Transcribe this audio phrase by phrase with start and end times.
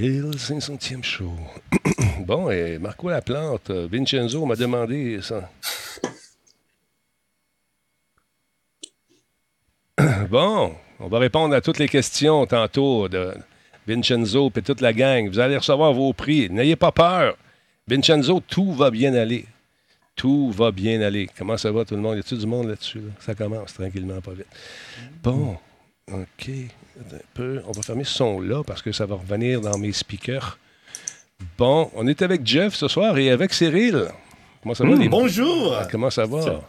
[0.00, 1.32] Et le 500e show.
[2.20, 5.50] bon, et Marco Laplante, Vincenzo m'a demandé ça.
[10.30, 13.34] Bon, on va répondre à toutes les questions tantôt de
[13.88, 15.28] Vincenzo et toute la gang.
[15.28, 16.48] Vous allez recevoir vos prix.
[16.48, 17.36] N'ayez pas peur.
[17.88, 19.46] Vincenzo, tout va bien aller.
[20.14, 21.28] Tout va bien aller.
[21.36, 22.18] Comment ça va tout le monde?
[22.18, 23.02] Y a-t-il du monde là-dessus?
[23.18, 24.46] Ça commence tranquillement, pas vite.
[25.24, 25.56] Bon,
[26.12, 26.50] OK.
[26.98, 27.62] Un peu.
[27.66, 30.58] On va fermer ce son-là parce que ça va revenir dans mes speakers.
[31.56, 34.06] Bon, on est avec Jeff ce soir et avec Cyril.
[34.62, 34.90] Comment ça va?
[34.90, 35.76] Mmh, bonjour!
[35.90, 36.62] Comment ça va?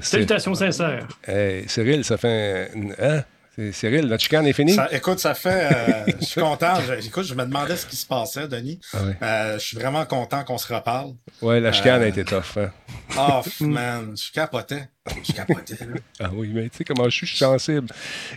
[0.00, 1.06] Salutations sincères.
[1.26, 2.70] Hey, Cyril, ça fait.
[2.98, 3.24] Hein?
[3.72, 4.76] Cyril, notre chicane est finie?
[4.90, 5.68] écoute, ça fait.
[5.72, 6.74] Euh, je suis content.
[7.00, 8.80] écoute, je me demandais ce qui se passait, Denis.
[8.92, 11.12] Ah euh, je suis vraiment content qu'on se reparle.
[11.40, 12.56] Ouais, la chicane a euh, été tough.
[12.56, 12.70] Hein?
[13.16, 14.88] Oh, man, je capotais.
[15.22, 15.78] Je capotais.
[16.20, 17.88] ah oui, mais tu sais comment je suis, sensible.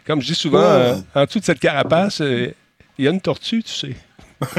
[0.06, 1.20] Comme je dis souvent, oh.
[1.20, 2.54] en dessous de cette carapace, il
[3.00, 3.96] y a une tortue, tu sais.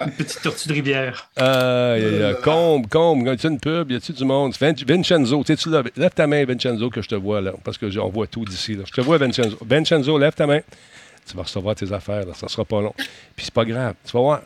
[0.00, 1.28] une petite tortue de rivière.
[1.36, 4.54] Y combe, combe, y a une pub, y a-tu du monde?
[4.58, 8.08] Vincenzo, tu là, lève ta main, Vincenzo, que je te vois là, parce que j'en
[8.08, 8.76] vois tout d'ici.
[8.84, 9.58] Je te vois, Vincenzo.
[9.64, 10.60] Vincenzo, lève ta main.
[11.28, 12.94] Tu vas recevoir tes affaires, là, ça sera pas long.
[13.36, 14.40] Puis c'est pas grave, tu vas voir.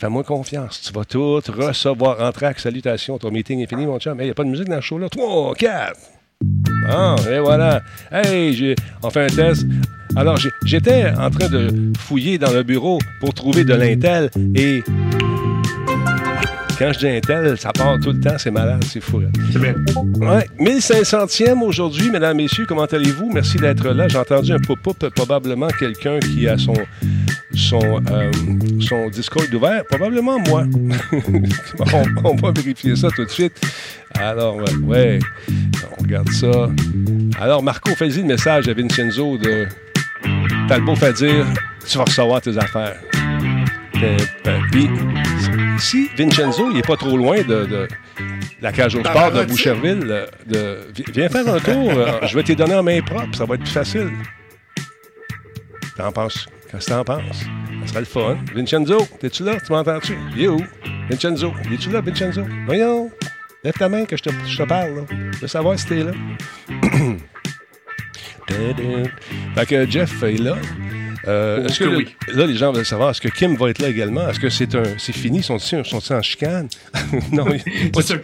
[0.00, 0.80] Fais-moi confiance.
[0.80, 2.20] Tu vas tout recevoir.
[2.20, 3.16] avec salutations.
[3.18, 4.18] Ton meeting est fini, mon chum.
[4.20, 5.08] Il n'y a pas de musique dans le show là?
[5.08, 5.96] 3, 4.
[6.42, 7.80] Bon, et voilà.
[8.10, 9.64] Hey, on fait un test.
[10.16, 14.82] Alors, j'étais en train de fouiller dans le bureau pour trouver de l'intel et
[16.78, 19.22] quand je dis Intel, ça part tout le temps, c'est malade, c'est fou.
[19.52, 19.74] C'est bien.
[20.16, 23.30] Ouais, 1500e aujourd'hui, mesdames, messieurs, comment allez-vous?
[23.32, 24.08] Merci d'être là.
[24.08, 26.74] J'ai entendu un pop-up, probablement quelqu'un qui a son,
[27.54, 28.30] son, euh,
[28.80, 30.64] son Discord ouvert, probablement moi.
[32.24, 33.60] on, va vérifier ça tout de suite.
[34.14, 35.20] Alors, ouais,
[35.96, 36.68] on regarde ça.
[37.40, 39.68] Alors, Marco, fais-y le message à Vincenzo de
[40.68, 41.46] T'as le beau fait dire,
[41.86, 42.96] tu vas recevoir tes affaires.
[44.72, 44.88] Puis,
[45.78, 47.88] si Vincenzo, il n'est pas trop loin de,
[48.60, 50.78] la cage au sport de Boucherville, de,
[51.12, 51.90] viens faire un tour.
[51.90, 54.10] Euh, je vais te donner en main propre, ça va être plus facile.
[55.96, 56.46] T'en penses?
[56.70, 57.44] Qu'est-ce que t'en penses?
[57.82, 58.36] Ça serait le fun.
[58.54, 59.60] Vincenzo, t'es-tu là?
[59.64, 60.18] Tu m'entends-tu?
[60.36, 60.60] Il est où?
[61.10, 62.42] Vincenzo, es-tu là, Vincenzo?
[62.66, 63.10] Voyons,
[63.62, 64.96] lève ta main que je te, je te parle.
[64.96, 65.02] Là.
[65.32, 66.12] Je veux savoir si t'es là.
[68.48, 70.56] fait que Jeff est là.
[71.26, 74.28] Euh, est-ce que, là, les gens veulent savoir, est-ce que Kim va être là également?
[74.28, 75.42] Est-ce que c'est un, c'est fini?
[75.42, 76.68] Sont-ils sont en chicane?
[77.32, 77.44] non,
[77.92, 78.22] pas, de,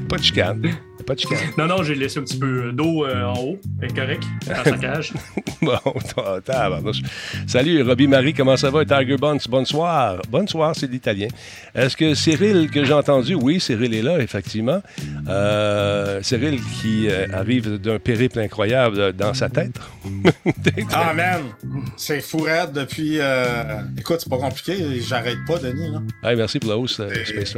[0.08, 0.62] pas de chicane.
[1.06, 1.38] Pas de chicane.
[1.58, 3.58] Non, non, j'ai laissé un petit peu d'eau euh, en haut.
[3.80, 4.22] C'est correct.
[4.46, 5.12] Dans sa cage.
[5.60, 5.78] bon,
[7.46, 8.84] Salut, Robbie Marie, comment ça va?
[8.84, 10.22] Tiger Buns, bonsoir.
[10.30, 11.28] Bonsoir, c'est l'italien.
[11.74, 14.82] Est-ce que Cyril, que j'ai entendu, oui, Cyril est là, effectivement.
[15.28, 19.78] Euh, Cyril qui euh, arrive d'un périple incroyable dans sa tête.
[20.92, 21.42] ah, man!
[21.96, 23.18] C'est fourette depuis.
[23.98, 25.90] Écoute, c'est pas compliqué, j'arrête pas, Denis.
[25.90, 26.30] Là.
[26.30, 27.56] Hey, merci pour la hausse, Space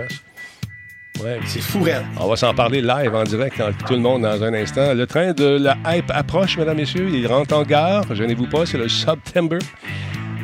[1.45, 1.87] c'est fou,
[2.19, 4.95] On va s'en parler live en direct avec tout le monde dans un instant.
[4.95, 7.09] Le train de la hype approche, mesdames, messieurs.
[7.13, 8.15] Il rentre en gare.
[8.15, 9.59] Gênez-vous pas, c'est le September.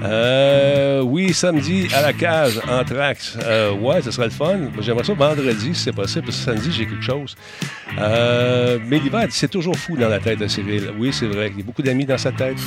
[0.03, 3.39] Euh, oui, samedi à la cage, en trax.
[3.43, 4.59] Euh, ouais, ce serait le fun.
[4.81, 7.37] J'aimerais ça vendredi, si c'est possible, parce que samedi, j'ai quelque chose.
[7.99, 10.91] Euh, mais l'hiver, c'est toujours fou dans la tête de Cyril.
[10.99, 11.51] Oui, c'est vrai.
[11.53, 12.57] Il y a beaucoup d'amis dans sa tête.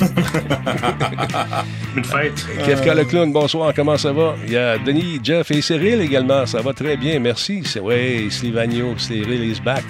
[1.96, 2.46] Une fête.
[2.64, 4.34] Kefka le clown, bonsoir, comment ça va?
[4.46, 6.46] Il y a Denis, Jeff et Cyril également.
[6.46, 7.62] Ça va très bien, merci.
[7.64, 9.84] C'est ouais, Slivagno, Cyril is back.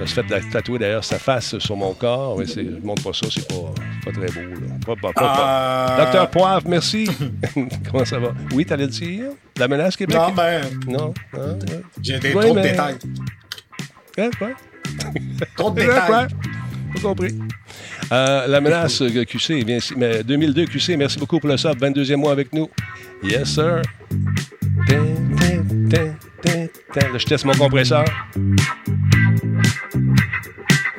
[0.00, 2.38] Je me suis fait tatouer d'ailleurs sa face sur mon corps.
[2.38, 4.54] Mais je ne montre pas ça, c'est pas, pas très beau.
[4.54, 4.96] Là.
[4.96, 6.04] Pas, pas, euh.
[6.04, 7.06] Docteur Poivre, merci.
[7.90, 8.32] Comment ça va?
[8.54, 9.26] Oui, t'allais dire?
[9.58, 10.16] La menace Québec?
[10.16, 10.62] Non, ben.
[10.88, 11.14] Non.
[12.00, 12.96] J'ai des trop de détails.
[14.16, 14.48] Hein, quoi?
[15.56, 16.06] Trop de détails.
[16.06, 16.28] Quoi?
[16.94, 17.38] Pas compris.
[18.10, 21.78] Euh, la menace QC, bien, mais 2002 QC, merci beaucoup pour le sub.
[21.78, 22.70] 22e mois avec nous.
[23.22, 23.82] Yes, sir.
[26.96, 28.06] Là, je teste mon compresseur.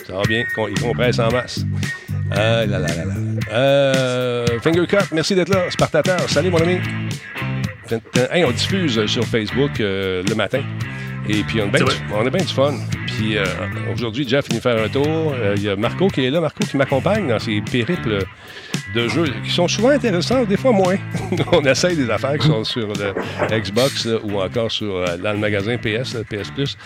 [0.07, 0.43] Ça va bien?
[0.69, 1.65] Il compresse en masse.
[2.37, 3.13] Euh, là, là, là, là.
[3.51, 5.69] Euh, Fingercut, merci d'être là.
[5.69, 6.79] Spartateur, salut mon ami.
[8.31, 10.61] Hey, on diffuse sur Facebook euh, le matin.
[11.27, 11.67] Et puis, on,
[12.25, 12.73] a bien du fun.
[13.17, 13.45] Puis, euh,
[13.93, 15.35] aujourd'hui, Jeff venu faire un tour.
[15.55, 16.41] Il y a Marco qui est là.
[16.41, 18.25] Marco qui m'accompagne dans ses périples
[18.93, 20.95] de jeux qui sont souvent intéressants, des fois moins.
[21.51, 23.13] on essaye des affaires qui sont sur le
[23.59, 26.77] Xbox ou encore sur, euh, dans le magasin PS, PS Plus.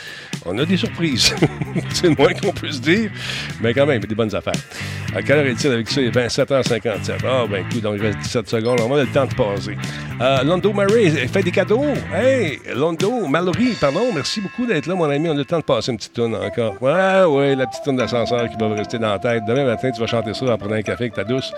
[0.45, 1.35] On a des surprises.
[1.89, 3.09] c'est le moins qu'on puisse dire,
[3.61, 4.53] mais quand même, des bonnes affaires.
[5.15, 6.01] À quelle heure est-il avec ça?
[6.01, 7.19] Il est 27h57.
[7.25, 8.79] Ah, ben écoute, donc il reste 17 secondes.
[8.81, 9.77] On a le temps de passer.
[10.21, 11.85] Euh, Londo Murray fait des cadeaux.
[12.13, 15.29] Hey, Londo, Mallory, pardon, merci beaucoup d'être là, mon ami.
[15.29, 16.75] On a le temps de passer une petite encore.
[16.81, 19.43] Ouais, ouais, la petite tourne d'ascenseur qui va rester dans la tête.
[19.45, 21.51] Demain matin, tu vas chanter ça en prenant un café avec ta douce.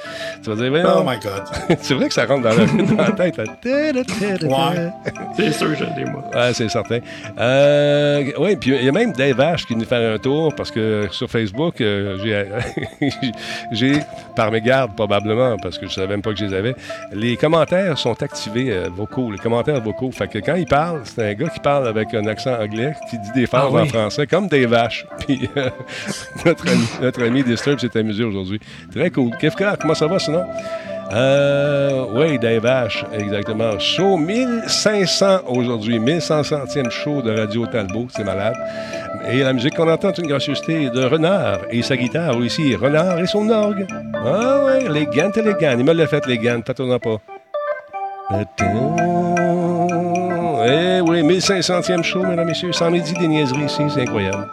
[0.43, 0.93] Tu vas dire.
[0.97, 1.77] Oh my God.
[1.81, 3.37] c'est vrai que ça rentre dans la, dans la tête.
[3.37, 4.91] Ouais.
[5.35, 6.23] C'est sûr, je l'ai, moi.
[6.33, 6.99] Ouais, c'est certain.
[7.39, 10.71] Euh, oui, puis il y a même Dave Ash qui venu faire un tour parce
[10.71, 13.09] que sur Facebook, euh, j'ai-
[13.71, 13.99] j'ai,
[14.35, 16.75] par mes gardes probablement, parce que je savais même pas que je les avais,
[17.11, 20.11] les commentaires sont activés euh, vocaux, les commentaires vocaux.
[20.11, 23.17] Fait que quand il parle, c'est un gars qui parle avec un accent anglais, qui
[23.19, 23.81] dit des phrases Ah oui.
[23.81, 25.05] en français, comme Dave Ash.
[25.19, 25.69] Puis euh,
[26.45, 28.59] notre, ami, notre ami Disturb s'est amusé aujourd'hui.
[28.93, 29.31] Très cool.
[29.39, 30.43] Kefka, comment ça va sinon?
[31.13, 33.79] Euh, oui, Dave Ash, exactement.
[33.79, 38.55] Show 1500 aujourd'hui, 1100e show de Radio Talbot, c'est malade.
[39.29, 42.75] Et la musique qu'on entend est une gracieuseté de Renard et sa guitare aussi.
[42.75, 43.87] Renard et son orgue.
[44.13, 45.75] Ah ouais, les gants et les gants.
[45.77, 47.21] Il me l'a fait, les gants, pas pas.
[50.69, 52.73] Eh oui, 1500e show, mesdames et messieurs.
[52.73, 54.49] Sans midi des niaiseries ici, c'est incroyable.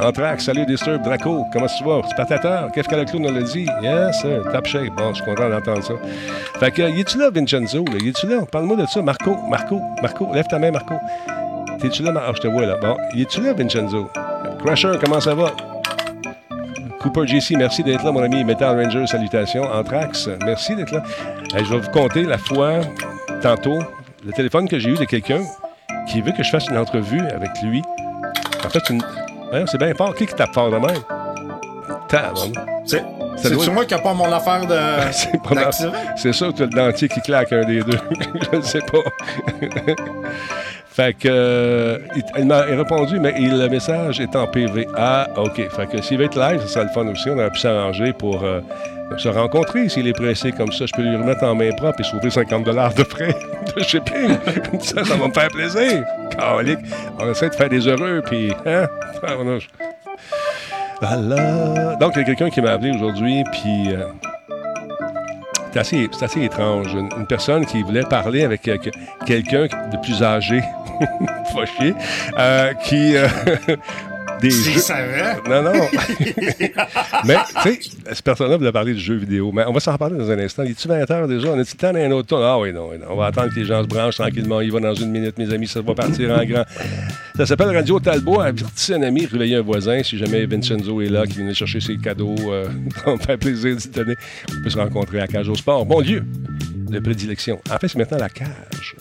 [0.00, 2.02] Anthrax, salut Disturb, Draco, comment tu vas?
[2.08, 3.66] Spatateur, qu'est-ce que clown nous l'a dit?
[3.82, 4.94] Yes, sir, top shape.
[4.96, 5.94] Bon, je suis content d'entendre ça.
[6.60, 7.84] Fait que, y es-tu là, Vincenzo?
[8.00, 8.42] Y es-tu là?
[8.48, 9.02] Parle-moi de ça.
[9.02, 10.94] Marco, Marco, Marco, lève ta main, Marco.
[11.80, 12.12] T'es-tu là?
[12.16, 12.76] Ah, je te vois là.
[12.80, 14.08] Bon, y es-tu là, Vincenzo?
[14.64, 15.50] Crusher, comment ça va?
[17.00, 18.44] Cooper JC, merci d'être là, mon ami.
[18.44, 19.64] Metal Ranger, salutations.
[19.64, 21.02] Anthrax, merci d'être là.
[21.56, 22.74] Je vais vous compter la fois,
[23.42, 23.78] tantôt,
[24.24, 25.42] le téléphone que j'ai eu de quelqu'un
[26.08, 27.82] qui veut que je fasse une entrevue avec lui.
[28.64, 29.02] En fait, une...
[29.66, 30.14] C'est bien fort.
[30.14, 31.02] Qui qui tape fort de même?
[32.08, 32.54] Tabarnak.
[32.86, 33.02] C'est
[33.36, 34.78] c'est moi qui n'ai pas mon affaire de.
[35.12, 35.70] C'est pas mal.
[36.16, 37.98] C'est ça, tu as le dentier qui claque un des deux.
[38.52, 38.98] je ne sais pas.
[40.88, 41.98] fait que euh,
[42.38, 44.86] il, m'a répondu, mais il- le message est en PV.
[44.96, 45.68] Ah, OK.
[45.70, 47.28] Fait que s'il veut être live, ça serait le fun aussi.
[47.30, 48.60] On aurait pu s'arranger pour euh,
[49.16, 50.86] se rencontrer s'il est pressé comme ça.
[50.86, 53.34] Je peux lui remettre en main propre et sauver 50 de frais
[53.76, 54.36] de shipping.
[54.80, 56.04] ça, ça va me faire plaisir.
[56.30, 56.78] Calique.
[57.18, 58.52] On essaie de faire des heureux, puis...
[58.66, 58.86] Hein?
[59.20, 59.68] Tabarnouche.
[61.00, 61.96] Voilà.
[61.96, 63.92] Donc, il y a quelqu'un qui m'a appelé aujourd'hui, puis...
[63.92, 64.06] euh,
[65.72, 66.94] c'est assez, assez étrange.
[66.94, 68.90] Une, personne qui voulait parler avec euh, que-
[69.26, 70.62] quelqu'un de plus âgé,
[71.78, 71.94] chier,
[72.38, 73.16] euh, qui...
[74.48, 75.22] des jeux- savais.
[75.48, 75.72] non, non.
[77.24, 77.80] mais, tu sais,
[78.12, 79.50] cette personne-là voulait parler du jeu vidéo.
[79.52, 80.62] Mais on va s'en reparler dans un instant.
[80.64, 81.48] Il est-tu 20 heures déjà?
[81.48, 82.38] On est-tu temps d'un autre tour?
[82.44, 83.06] Ah oui, non, non.
[83.10, 84.60] On va attendre que les gens se branchent tranquillement.
[84.60, 85.66] Il va dans une minute, mes amis.
[85.66, 86.64] Ça va partir en grand.
[87.36, 88.40] Ça s'appelle Radio Talbot.
[88.40, 90.02] Avertis un ami, réveiller un voisin.
[90.02, 92.68] Si jamais Vincenzo est là, qui vient chercher ses cadeaux, euh,
[93.06, 94.14] me faire plaisir d'y donner.
[94.50, 95.84] On peut se rencontrer à Cage au Sport.
[95.86, 96.24] Bon Dieu!
[96.88, 97.60] De prédilection.
[97.70, 98.94] En fait, c'est maintenant la cage.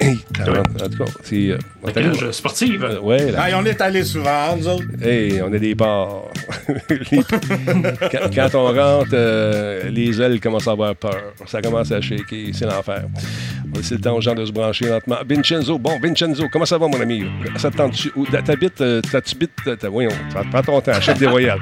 [0.00, 0.66] Hey, tabarnak.
[0.82, 1.50] en tout cas, c'est.
[1.50, 2.84] euh, est sportive.
[2.84, 4.84] euh, ouais, la Hey, on est allé souvent, nous autres.
[5.02, 6.22] Hey, on a des bars.
[7.10, 7.22] Les-
[8.12, 11.32] quand, quand on rentre, euh, les ailes commencent à avoir peur.
[11.46, 12.50] Ça commence à shaker.
[12.52, 13.04] C'est l'enfer.
[13.74, 15.16] Laisser le temps aux gens de se brancher lentement.
[15.28, 17.24] Vincenzo, bon, Vincenzo, comment ça va, mon ami?
[17.56, 18.10] Ça te tente-tu?
[18.16, 21.58] Où- T'habites, euh, t'as-tu bites, t'as- voyons, ça prend ton temps, chef des Royales.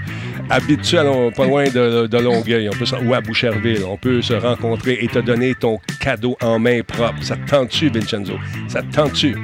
[0.48, 3.82] Habites-tu à Lon- pas loin de, de Longueuil, on peut, se- ou à Boucherville?
[3.88, 7.22] On peut se rencontrer et te donner ton cadeau en main propre.
[7.22, 8.25] Ça te tente-tu, Vincenzo?
[8.68, 9.36] Ça te tente-tu?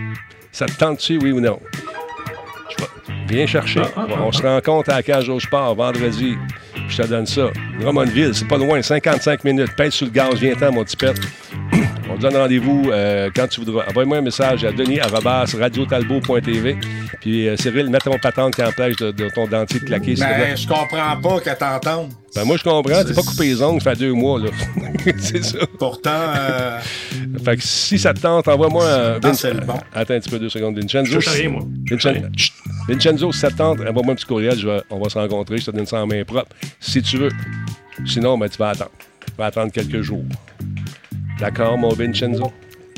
[0.50, 1.58] Ça te tente-tu, oui ou non?
[2.70, 2.90] Je vais-
[3.29, 3.81] Viens chercher.
[3.96, 6.37] Ah, ah, On se rencontre à la cage au sport vendredi.
[6.88, 7.49] Je te donne ça.
[7.81, 9.75] Drummondville, c'est pas loin, 55 minutes.
[9.76, 11.14] Pète sur le gaz, viens-t'en, mon petit pet.
[12.10, 13.84] On te donne rendez-vous euh, quand tu voudras.
[13.88, 16.76] Envoie-moi un message à denis.radiotalbo.tv.
[17.20, 20.14] Puis euh, Cyril, mets ton patente qui empêche de, de ton dentier de claquer.
[20.14, 22.10] Ben, je comprends pas qu'elle t'entende.
[22.34, 23.04] Ben, moi, je comprends.
[23.04, 24.49] T'es pas coupé les ongles, ça fait deux mois, là.
[25.19, 25.58] c'est ça.
[25.78, 26.78] Pourtant, euh,
[27.44, 28.85] Fait que si ça te tente, envoie-moi
[29.23, 29.35] un.
[29.35, 29.75] C'est le bon.
[29.94, 30.76] Attends un petit peu, deux secondes.
[30.76, 31.18] Je Vincenzo.
[31.28, 31.62] à rien, moi.
[31.90, 32.21] Vincenzo.
[32.88, 35.59] Vincenzo, si ça te tente, envoie-moi un petit courriel, je vais- on va se rencontrer,
[35.59, 36.49] je te donne ça en main propre,
[36.80, 37.30] si tu veux.
[38.06, 38.90] Sinon, ben, tu vas attendre.
[39.26, 40.25] Tu vas attendre quelques jours.
[41.42, 42.52] D'accord, mon Vincenzo?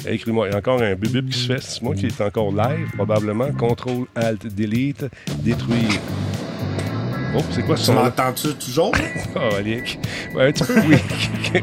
[0.06, 1.62] Écris-moi, il y a encore un bip qui se fait.
[1.62, 3.50] C'est moi qui est encore live, probablement.
[3.52, 5.06] Contrôle, Alt, Delete,
[5.38, 5.98] détruire.
[7.34, 8.92] Oh, c'est quoi ce tu m'entends-tu toujours?
[9.50, 9.98] Calique.
[10.34, 10.98] Ouais, un petit peu, oui.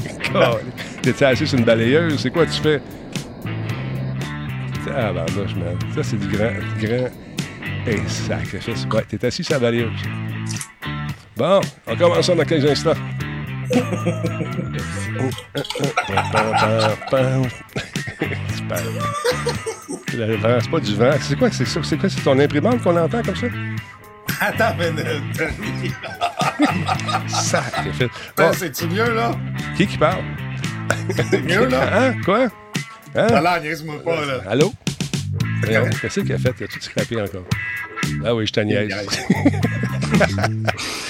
[1.04, 2.20] T'es-tu assis sur une balayeuse?
[2.20, 2.82] C'est quoi tu fais?
[4.88, 5.78] Ah, ben, là, man.
[5.94, 6.50] Ça, c'est du grand.
[6.80, 7.10] Du grand.
[7.86, 8.88] Hey, sacrifice.
[8.92, 9.92] Ouais, t'es assis sur la balayeuse.
[11.38, 12.94] Bon, on commence ça dans 15 instants.
[18.56, 18.80] Super.
[20.14, 21.12] Le vent, c'est pas du vent.
[21.22, 21.80] C'est quoi, c'est ça?
[21.84, 22.10] C'est quoi?
[22.10, 23.48] C'est ton imprimante qu'on entend comme ça?
[24.40, 25.38] Attends une minute.
[25.38, 25.94] Denis.
[27.28, 28.10] Sacrifice.
[28.38, 29.32] Ben, Bon, C'est-tu mieux, là?
[29.76, 30.24] qui qui parle?
[31.30, 31.82] C'est mieux, là?
[32.10, 32.16] Hein?
[32.24, 32.48] Quoi?
[33.16, 33.28] Hein?
[33.30, 34.42] Voilà, niaise-moi pas, là.
[34.50, 34.74] Allô?
[36.02, 36.54] Qu'est-ce qu'il a fait?
[36.60, 37.46] Il a tout scrappé encore?
[38.26, 38.94] Ah oui, je te niaise.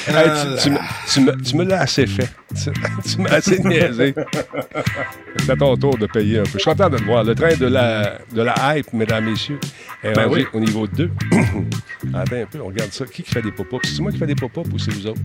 [0.07, 0.79] Hey, tu, tu me-
[1.13, 2.29] tu me, tu me l'as assez fait.
[2.55, 2.69] Tu,
[3.09, 4.13] tu m'as assez niaisé.
[5.37, 6.49] C'est à ton tour de payer un peu.
[6.53, 7.23] Je suis content de te voir.
[7.23, 9.59] Le train de la, de la hype, mesdames, messieurs,
[10.03, 10.47] est Ben rendu oui.
[10.53, 11.09] au niveau 2.
[12.13, 13.05] Attends un peu, on regarde ça.
[13.05, 13.93] Qui, qui fait des pop-ups?
[13.95, 15.21] C'est moi qui fais des pop-ups ou c'est vous autres?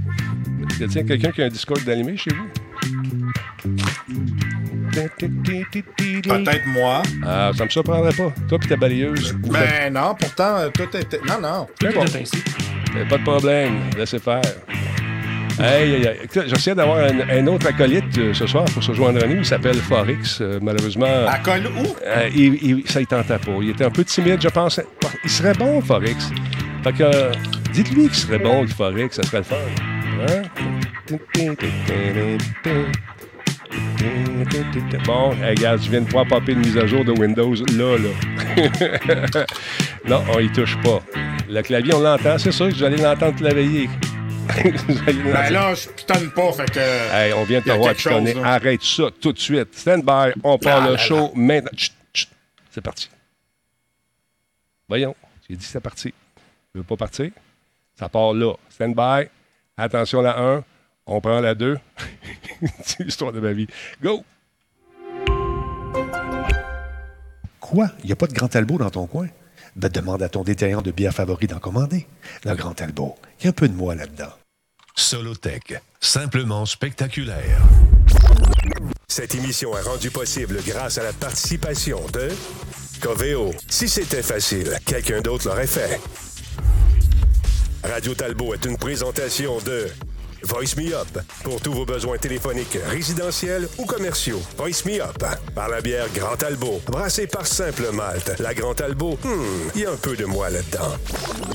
[0.79, 2.47] Y a-t-il quelqu'un qui a un Discord d'animé chez vous?
[6.23, 7.03] Peut-être moi.
[7.25, 8.33] Ah, ça me surprendrait pas.
[8.49, 9.35] Toi puis ta balayeuse.
[9.51, 11.21] Ben non, pourtant, euh, tout était.
[11.29, 11.67] Non, non.
[11.79, 12.05] Tout bon.
[12.05, 12.43] est ainsi.
[13.09, 14.41] Pas de problème, laissez faire.
[16.23, 19.37] Écoute, J'essaie d'avoir un, un autre acolyte euh, ce soir pour se joindre à nous.
[19.37, 20.39] Il s'appelle Forex.
[20.43, 21.07] Euh, malheureusement,
[21.43, 21.97] col où?
[22.05, 23.53] euh, il, il- ça ne tentait pas.
[23.63, 24.81] Il était un peu timide, je pense.
[25.25, 26.31] Il serait bon, Forex.
[26.85, 27.33] Fait que,
[27.73, 29.17] dites-lui qu'il serait bon, le Forex.
[29.17, 29.57] Ça serait le fun.
[30.29, 30.43] Hein?
[35.07, 39.45] Bon, regarde, je viens de pouvoir popper une mise à jour de Windows là, là.
[40.07, 41.03] non, on y touche pas.
[41.49, 43.89] Le clavier, on l'entend, c'est sûr que vous allez l'entendre clavier.
[44.57, 46.79] Ben là, je pitonne pas, fait que.
[47.13, 48.33] Hey, on vient de Il y a te voir, quelque tu connais.
[48.33, 48.49] chose, là.
[48.55, 49.75] Arrête ça tout de suite.
[49.77, 51.71] Stand by, on part Ah le là show maintenant.
[51.77, 52.29] Chut, chut.
[52.71, 53.11] C'est parti.
[54.89, 55.15] Voyons,
[55.49, 56.15] j'ai dit c'est parti.
[56.73, 57.31] Tu veux pas partir?
[57.99, 58.55] Ça part là.
[58.71, 59.29] Stand by.
[59.77, 60.65] Attention la 1.
[61.09, 61.79] On prend la 2.
[62.85, 63.69] c'est l'histoire de ma vie.
[64.03, 64.25] Go!
[67.61, 67.91] Quoi?
[68.01, 69.29] Il n'y a pas de Grand Talbot dans ton coin?
[69.77, 72.09] Ben, demande à ton détaillant de bière favori d'en commander.
[72.45, 73.15] Le Grand Talbot.
[73.39, 74.33] Il y a un peu de moi là-dedans.
[74.97, 77.61] Solotech, simplement spectaculaire.
[79.07, 82.31] Cette émission est rendue possible grâce à la participation de
[83.01, 83.53] Coveo.
[83.69, 86.01] Si c'était facile, quelqu'un d'autre l'aurait fait.
[87.85, 89.87] Radio Talbot est une présentation de
[90.47, 91.09] Voice Me Up
[91.43, 94.41] pour tous vos besoins téléphoniques résidentiels ou commerciaux.
[94.57, 95.25] Voice Me Up
[95.55, 98.39] par la bière Grand Talbot, brassée par Simple Malte.
[98.39, 100.95] La Grand Talbot, hmm, il y a un peu de moi là-dedans.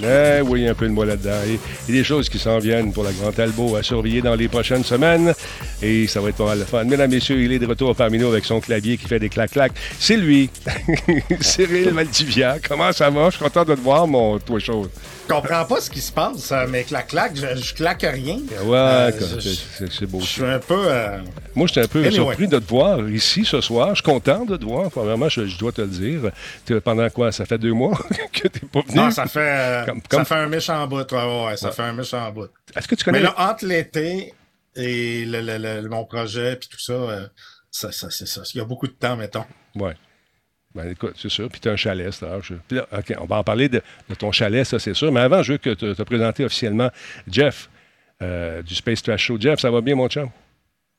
[0.03, 1.39] Eh oui, un peu de moi là-dedans.
[1.48, 1.57] Et
[1.88, 4.36] Il y a des choses qui s'en viennent pour la Grand Talbot à surveiller dans
[4.36, 5.33] les prochaines semaines.
[5.81, 6.83] Et ça va être pas mal de fun.
[6.83, 9.71] Mesdames, messieurs, il est de retour parmi nous avec son clavier qui fait des clac-clac.
[10.00, 10.50] C'est lui,
[11.39, 12.57] Cyril Valdivia.
[12.67, 13.29] Comment ça va?
[13.29, 14.88] Je suis content de te voir, mon toi chaud.
[15.32, 18.36] Je comprends pas ce qui se passe, euh, mais clac-clac, je, je claque rien.
[18.66, 20.20] Ouais, Euh, c'est- beau.
[20.20, 20.86] Je suis un peu.
[20.92, 21.20] euh,
[21.56, 22.12] Moi, j'étais un peu Anyway.
[22.16, 23.90] surpris de te voir ici ce soir.
[23.92, 24.90] Je suis content de te voir.
[24.90, 26.32] Vraiment, je, je dois te le dire.
[26.84, 27.32] Pendant quoi?
[27.32, 27.98] Ça fait deux mois
[28.34, 28.96] que t'es pas venu?
[28.96, 31.10] Non, ça fait, euh, Comme- comme- ça fait un méchant bout.
[31.12, 32.50] Ouais, ouais, ouais, ça fait un méchant bout.
[32.76, 33.20] Est-ce que tu connais...
[33.20, 34.34] Mais là, entre l'été
[34.76, 37.28] et le, le- le- mon projet puis tout ça, euh,
[37.72, 38.42] ça, ça c'est ça.
[38.54, 39.46] Il y a beaucoup de temps, mettons.
[39.76, 39.92] Oui.
[40.74, 41.50] Ben écoute, c'est sûr.
[41.50, 43.68] Puis tu as un chalet, c'est alors, je- Puis là, OK, on va en parler
[43.70, 45.12] de, de ton chalet, ça c'est sûr.
[45.12, 46.90] Mais avant, je veux que tu te présentes officiellement
[47.30, 47.70] Jeff
[48.22, 49.38] euh, du Space Trash Show.
[49.40, 50.30] Jeff, ça va bien, mon chum?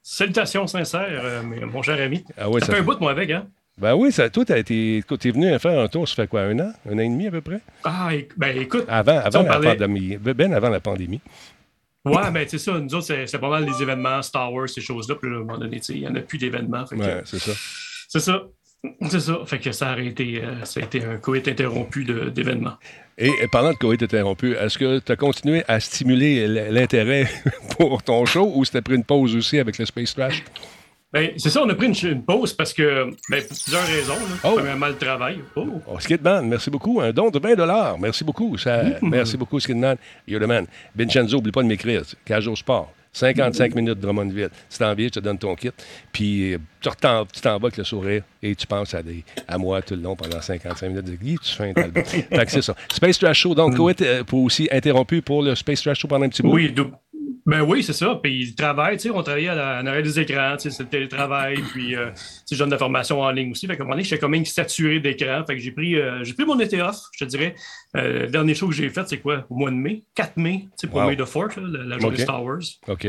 [0.02, 2.25] Salutations sincères, euh, mon cher ami.
[2.37, 3.47] Ah oui, ça, fait un bout, moi, avec, hein?
[3.79, 6.73] Ben oui, ça, toi, t'es venu faire un tour, ça fait quoi, un an?
[6.88, 7.61] Un an et demi à peu près?
[7.85, 10.17] Ah, ben écoute, Avant, avant la parlait- pandémie.
[10.19, 11.21] Ben avant la pandémie.
[12.05, 15.14] ouais, ben c'est ça, nous autres, c'est pas mal les événements, Star Wars, ces choses-là,
[15.14, 16.85] puis là, à un moment donné, il n'y en a plus d'événements.
[16.93, 17.52] Ouais, c'est ça.
[18.09, 18.43] C'est ça.
[19.09, 19.39] C'est ça.
[19.47, 22.75] Fait que ça a été, euh, ça a été un coït interrompu d'événements.
[23.19, 27.29] Et parlant de Covid interrompu, est-ce que tu as continué à stimuler l'intérêt
[27.79, 30.43] pour ton show ou c'était pris une pause aussi avec le Space Trash?
[31.12, 34.15] Ben, c'est ça, on a pris une, une pause parce que, ben, pour plusieurs raisons.
[34.15, 34.37] Là.
[34.45, 34.53] Oh.
[34.55, 35.41] Premièrement, le travail.
[35.55, 35.67] Oh.
[35.87, 37.03] Oh, Skidman, merci beaucoup.
[37.03, 38.57] Un don de 20 Merci beaucoup.
[38.57, 39.97] Ça, Merci beaucoup, Skidman.
[40.27, 40.67] You're the man.
[40.97, 42.03] Vincenzo, oublie pas de m'écrire.
[42.25, 42.91] Cage au sport.
[43.12, 44.49] 55 minutes de Drummondville.
[44.69, 45.71] Si t'as envie, je te donne ton kit.
[46.12, 49.59] Puis euh, tu t'en t'en vas avec le sourire et tu penses à, des, à
[49.59, 51.04] moi tout le long pendant 55 minutes.
[51.04, 52.75] de tu fais un fait que c'est ça.
[52.92, 56.25] Space Trash Show, donc, Coët, euh, pour aussi interrompu pour le Space Trash Show pendant
[56.25, 56.54] un petit bout.
[56.54, 56.75] Oui,
[57.44, 58.18] ben oui, c'est ça.
[58.22, 60.76] Puis le travail, tu sais, on travaillait à la- en arrière des écrans, tu sais,
[60.76, 63.66] c'est le télétravail, puis euh, tu sais, je donne de la formation en ligne aussi.
[63.66, 65.42] Fait qu'à un moment donné, j'étais quand même saturé d'écran.
[65.46, 67.54] Fait que j'ai pris, euh, j'ai pris mon été off, je te dirais.
[67.96, 69.44] Euh, le dernier show que j'ai fait, c'est quoi?
[69.50, 71.08] Au mois de mai, 4 mai, tu sais, pour Wow.
[71.08, 72.16] May the 4th, là, la, la journée.
[72.18, 72.61] Star Wars.
[72.88, 73.06] OK.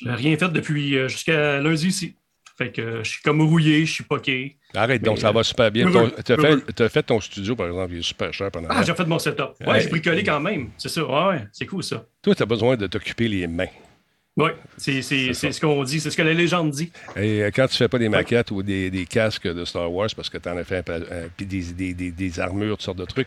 [0.00, 2.14] Je n'ai rien fait depuis euh, jusqu'à lundi ici.
[2.58, 4.56] Fait que je suis comme rouillé, je suis poqué.
[4.74, 5.86] Arrête, donc ça va super bien.
[6.24, 6.32] Tu
[6.82, 9.20] as fait, ton studio, par exemple, il est super cher pendant Ah, j'ai fait mon
[9.20, 9.52] setup.
[9.60, 9.80] Ouais, Ouais.
[9.80, 10.70] j'ai bricolé quand même.
[10.76, 11.04] C'est ça.
[11.04, 12.04] Ouais, ouais, c'est cool ça.
[12.20, 13.68] Toi, tu as besoin de t'occuper les mains.
[14.36, 16.92] Oui, c'est ce qu'on dit, c'est ce que la légende dit.
[17.16, 20.08] Et euh, quand tu fais pas des maquettes ou des, des casques de Star Wars
[20.14, 22.98] parce que tu en as fait un euh, puis des, des, des, armures, toutes sortes
[22.98, 23.26] de trucs,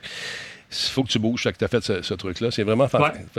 [0.71, 1.43] faut que tu bouges.
[1.43, 2.49] Que tu as fait ce, ce truc-là.
[2.51, 2.87] C'est vraiment,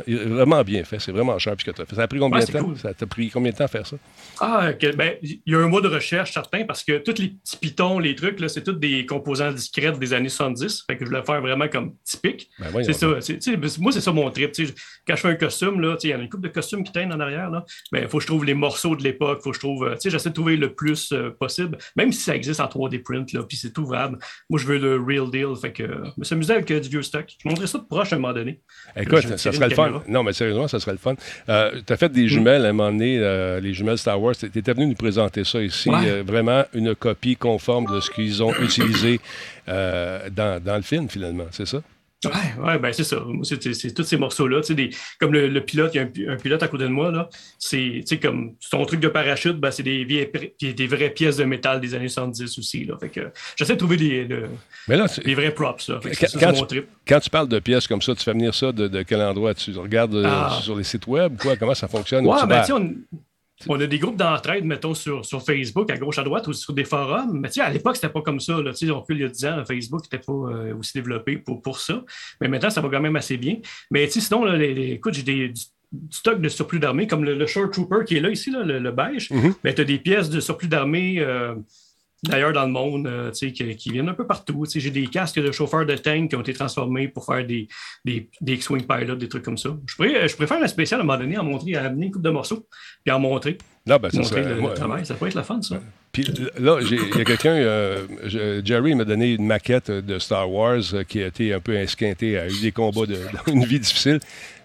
[0.07, 0.99] vraiment bien fait.
[0.99, 1.97] C'est vraiment cher ce que tu as fait.
[1.97, 2.65] Ça a pris combien de temps?
[2.65, 2.79] cool.
[2.79, 3.97] Ça t'a pris combien de temps à faire ça?
[4.41, 7.57] Ah, ben, il y a un mois de recherche certain parce que tous les petits
[7.57, 10.85] pitons, les trucs, là, c'est tous des composants discrets des années 70.
[10.87, 12.51] Fait que je voulais faire vraiment comme typique.
[12.59, 13.21] Ben, C'est ça.
[13.21, 13.39] sais,
[13.79, 14.53] Moi, c'est ça mon trip.
[15.07, 17.12] Quand je fais un costume, il y en a une couple de costumes qui traînent
[17.12, 17.51] en arrière.
[17.93, 19.41] Il faut que je trouve les morceaux de l'époque.
[19.43, 19.85] faut que je trouve.
[19.85, 23.29] euh, J'essaie de trouver le plus euh, possible, même si ça existe en 3D print,
[23.49, 24.19] puis c'est trouvable.
[24.51, 25.55] Moi, je veux le real deal.
[25.61, 27.22] Fait que euh, je me suis amusé avec euh, du vieux stock.
[27.29, 28.61] Je montrerai ça de proche à un moment donné.
[28.97, 30.02] Écoute, ça serait le fun.
[30.09, 31.14] Non, mais sérieusement, ça serait le fun.
[31.49, 34.35] Euh, tu as fait des jumelles à un moment donné, euh, les jumelles Star Wars.
[34.37, 35.88] Tu étais venu nous présenter ça ici.
[35.91, 35.99] Ouais.
[36.07, 39.21] Euh, vraiment une copie conforme de ce qu'ils ont utilisé
[39.69, 41.47] euh, dans, dans le film, finalement.
[41.50, 41.83] C'est ça?
[42.25, 43.25] Ouais, ouais, ben c'est ça.
[43.43, 44.61] C'est, tous ces morceaux-là.
[45.19, 47.11] comme le, le pilote, il y a un, pi- un pilote à côté de moi,
[47.11, 47.29] là.
[47.59, 51.81] C'est comme son truc de parachute, ben, c'est des, vieilles des vraies pièces de métal
[51.81, 52.85] des années 70 aussi.
[52.85, 52.95] Là.
[53.00, 53.21] Fait que
[53.57, 54.49] j'essaie de trouver des, le-
[54.88, 55.88] Mais là, des vrais props.
[55.88, 56.00] Là.
[56.00, 58.55] Fait que Quand- ça, quand tu- quand parles de pièces comme ça, tu fais venir
[58.55, 59.55] ça de, de quel endroit?
[59.55, 60.59] Tu regardes euh, Ah.
[60.62, 61.37] sur les sites web?
[61.41, 61.57] Quoi?
[61.57, 62.26] Comment ça fonctionne?
[62.26, 62.95] Ouais, ben, on,
[63.69, 66.73] on a des groupes d'entraide, mettons, sur, sur Facebook, à gauche, à droite, ou sur
[66.73, 67.38] des forums.
[67.40, 68.61] Mais tu sais, à l'époque, c'était pas comme ça.
[68.61, 68.73] Là.
[68.73, 71.37] Tu sais, on peut il y a 10 ans, Facebook n'était pas euh, aussi développé
[71.37, 72.02] pour, pour ça.
[72.40, 73.57] Mais maintenant, ça va quand même assez bien.
[73.90, 76.78] Mais tu sais, sinon, là, les- les- écoute, j'ai des, du, du stock de surplus
[76.78, 79.31] d'armée, comme le, le Short Trooper qui est là, ici, là, le, le beige.
[79.31, 79.54] Mhm.
[79.64, 81.16] Mais tu as des pièces de surplus d'armée.
[81.21, 81.54] euh,
[82.25, 84.64] D'ailleurs, dans le monde, euh, tu sais, qui, qui viennent un peu partout.
[84.64, 87.45] Tu sais, J'ai des casques de chauffeurs de tank qui ont été transformés pour faire
[87.45, 87.67] des,
[88.05, 89.76] des, des X-Wing pilots, des trucs comme ça.
[89.87, 92.12] Je pourrais, je préfère un spécial à un moment donné, en montrer, à amener une
[92.12, 92.64] coupe de morceaux,
[93.05, 95.05] puis en montrer, Là, ben, ça montrer serait- le, travail.
[95.05, 95.81] Ça pourrait être la fun, ça.
[96.12, 96.25] Puis
[96.61, 100.49] là, j'ai- il y a quelqu'un, euh, je- Jerry m'a donné une maquette de Star
[100.49, 103.19] Wars euh, qui a été un peu esquintée, a eu des combats, de,
[103.52, 104.21] une vie difficile.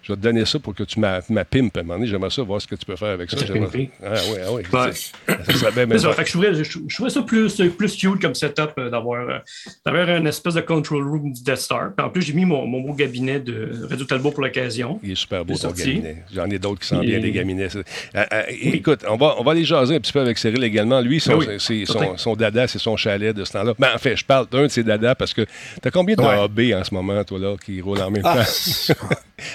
[0.08, 2.06] Je vais te donner ça pour que tu m'a ma pimpes à un moment donné.
[2.06, 3.36] J'aimerais ça, voir ce que tu peux faire avec ça.
[3.42, 4.14] Ah oui, ah
[4.52, 4.62] oui.
[4.72, 4.92] Ouais.
[4.92, 6.08] Ça serait bien, bien C'est ça.
[6.08, 6.14] fun.
[6.14, 9.28] Fait que je trouvais, je, je trouvais ça plus, plus cute comme setup euh, d'avoir,
[9.28, 9.38] euh,
[9.84, 11.90] d'avoir une espèce de control room du Death Star.
[11.94, 14.98] Puis en plus, j'ai mis mon, mon beau gabinet de Radio Talbot pour l'occasion.
[15.02, 15.84] Il est super beau ton sorti.
[15.84, 16.24] gabinet.
[16.34, 17.38] J'en ai d'autres qui sont bien des.
[17.38, 17.82] Euh,
[18.16, 21.00] euh, Écoute, on va, on va aller jaser un petit peu avec Cyril également.
[21.02, 23.74] Lui, son, oui, c'est- son, son dada, c'est son chalet de ce temps-là.
[23.78, 26.22] Ben, en fait, je parle d'un de ses dadas parce que tu as combien de
[26.22, 26.42] Ouais.
[26.44, 28.94] AB en ce moment, toi, là, qui roulent en même Ah, temps?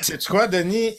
[0.01, 0.95] Sais-tu quoi, Denis?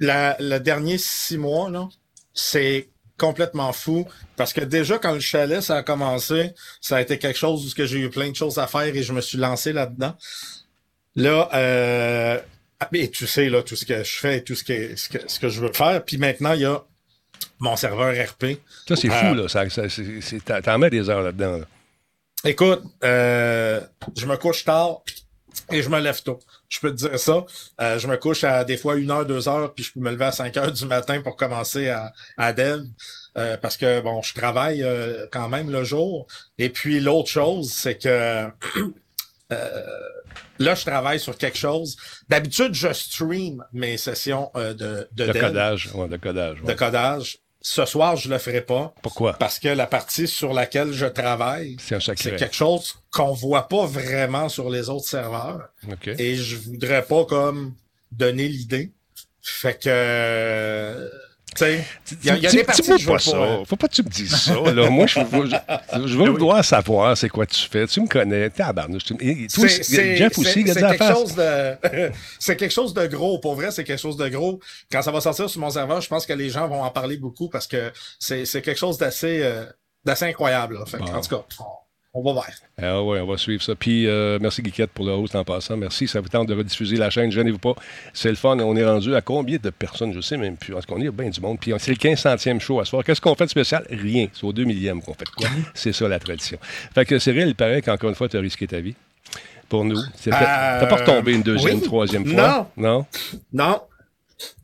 [0.00, 1.88] La, le dernier six mois, là,
[2.32, 4.06] c'est complètement fou.
[4.36, 7.84] Parce que déjà, quand le chalet, ça a commencé, ça a été quelque chose où
[7.84, 10.16] j'ai eu plein de choses à faire et je me suis lancé là-dedans.
[11.16, 12.40] Là, euh,
[12.78, 15.18] ah, tu sais, là, tout ce que je fais et tout ce que, ce que,
[15.26, 16.04] ce que je veux faire.
[16.04, 16.80] Puis maintenant, il y a
[17.58, 18.60] mon serveur RP.
[18.86, 19.48] Ça, c'est Euh, fou, là.
[19.48, 21.58] Ça, ça- c'est- c'est- t'en- T'en mets des heures là-dedans.
[21.58, 21.64] là.
[22.44, 23.80] Écoute, euh,
[24.16, 25.00] je me couche tard
[25.72, 26.38] et je me lève tôt.
[26.68, 27.44] Je peux te dire ça.
[27.80, 30.10] Euh, je me couche à des fois une heure, deux heures, puis je peux me
[30.10, 32.82] lever à 5 heures du matin pour commencer à, à dev.
[33.36, 36.26] Euh, parce que bon, je travaille euh, quand même le jour.
[36.58, 38.48] Et puis l'autre chose, c'est que
[39.52, 39.82] euh,
[40.58, 41.96] là, je travaille sur quelque chose.
[42.28, 45.90] D'habitude, je stream mes sessions euh, de, de, De dev, codage.
[45.94, 46.60] Ouais, de codage.
[46.60, 46.66] ouais.
[46.74, 47.38] de codage.
[47.60, 49.32] Ce soir, je le ferai pas Pourquoi?
[49.34, 54.48] parce que la partie sur laquelle je travaille, C'est quelque chose qu'on voit pas vraiment
[54.48, 55.68] sur les autres serveurs.
[56.18, 57.74] Et je voudrais pas comme
[58.12, 58.92] donner l'idée.
[59.42, 61.08] Fait que euh,
[61.60, 61.84] il
[62.24, 63.32] y a, y a Tu- des tu parties veux que pas ça.
[63.32, 63.64] pas.
[63.66, 64.54] Faut pas que tu me dises ça.
[64.54, 64.90] Là.
[64.90, 67.86] Moi, je veux, je, je veux vouloir savoir c'est quoi tu fais.
[67.86, 68.50] Tu me connais.
[68.54, 71.18] C'est- aussi, c'est- Jeff aussi, il a c'est de la quelque face.
[71.18, 75.02] chose de c'est quelque chose de gros pour vrai c'est quelque chose de gros quand
[75.02, 77.48] ça va sortir sur mon serveur je pense que les gens vont en parler beaucoup
[77.48, 79.64] parce que c'est c'est quelque chose d'assez euh,
[80.04, 80.78] d'assez incroyable.
[80.86, 81.06] Fait Bon.
[81.06, 81.44] en tout cas
[82.14, 82.46] on, va voir
[82.80, 83.74] Ah ouais, on va suivre ça.
[83.74, 85.76] Puis euh, merci Guiquette pour le host en passant.
[85.76, 86.08] Merci.
[86.08, 87.30] Ça vous tente de rediffuser la chaîne.
[87.30, 87.74] Gênez-vous pas.
[88.12, 88.58] C'est le fun.
[88.58, 90.12] On est rendu à combien de personnes?
[90.12, 90.74] Je sais même plus.
[90.74, 91.58] En tout cas, on est bien du monde.
[91.60, 93.04] Puis c'est le 1500e show à soir.
[93.04, 93.86] Qu'est-ce qu'on fait de spécial?
[93.90, 94.28] Rien.
[94.32, 95.48] C'est au 2 millième qu'on fait de quoi.
[95.74, 96.58] c'est ça la tradition.
[96.94, 98.94] Fait que Cyril, il paraît qu'encore une fois, tu as risqué ta vie.
[99.68, 100.00] Pour nous.
[100.24, 101.82] T'as Euh, pas retombé une deuxième, oui.
[101.82, 102.70] troisième fois?
[102.76, 102.88] Non.
[102.88, 103.06] Non?
[103.52, 103.80] non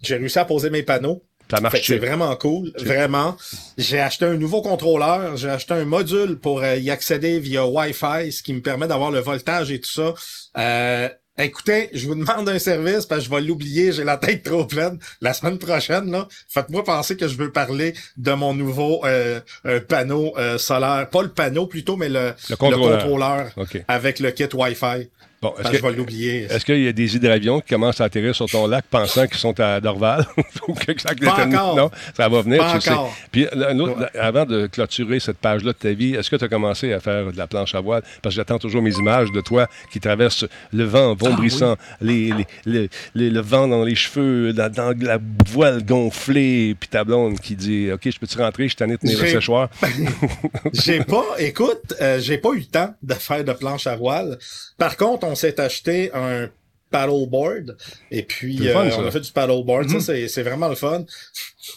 [0.03, 1.83] j'ai réussi à poser mes panneaux Ça marche.
[1.85, 3.37] c'est vraiment cool, vraiment.
[3.79, 8.33] J'ai acheté un nouveau contrôleur, j'ai acheté un module pour euh, y accéder via Wi-Fi,
[8.33, 10.15] ce qui me permet d'avoir le voltage et tout ça.
[10.59, 14.43] Euh, écoutez, je vous demande un service parce que je vais l'oublier, j'ai la tête
[14.43, 14.99] trop pleine.
[15.21, 19.81] La semaine prochaine, là, faites-moi penser que je veux parler de mon nouveau euh, euh,
[19.81, 21.09] panneau euh, solaire.
[21.11, 22.91] Pas le panneau plutôt, mais le, Le contrôleur.
[22.91, 23.85] le contrôleur OK.
[23.89, 25.11] avec le kit Wi-Fi.
[25.45, 26.43] Bon, Parce est-ce que je que, vais l'oublier.
[26.51, 29.37] est-ce qu'il y a des hydravions qui commencent à atterrir sur ton lac pensant qu'ils
[29.37, 30.27] sont à Dorval?
[30.69, 31.77] Ou que ça- Pas encore.
[31.77, 32.91] Non, ça va venir, Pas tu sais.
[33.31, 34.19] Puis, un autre- Ouais.
[34.19, 37.31] avant de clôturer cette page-là de ta vie, est-ce que tu as commencé à faire
[37.31, 38.03] de la planche à voile?
[38.23, 42.33] Parce que j'attends toujours mes images de toi qui traverse le vent vombrissant, les-
[42.65, 47.39] les- les- le vent dans les cheveux, dans, dans la voile gonflée, puis ta blonde
[47.39, 48.69] qui dit OK, je peux-tu rentrer?
[48.69, 49.69] Je tanné de tenir le J'ai- séchoir.
[50.73, 54.39] J'ai pas, écoute, euh, j'ai pas eu le temps de faire de planche à voile.
[54.79, 56.51] Par contre, on s'est acheté un
[56.91, 57.77] paddleboard
[58.11, 59.91] et puis fun, euh, on a fait du paddleboard.
[59.91, 61.05] Ça, c'est, c'est vraiment le fun.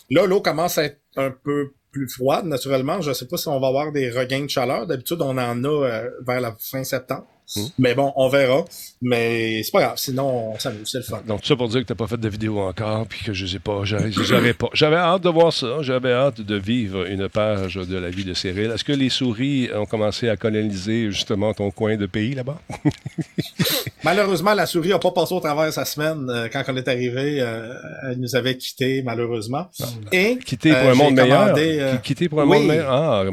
[0.09, 3.01] Là, l'eau commence à être un peu plus froide, naturellement.
[3.01, 4.85] Je sais pas si on va avoir des regains de chaleur.
[4.85, 7.27] D'habitude, on en a euh, vers la fin septembre.
[7.77, 8.65] Mais bon, on verra.
[9.01, 9.97] Mais c'est pas grave.
[9.97, 10.89] Sinon, on s'amuse.
[10.91, 11.21] C'est le fun.
[11.25, 13.33] Donc, tout ça pour dire que tu n'as pas fait de vidéo encore, puis que
[13.33, 14.69] je sais pas, j'avais j'avais pas.
[14.73, 15.81] J'avais hâte de voir ça.
[15.81, 18.71] J'avais hâte de vivre une page de la vie de Cyril.
[18.71, 22.59] Est-ce que les souris ont commencé à coloniser justement ton coin de pays là-bas?
[24.03, 26.27] Malheureusement, la souris n'a pas passé au travers sa semaine.
[26.29, 29.69] Euh, quand on est arrivé, euh, elle nous avait quittés, malheureusement.
[30.11, 32.01] Et, Quitter pour euh, un monde meilleur?
[32.01, 32.57] Quitter pour un oui.
[32.57, 32.91] monde meilleur?
[32.91, 33.23] Ah,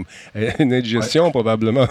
[0.58, 1.86] une indigestion probablement.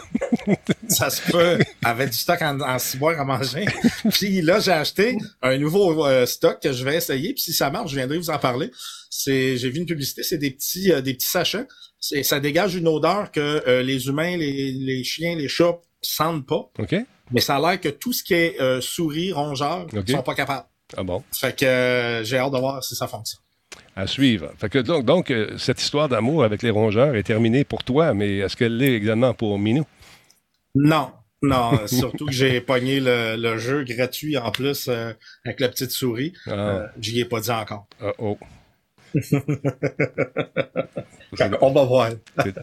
[0.88, 1.60] Ça se peut.
[1.84, 3.66] Avait du stock en, en ciboire à manger.
[4.12, 7.34] puis là, j'ai acheté un nouveau euh, stock que je vais essayer.
[7.34, 8.72] Puis si ça marche, je viendrai vous en parler.
[9.10, 11.68] C'est, j'ai vu une publicité, c'est des petits, euh, des petits sachets.
[12.00, 16.46] C'est, ça dégage une odeur que euh, les humains, les, les chiens, les chats sentent
[16.46, 16.70] pas.
[16.80, 16.96] OK?
[17.32, 20.10] Mais ça a l'air que tout ce qui est souris, rongeurs, Ok.
[20.10, 20.68] sont pas capables.
[20.96, 21.24] Ah bon?
[21.32, 23.40] Fait que j'ai hâte de voir si ça fonctionne.
[23.96, 24.52] À suivre.
[24.60, 28.38] Fait que donc, donc cette histoire d'amour avec les rongeurs est terminée pour toi, mais
[28.40, 29.86] est-ce qu'elle l'est également pour Minou?
[30.76, 31.12] Non.
[31.44, 35.12] Non, euh, surtout que j'ai pogné le, le jeu gratuit en plus euh,
[35.46, 36.34] avec la petite souris.
[36.48, 37.86] Ah, Euh, J'y ai pas dit encore.
[38.02, 38.38] ah, oh.
[41.62, 42.10] On va voir.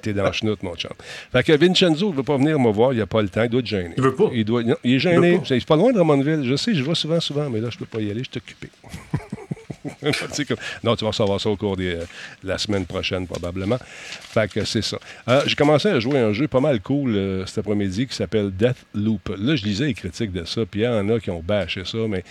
[0.02, 0.90] T'es- dans le chenoute, mon chum.
[1.32, 3.48] Fait que Vincenzo ne veut pas venir me voir, il a pas le temps, il
[3.50, 3.94] doit être gêné.
[3.96, 4.30] Il veut pas.
[4.32, 5.28] Il, doit, non, il est gêné.
[5.28, 5.44] Il veut pas.
[5.46, 6.44] C'est pas loin de Drummondville.
[6.44, 8.38] Je sais, je vais souvent, souvent, mais là, je peux pas y aller, je suis
[8.38, 8.68] occupé.
[10.84, 12.04] Non, tu vas savoir ça au cours des, euh,
[12.42, 13.78] de la semaine prochaine, probablement.
[13.80, 14.98] Fait que c'est ça.
[15.28, 18.50] Euh, J'ai commencé à jouer un jeu pas mal cool euh, cet après-midi qui s'appelle
[18.50, 19.28] Death Loop.
[19.38, 21.84] Là, je lisais les critiques de ça, puis il y en a qui ont bâché
[21.84, 22.24] ça, mais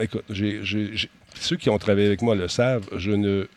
[0.00, 0.60] écoute, j'ai-
[1.40, 3.48] ceux qui ont travaillé avec moi le savent, je ne,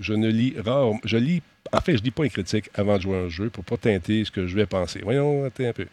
[0.00, 3.02] je ne lis rare, je lis, en fait, je lis pas les critiques avant de
[3.02, 5.00] jouer un jeu pour pas teinter ce que je vais penser.
[5.02, 5.86] Voyons, attends un peu.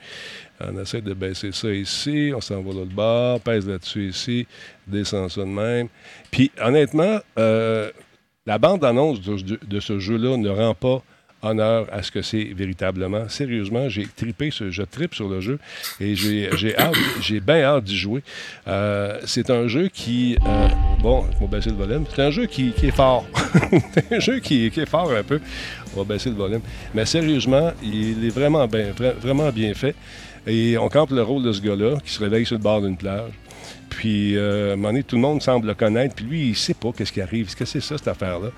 [0.59, 4.47] On essaie de baisser ça ici, on s'en va de l'autre bord, pèse là-dessus ici,
[4.87, 5.87] descend ça de même.
[6.31, 7.91] Puis honnêtement, euh,
[8.45, 11.03] la bande-annonce de, de ce jeu-là ne rend pas
[11.43, 13.27] honneur à ce que c'est véritablement.
[13.29, 15.59] Sérieusement, j'ai tripé, ce, je tripe sur le jeu
[15.99, 16.49] et j'ai
[17.21, 18.23] j'ai bien hâte d'y jouer.
[18.67, 20.67] Euh, c'est un jeu qui, euh,
[21.01, 22.05] bon, on va baisser le volume.
[22.13, 23.25] C'est un jeu qui, est fort.
[23.93, 25.39] c'est un jeu qui, est fort un peu.
[25.95, 26.61] On va baisser le volume.
[26.93, 29.95] Mais sérieusement, il est vraiment bien, vra- vraiment bien fait.
[30.45, 32.97] Et on campe le rôle de ce gars-là qui se réveille sur le bord d'une
[32.97, 33.31] plage.
[33.89, 36.15] Puis, euh, à un moment donné, tout le monde semble le connaître.
[36.15, 37.45] Puis lui, il sait pas qu'est-ce qui arrive.
[37.45, 38.49] Qu'est-ce que c'est ça, cette affaire-là?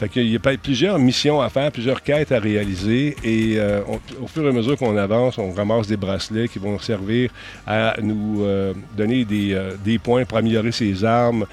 [0.00, 3.14] Fait qu'il y a plusieurs missions à faire, plusieurs quêtes à réaliser.
[3.22, 3.82] Et euh,
[4.18, 7.30] au fur et à mesure qu'on avance, on ramasse des bracelets qui vont servir
[7.66, 11.44] à nous euh, donner des, euh, des points pour améliorer ses armes,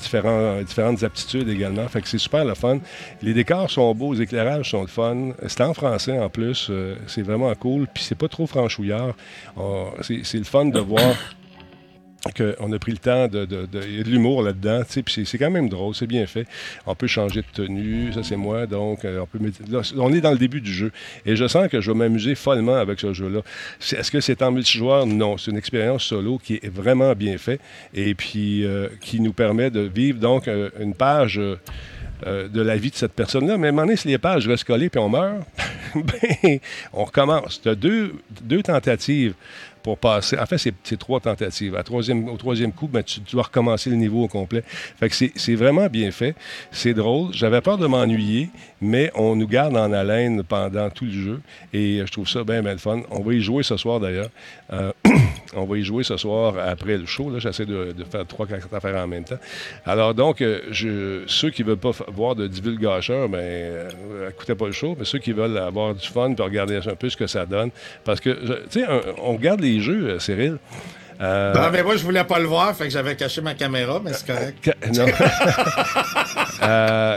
[0.00, 1.86] différentes aptitudes également.
[1.86, 2.80] Fait que c'est super le fun.
[3.22, 5.28] Les décors sont beaux, les éclairages sont le fun.
[5.46, 6.72] C'est en français en plus.
[7.06, 7.86] c'est vraiment cool.
[7.94, 9.14] Puis c'est pas trop franchouillard.
[10.00, 11.14] C'est le fun de voir
[12.36, 13.44] qu'on a pris le temps de.
[13.44, 16.46] de- de- y a de l'humour là-dedans, puis c'est- quand même drôle, c'est bien fait.
[16.86, 19.38] On peut changer de tenue, ça c'est moi, donc euh, on peut.
[19.96, 20.92] on est dans le début du jeu.
[21.26, 23.40] Et je sens que je vais m'amuser follement avec ce jeu-là.
[23.80, 25.04] Est-ce que c'est en multijoueur?
[25.06, 25.36] Non.
[25.36, 27.60] C'est une expérience solo qui est vraiment bien faite
[27.92, 31.40] et puis euh, qui nous permet de vivre donc euh, une page.
[32.24, 33.58] de la vie de cette personne-là.
[33.58, 35.42] Mais à un moment donné, si les pages restent collées puis on meurt,
[35.96, 36.58] ben,
[36.92, 37.60] on recommence.
[37.60, 39.34] Tu as deux, deux tentatives
[39.82, 40.38] pour passer.
[40.38, 41.74] En fait, c'est trois tentatives.
[41.74, 44.62] Au troisième coup, ben, tu, dois recommencer le niveau au complet.
[44.66, 46.34] Fait que c'est vraiment bien fait.
[46.70, 47.32] C'est drôle.
[47.32, 51.40] J'avais peur de m'ennuyer, mais on nous garde en haleine pendant tout le jeu.
[51.72, 53.02] Et euh, je trouve ça bien, bien le fun.
[53.10, 54.30] On va y jouer ce soir, d'ailleurs.
[54.72, 54.92] Euh,
[55.54, 57.32] on va y jouer ce soir après le show.
[57.38, 59.38] J'essaie de, faire trois, quatre affaires en même temps.
[59.84, 63.88] Alors donc, euh, ceux qui ne veulent pas voir de divulgacheur, ben,
[64.28, 64.96] écoutez pas le show.
[64.98, 67.70] Mais ceux qui veulent avoir du fun, puis regarder un peu ce que ça donne.
[68.04, 68.30] Parce que,
[68.70, 68.86] tu sais,
[69.22, 70.58] on regarde les jeux, euh, Cyril.
[71.20, 74.00] Euh, Non, mais moi, je voulais pas le voir, fait que j'avais caché ma caméra,
[74.04, 74.56] mais c'est correct.
[74.62, 75.06] Qua- non.
[76.62, 77.16] Euh,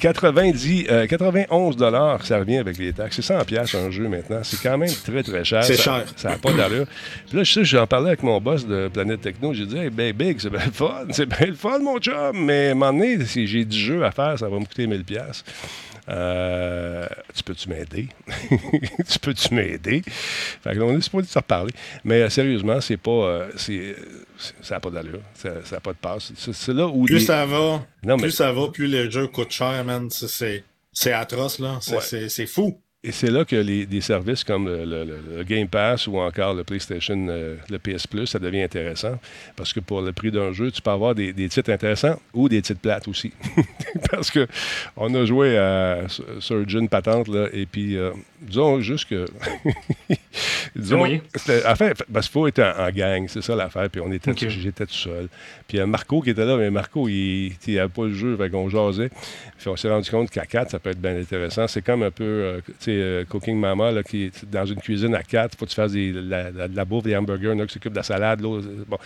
[0.00, 3.16] 90, euh, 91 dollars, ça revient avec les taxes.
[3.16, 4.40] C'est 100 pièces un jeu maintenant.
[4.42, 5.62] C'est quand même très, très cher.
[5.64, 6.04] C'est cher.
[6.16, 6.86] Ça n'a pas d'allure.
[7.28, 9.52] Puis là, je sais, j'en parlais avec mon boss de Planète Techno.
[9.52, 11.04] J'ai dit, hey, ben, Big, c'est bien le fun.
[11.10, 12.32] C'est bien le fun, mon chum.
[12.34, 14.86] Mais à un moment donné, si j'ai du jeu à faire, ça va me coûter
[14.86, 15.44] 1000 pièces.
[16.08, 18.08] Euh, tu peux-tu m'aider?
[19.08, 20.02] tu peux-tu m'aider?
[20.06, 21.72] Fait que là, on est supposé de se reparler.
[22.04, 23.10] Mais euh, sérieusement, c'est pas.
[23.10, 23.96] euh, c'est,
[24.62, 25.20] ça n'a pas d'allure.
[25.34, 26.32] Ça n'a pas de passe.
[26.36, 27.04] C'est, c'est là où.
[27.06, 30.08] Plus les- ça va, Non, mais- plus ça va, plus les jeux coûtent cher, man.
[30.10, 30.64] C'est-
[31.12, 31.78] atroce, là.
[31.82, 32.00] C'est Ouais.
[32.00, 32.80] c'est- c'est fou.
[33.08, 36.18] Et c'est là que les, des services comme le, le- le- le Game Pass ou
[36.18, 39.18] encore le PlayStation, euh, le PS Plus, ça devient intéressant.
[39.54, 42.48] Parce que pour le prix d'un jeu, tu peux avoir des, des titres intéressants ou
[42.48, 43.32] des titres plates aussi.
[44.10, 44.48] parce que
[44.96, 46.00] on a joué à
[46.40, 48.10] Surgeon Patente, là, et puis euh,
[48.42, 49.26] disons juste que.
[50.74, 51.20] disons, moyen.
[51.34, 53.88] c'était- en fait, parce qu'il faut être en, en gang, c'est ça l'affaire.
[53.90, 55.28] Puis on était, j'étais tout seul.
[55.68, 58.68] Puis euh, Marco qui était là, mais Marco, il n'avait pas le jeu, fait qu'on
[58.68, 59.10] jasait.
[59.58, 61.66] Puis on s'est rendu compte qu'à 4, ça peut être bien intéressant.
[61.66, 62.60] C'est comme un peu,
[63.00, 65.56] euh, Cooking Mama, là, qui est dans une cuisine à quatre.
[65.58, 67.92] faut que tu fasses des- la, la- de la bouffe, des hamburgers, un qui s'occupe
[67.92, 68.66] de la salade, l'autre.
[68.68, 68.98] euh, Bon,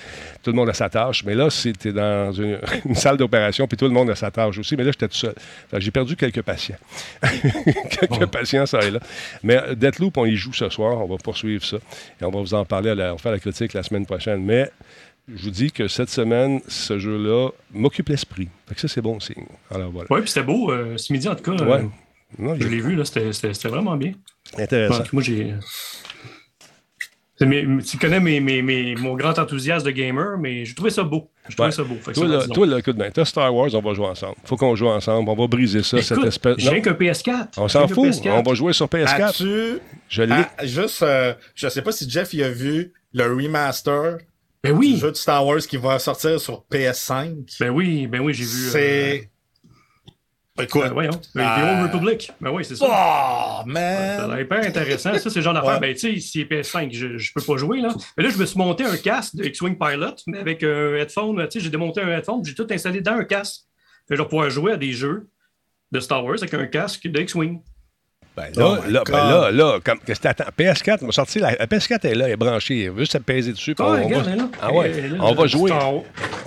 [0.42, 1.24] tout le monde a sa tâche.
[1.24, 4.59] Mais là, c'était dans une, une salle d'opération, puis tout le monde a sa tâche
[4.59, 4.76] aussi.
[4.76, 5.35] Mais là, j'étais tout seul.
[5.79, 6.76] J'ai perdu quelques patients.
[7.22, 9.00] quelques patients, ça et là.
[9.42, 10.98] Mais euh, Deathloop, on y joue ce soir.
[11.00, 11.76] On va poursuivre ça.
[12.20, 12.90] Et on va vous en parler.
[12.90, 14.42] à la- on va faire la critique la semaine prochaine.
[14.44, 14.70] Mais
[15.33, 18.48] je vous dis que cette semaine, ce jeu-là m'occupe l'esprit.
[18.68, 19.46] Fait que ça, c'est bon signe.
[19.72, 20.09] Alors voilà.
[20.11, 20.72] Oui, puis c'était beau.
[20.72, 21.87] euh, ce midi, en tout cas, euh, Ouais.
[22.38, 24.12] Non, je l'ai vu, là, c'était vraiment bien.
[24.59, 25.05] intéressant.
[25.12, 25.55] Moi, j'ai.
[27.87, 31.31] Tu connais mes, mes- mes- mon grand enthousiasme de gamer, mais j'ai trouvé ça beau.
[31.49, 31.73] J'ai trouvé Ouais.
[31.75, 31.95] ça beau.
[31.95, 34.35] Fait Toi, là, toi, là, écoute bien, t'as Star Wars, on va jouer ensemble.
[34.45, 35.27] Faut qu'on joue ensemble.
[35.31, 36.57] On va briser ça, cette Écoute, espèce.
[36.59, 37.49] J'ai qu'un PS4.
[37.57, 38.09] on s'en fout.
[38.11, 38.29] PS4.
[38.31, 39.23] On va jouer sur PS4.
[39.31, 39.79] As-tu.
[40.11, 40.35] Je l'ai.
[40.59, 44.19] Ah, juste, euh, je sais pas si Jeff il a vu le remaster
[44.62, 44.99] Ben du oui.
[44.99, 47.57] jeu de Star Wars qui va sortir sur PS5.
[47.59, 48.66] Ben oui, ben oui, j'ai vu.
[48.66, 49.31] euh, C'est.
[50.64, 50.83] Écoute.
[50.83, 51.20] ben voyons.
[51.35, 51.61] Ben, Ah.
[51.61, 52.31] The Old Republic.
[52.40, 52.85] Ben oui, c'est ça.
[52.87, 54.31] Oh, Ça a man!
[54.31, 55.12] l'air hyper intéressant.
[55.14, 55.75] Ça, c'est le genre d'affaire.
[55.75, 55.81] Ouais.
[55.81, 57.88] Ben, tu sais, si c'est PS5, je, je peux pas jouer, là.
[58.16, 61.37] Mais là, je me suis monté un casque de X-Wing Pilot, mais avec un headphone.
[61.49, 63.62] Tu sais, j'ai démonté un headphone, j'ai tout installé dans un casque.
[64.09, 65.29] Fait que je vais pouvoir jouer à des jeux
[65.92, 67.61] de Star Wars avec un casque de X-Wing.
[68.37, 70.44] Ben Oh là, my là, ben là, là, comme, que t'attends?
[70.57, 72.85] PS4, m'a sorti la, la PS4 est là, elle est branchée.
[72.85, 73.75] Elle veut juste à peser dessus.
[73.79, 74.49] Ah, on, on regarde, va, elle est là.
[74.62, 75.70] ah ouais, Elle est là, on va jouer.
[75.70, 75.92] Star,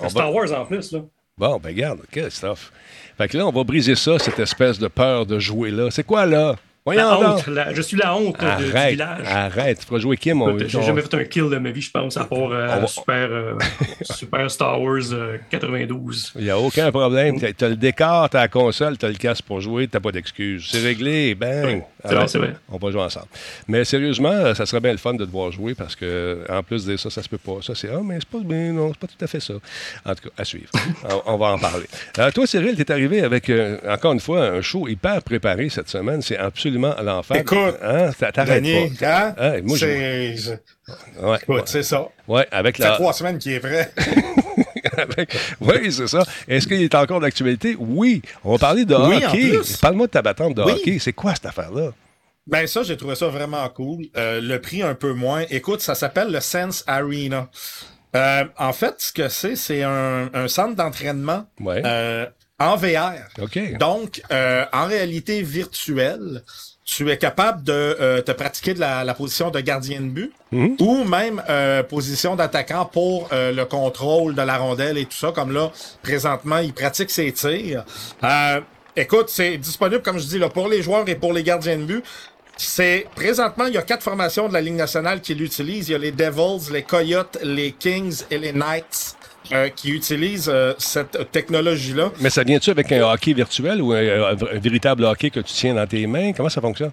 [0.01, 0.99] On Star va- Wars en plus, là.
[1.37, 2.71] Bon, ben regarde, quel stuff.
[3.17, 5.89] Fait que là, on va briser ça, cette espèce de peur de jouer là.
[5.89, 6.55] C'est quoi là?
[6.85, 9.25] Voyons La honte, la- je suis la honte de- du Arrête, village.
[9.25, 9.79] arrête.
[9.79, 10.41] Tu feras jouer Kim.
[10.67, 12.87] J'ai jamais fait un kill de ma vie, je pense, à part euh, On va-
[12.87, 13.53] Super, euh,
[14.01, 16.33] Super Star Wars euh, 92.
[16.35, 17.39] Il n'y a aucun problème.
[17.39, 19.97] Tu as le décor, tu as la console, tu as le casque pour jouer, tu
[19.97, 20.67] pas d'excuses.
[20.69, 21.83] C'est réglé, bang.
[22.03, 22.53] C'est Alors, vrai, c'est vrai.
[22.69, 23.27] On va jouer ensemble.
[23.69, 26.85] Mais sérieusement, ça serait bien le fun de te voir jouer parce que, en plus
[26.85, 27.59] de ça, ça se peut pas.
[27.61, 29.53] Ça, c'est Ah, mais c'est pas bien, non, c'est pas tout à fait ça.
[30.05, 30.69] En tout cas, à suivre.
[31.27, 31.85] on, on va en parler.
[32.19, 35.69] Euh, toi, Cyril, tu es arrivé avec, euh, encore une fois, un show hyper préparé
[35.69, 36.21] cette semaine.
[36.21, 37.37] C'est absolument l'enfer.
[37.37, 38.11] Écoute, hein?
[38.19, 39.33] pas.
[39.37, 39.61] hein?
[39.63, 40.63] Moi, je- c'est.
[41.21, 42.07] Ouais, Écoute, c'est ça.
[42.27, 43.91] ouais, avec Ça fait trois semaines qu'il est vrai.
[44.97, 46.23] Avec- Oui, c'est ça.
[46.47, 47.75] Est-ce qu'il est encore d'actualité?
[47.79, 48.21] Oui.
[48.43, 49.59] On va parler de Oui, hockey.
[49.81, 50.73] Parle-moi de ta battante de Oui.
[50.73, 50.99] hockey.
[50.99, 51.91] C'est quoi cette affaire-là?
[52.45, 54.05] Ben ça, j'ai trouvé ça vraiment cool.
[54.17, 55.45] Euh, le prix un peu moins.
[55.49, 57.49] Écoute, ça s'appelle le Sense Arena.
[58.15, 61.81] Euh, en fait, ce que c'est, c'est un, un centre d'entraînement Ouais.
[61.85, 62.25] euh,
[62.63, 63.13] en VR.
[63.41, 63.77] OK.
[63.77, 66.43] Donc, euh, en réalité virtuelle,
[66.85, 70.31] tu es capable de euh, te pratiquer de la, la position de gardien de but
[70.51, 70.75] Mhm.
[70.81, 75.31] ou même euh, position d'attaquant pour euh, le contrôle de la rondelle et tout ça.
[75.31, 75.71] Comme là,
[76.03, 77.85] présentement, il pratique ses tirs.
[78.23, 78.59] Euh,
[78.95, 81.83] écoute, c'est disponible, comme je dis, là, pour les joueurs et pour les gardiens de
[81.85, 82.03] but.
[82.55, 85.89] C'est présentement, il y a quatre formations de la Ligue nationale qui l'utilisent.
[85.89, 89.15] Il y a les Devils, les Coyotes, les Kings et les Knights
[89.51, 92.11] euh, qui utilisent euh, cette technologie-là.
[92.19, 95.87] Mais ça vient-tu avec un hockey virtuel ou un, véritable hockey que tu tiens dans
[95.87, 96.33] tes mains?
[96.33, 96.91] Comment ça fonctionne?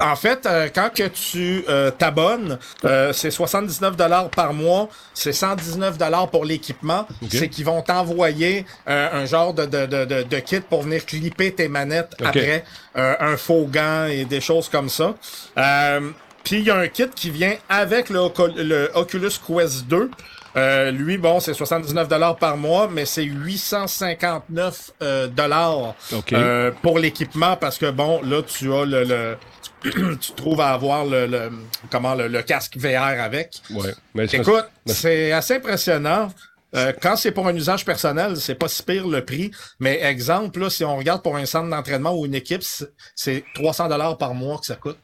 [0.00, 5.32] En fait, euh, quand que tu euh, t'abonnes, euh, c'est 79 dollars par mois, c'est
[5.32, 7.06] 119 dollars pour l'équipement.
[7.28, 11.52] C'est qu'ils vont t'envoyer euh, un genre de, de, de, de, kit pour venir clipper
[11.52, 12.64] tes manettes après,
[12.96, 15.14] euh, un faux gant et des choses comme ça.
[15.56, 16.10] Euh,
[16.44, 20.10] Puis il y a un kit qui vient avec le Oculus Quest 2.
[20.56, 26.32] Euh, lui, bon, c'est 79 dollars par mois, mais c'est 859 euh, dollars OK.
[26.32, 29.36] euh, pour l'équipement parce que bon, là, tu as le, le
[30.18, 31.50] tu trouves à avoir le, le
[31.90, 33.60] comment le, le casque VR avec.
[33.70, 33.92] Ouais.
[34.14, 36.30] Mais c'est- Écoute, mais- c'est assez impressionnant.
[36.76, 39.50] Euh, quand c'est pour un usage personnel, c'est pas si pire le prix.
[39.80, 43.44] Mais exemple, là, si on regarde pour un centre d'entraînement ou une équipe, c'est- c'est
[43.54, 44.98] 300 dollars par mois que ça coûte.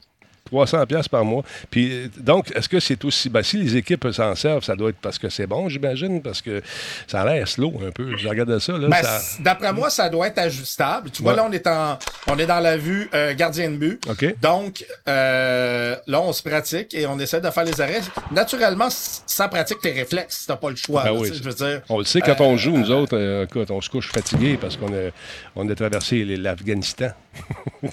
[0.44, 1.42] 300 pièces par mois.
[1.70, 3.28] Puis donc, est-ce que c'est aussi...
[3.28, 6.42] Ben, si les équipes s'en servent, ça doit être parce que c'est bon, j'imagine, parce
[6.42, 6.62] que
[7.06, 8.16] ça a l'air slow un peu.
[8.16, 8.88] Je regardais ça, là.
[8.88, 9.20] Ben, ça...
[9.40, 11.10] D'après moi, ça doit être ajustable.
[11.10, 11.36] Tu vois, Ouais.
[11.38, 14.00] là, on est en, on est dans la vue euh, gardien de but.
[14.08, 14.34] OK.
[14.40, 18.00] Donc, euh, là, on se pratique et on essaie de faire les arrêts.
[18.30, 20.44] Naturellement, ça pratique tes réflexes.
[20.46, 21.04] T'as pas le choix.
[21.04, 21.80] Ben là, oui, je veux dire.
[21.88, 24.76] On le sait, quand on joue, nous autres, euh, écoute, on se couche fatigué parce
[24.76, 25.10] qu'on a,
[25.56, 27.08] on a traversé l'Afghanistan.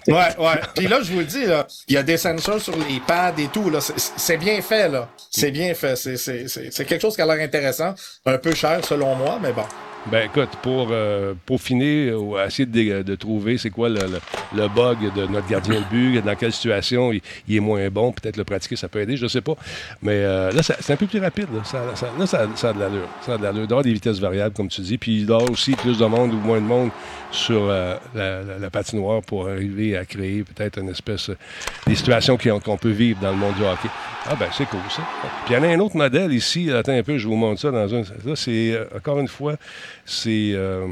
[0.08, 0.62] Ouais, ouais.
[0.76, 3.48] Puis là, je vous le dis, là, il y a des sur les pads et
[3.48, 3.72] tout.
[3.80, 5.08] C'est, bien fait, là.
[5.30, 5.96] C'est bien fait.
[5.96, 7.94] C'est quelque chose qui a l'air intéressant.
[8.26, 9.66] Un peu cher, selon moi, mais bon.
[10.08, 14.20] Ben écoute, pour euh, peaufiner ou essayer de, de trouver c'est quoi le, le-
[14.56, 17.22] le bug de notre gardien de but, dans quelle situation il,
[17.56, 19.54] est moins bon, peut-être le pratiquer, ça peut aider, je sais pas.
[20.02, 21.48] Mais euh, là, c'est un peu plus rapide.
[21.54, 23.08] Là, ça, ça- là, ça, ça a de l'allure.
[23.22, 23.68] Ça a de l'allure.
[23.70, 26.38] Il des vitesses variables, comme tu dis, puis il doit aussi plus de monde ou
[26.38, 26.90] moins de monde
[27.32, 31.38] sur euh, la, la- la patinoire pour arriver à créer peut-être une espèce euh,
[31.86, 33.88] des situations qu'on peut vivre dans le monde du hockey.
[34.28, 35.02] Ah ben c'est cool ça.
[35.46, 37.60] Puis il y en a un autre modèle ici, attends un peu, je vous montre
[37.62, 38.02] ça dans un.
[38.02, 39.56] Là, c'est euh, encore une fois,
[40.06, 40.88] c'est euh,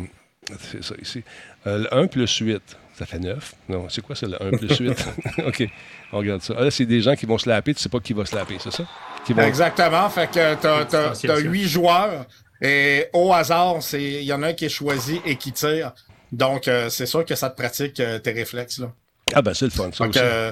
[0.71, 1.23] c'est ça ici.
[1.67, 2.61] Euh, le 1 plus 8.
[2.97, 3.53] Ça fait 9.
[3.69, 5.05] Non, c'est quoi ça, 1 plus 8?
[5.47, 5.63] OK,
[6.11, 6.53] on regarde ça.
[6.57, 8.71] Ah, là, c'est des gens qui vont slapper, tu sais pas qui va slapper, c'est
[8.73, 8.83] ça?
[9.25, 9.43] Qui vont...
[9.43, 10.09] Exactement.
[10.09, 11.37] Fait que t'as, ça.
[11.37, 12.25] huit joueurs
[12.61, 15.93] et au hasard, c'est il y en a un qui est choisi et qui tire.
[16.31, 18.79] Donc, euh, c'est sûr que ça te pratique euh, tes réflexes.
[18.79, 18.91] Là.
[19.33, 20.19] Ah, ben c'est le fun, ça Donc, aussi.
[20.21, 20.51] euh,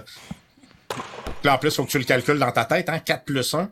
[1.44, 2.90] là, en plus, il faut que tu le calcules dans ta tête.
[2.90, 3.00] Hein?
[3.00, 3.70] 4 plus 1.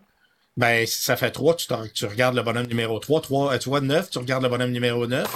[0.58, 3.22] Ben, ça fait 3, tu, tu regardes le bonhomme numéro 3.
[3.22, 5.28] 3 tu vois 9, tu regardes le bonhomme numéro 9.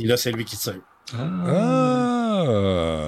[0.00, 0.80] Et là, c'est lui qui tire.
[1.14, 2.13] Ah,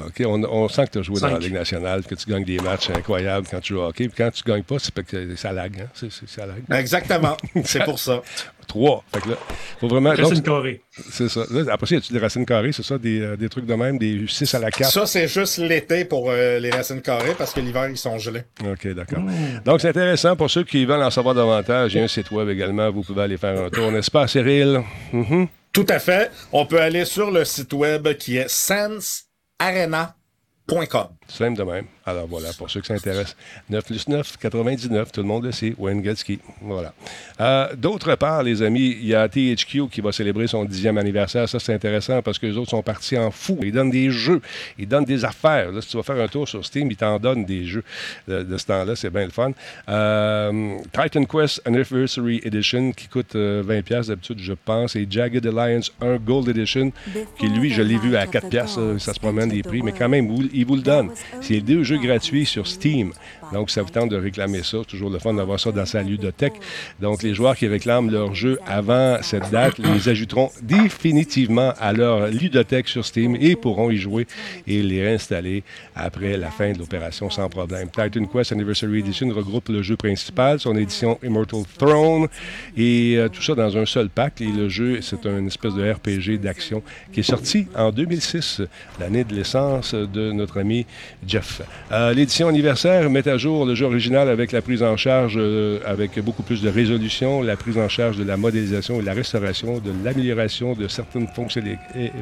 [0.06, 0.22] OK.
[0.26, 1.38] On, on sent que tu as joué dans la.
[1.38, 4.08] Ligue nationale, que tu gagnes des matchs incroyables quand tu joues au hockey.
[4.08, 5.72] Puis quand tu gagnes pas, c'est parce que ça lag.
[5.80, 5.86] Hein?
[5.94, 6.62] C'est, c'est- ça lag.
[6.80, 7.36] Exactement.
[7.64, 8.22] c'est pour ça.
[8.66, 9.04] Trois.
[9.12, 9.36] Fait que là,
[9.80, 10.10] faut vraiment.
[10.10, 10.80] Reste donc, une carrée.
[11.10, 11.42] c'est ça.
[11.50, 12.98] Là, après ça, y a-tu des racines carrées, c'est ça?
[12.98, 14.90] Des, euh, des trucs de même, des 6 à la 4.
[14.90, 18.42] Ça, c'est juste l'été pour euh, les racines carrées parce que l'hiver, ils sont gelés.
[18.64, 19.20] OK, d'accord.
[19.64, 21.94] Donc, c'est intéressant pour ceux qui veulent en savoir davantage.
[21.94, 22.90] Il y a un site web également.
[22.90, 24.80] Vous pouvez aller faire un tour, n'est-ce pas, Cyril?
[25.12, 25.46] Mhm.
[25.76, 26.30] Tout à fait.
[26.52, 31.08] On peut aller sur le site web qui est sensarena.com.
[31.28, 31.86] Simple de même.
[32.04, 33.36] Alors voilà, pour ceux qui s'intéressent,
[33.68, 36.38] 9 plus 9, 99, tout le monde le sait, Wayne Gretzky.
[36.62, 36.94] Voilà.
[37.40, 41.48] Euh, D'autre part, les amis, il y a THQ qui va célébrer son dixième anniversaire.
[41.48, 43.58] Ça, c'est intéressant parce que les autres sont partis en fou.
[43.62, 44.40] Ils donnent des jeux,
[44.78, 45.72] ils donnent des affaires.
[45.72, 47.82] Là, si tu vas faire un tour sur Steam, ils t'en donnent des jeux
[48.28, 48.94] de, de ce temps-là.
[48.94, 49.50] C'est bien le fun.
[49.88, 55.92] Euh, Titan Quest Anniversary Edition qui coûte euh, 20$ d'habitude, je pense, et Jagged Alliance
[56.00, 56.92] 1 Gold Edition
[57.38, 58.98] qui, lui, je l'ai vu à 4$.
[58.98, 61.10] Ça se promène des prix, mais quand même, il vous le donne.
[61.40, 63.12] C'est deux jeux gratuits sur Steam.
[63.52, 64.78] Donc, ça vous tente de réclamer ça.
[64.86, 66.54] Toujours le fun d'avoir ça dans sa ludothèque.
[67.00, 72.28] Donc, les joueurs qui réclament leur jeu avant cette date les ajouteront définitivement à leur
[72.28, 74.26] ludothèque sur Steam et pourront y jouer
[74.66, 75.62] et les réinstaller
[75.94, 77.88] après la fin de l'opération sans problème.
[77.88, 82.28] Titan Quest Anniversary Edition regroupe le jeu principal, son édition Immortal Throne
[82.76, 84.40] et euh, tout ça dans un seul pack.
[84.40, 86.82] Et le jeu, c'est une espèce de RPG d'action
[87.12, 88.62] qui est sorti en 2006,
[89.00, 90.86] l'année de l'essence de notre ami
[91.26, 91.62] Jeff.
[91.92, 95.80] Euh, L'édition anniversaire met à jour le jeu original avec la prise en charge, euh,
[95.84, 99.14] avec beaucoup plus de résolution, la prise en charge de la modélisation et de la
[99.14, 102.12] restauration, de l'amélioration de certaines fonctionnalités, et-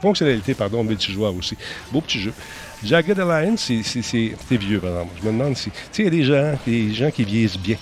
[0.00, 1.56] fonctionnalités pardon, multijoueurs aussi.
[1.92, 2.32] Beau petit jeu.
[2.84, 5.12] Jagged Alliance, c'est- vieux, par exemple.
[5.22, 5.70] Je me demande si.
[5.70, 7.76] Tu sais, il y a des gens, des gens qui vieillissent bien.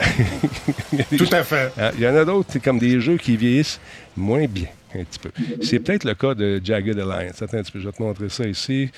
[1.16, 1.72] Tout à fait.
[1.78, 3.80] Hein, Il y en a d'autres, c'est comme des jeux qui vieillissent
[4.16, 5.30] moins bien, un petit peu.
[5.62, 7.40] C'est peut-être le cas de Jagged Alliance.
[7.42, 8.90] Attends un petit peu, je vais te montrer ça ici.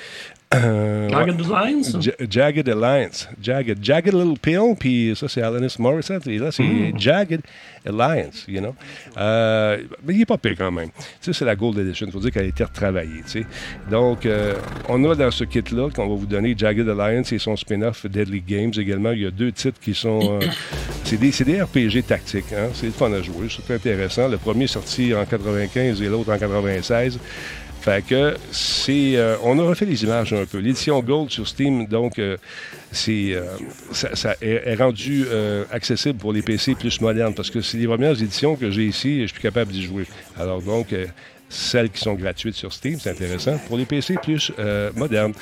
[0.54, 1.11] Euh, ouais.
[1.12, 2.00] Target Designs?
[2.00, 3.28] Ja- Jagged Alliance.
[3.42, 3.78] Jagged.
[3.83, 6.26] Jagged Little Pill, puis ça, c'est Alanis Morissette.
[6.28, 7.40] Et là, c'est Jagged
[7.85, 8.74] Alliance, you know.
[9.16, 10.90] Euh, mais il n'est pas pire quand même.
[10.90, 12.07] Tu sais, c'est la Gold Edition.
[12.07, 13.46] Il faut dire qu'elle a été retravaillée, tu sais.
[13.90, 14.54] Donc, euh,
[14.88, 18.40] on a dans ce kit-là qu'on va vous donner Jagged Alliance et son spin-off Deadly
[18.40, 19.11] Games également.
[19.11, 20.38] Il y a deux titres qui sont...
[21.04, 22.52] c'est des, des RPG tactiques.
[22.52, 22.68] Hein?
[22.74, 23.48] C'est le fun à jouer.
[23.50, 24.28] C'est intéressant.
[24.28, 27.18] Le premier est sorti en 95 et l'autre en 96.
[27.84, 29.16] Fait que c'est.
[29.16, 30.56] euh, on a refait les images un peu.
[30.56, 32.38] L'édition Gold sur Steam, donc, euh,
[32.92, 33.34] c'est.
[33.34, 33.44] euh,
[33.92, 35.26] ça, ça est, rendu
[35.70, 39.20] accessible pour les PC plus modernes parce que c'est les premières éditions que j'ai ici
[39.20, 40.06] et je suis capable d'y jouer.
[40.38, 40.94] Alors, donc.
[41.48, 43.59] Celles qui sont gratuites sur Steam, c'est intéressant.
[43.68, 45.33] Pour les PC plus euh, modernes.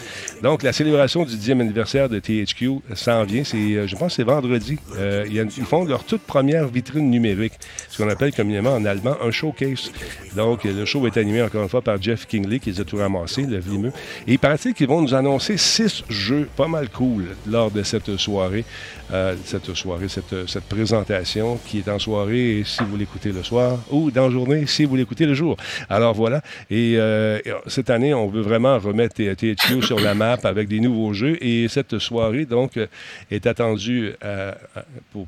[0.42, 3.44] Donc, la célébration du 10e anniversaire de THQ s'en vient.
[3.44, 4.78] C'est, euh, je pense c'est vendredi.
[4.96, 7.54] Euh, ils font leur toute première vitrine numérique,
[7.88, 9.90] ce qu'on appelle communément en allemand un showcase.
[10.36, 12.96] Donc, le show est animé encore une fois par Jeff Kingley, qui les a tout
[12.96, 13.92] ramassés, le vimeux.
[14.26, 18.16] Et il paraît-il qu'ils vont nous annoncer six jeux pas mal cool lors de cette
[18.16, 18.64] soirée,
[19.12, 24.10] euh, cette soirée, cette, présentation qui est en soirée si vous l'écoutez le soir ou
[24.10, 25.56] dans la journée si vous l'écoutez le jour.
[25.88, 26.42] Alors voilà.
[26.70, 31.12] Et euh, cette année, on veut vraiment remettre THQ sur la map avec des nouveaux
[31.12, 31.36] jeux.
[31.40, 32.86] Et cette soirée, donc, euh,
[33.30, 34.52] est attendue euh,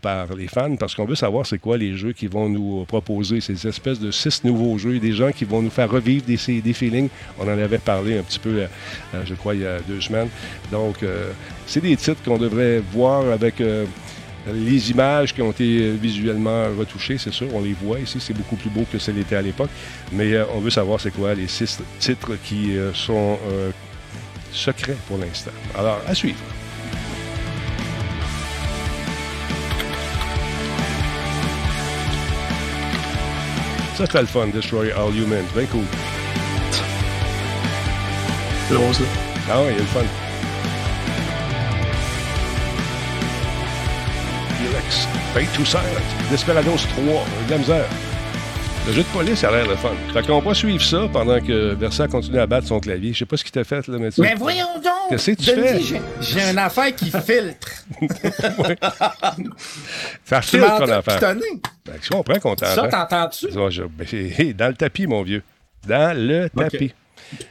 [0.01, 3.41] par les fans parce qu'on veut savoir c'est quoi les jeux qui vont nous proposer.
[3.41, 4.99] Ces espèces de six nouveaux jeux.
[4.99, 7.09] Des gens qui vont nous faire revivre des, des feelings.
[7.39, 8.67] On en avait parlé un petit peu, euh,
[9.15, 10.29] euh, je crois, il y a deux semaines.
[10.71, 11.33] Donc, euh,
[11.67, 13.85] c'est des titres qu'on devrait voir avec euh,
[14.53, 18.57] les images qui ont été visuellement retouchées, c'est sûr, on les voit ici, c'est beaucoup
[18.57, 19.71] plus beau que ce l'était à l'époque,
[20.13, 23.39] mais euh, on veut savoir c'est quoi les six titres qui euh, sont
[24.53, 25.51] secrets pour l'instant.
[25.77, 26.39] Alors, à suivre.
[33.97, 35.85] Ça, c'est le fun, Destroy All Humans, bien cool.
[38.69, 39.05] C'est drôle, ça.
[39.51, 40.24] Ah oui, il y a le fun.
[44.59, 47.85] Felix, Fate to Silent, Desperados 3, de la misère.
[48.87, 49.93] Le jeu de police a l'air le fun.
[50.13, 53.15] Fait qu'on va suivre ça pendant que Versa continue à battre son clavier.
[53.15, 54.93] Je sais pas ce qu'il t'a fait, là, mais tu- Mais voyons donc!
[55.09, 56.01] Qu'est-ce que tu Denis, fais?
[56.21, 57.85] J'ai, une affaire qui filtre.
[60.25, 61.19] ça filtre ton affaire.
[61.21, 62.89] Ben, je comprends qu'on Ça, t'entend.
[63.07, 63.51] t'entends-tu?
[63.53, 65.43] Ça, ben, hé, dans le tapis, mon vieux.
[65.89, 66.93] Dans le tapis.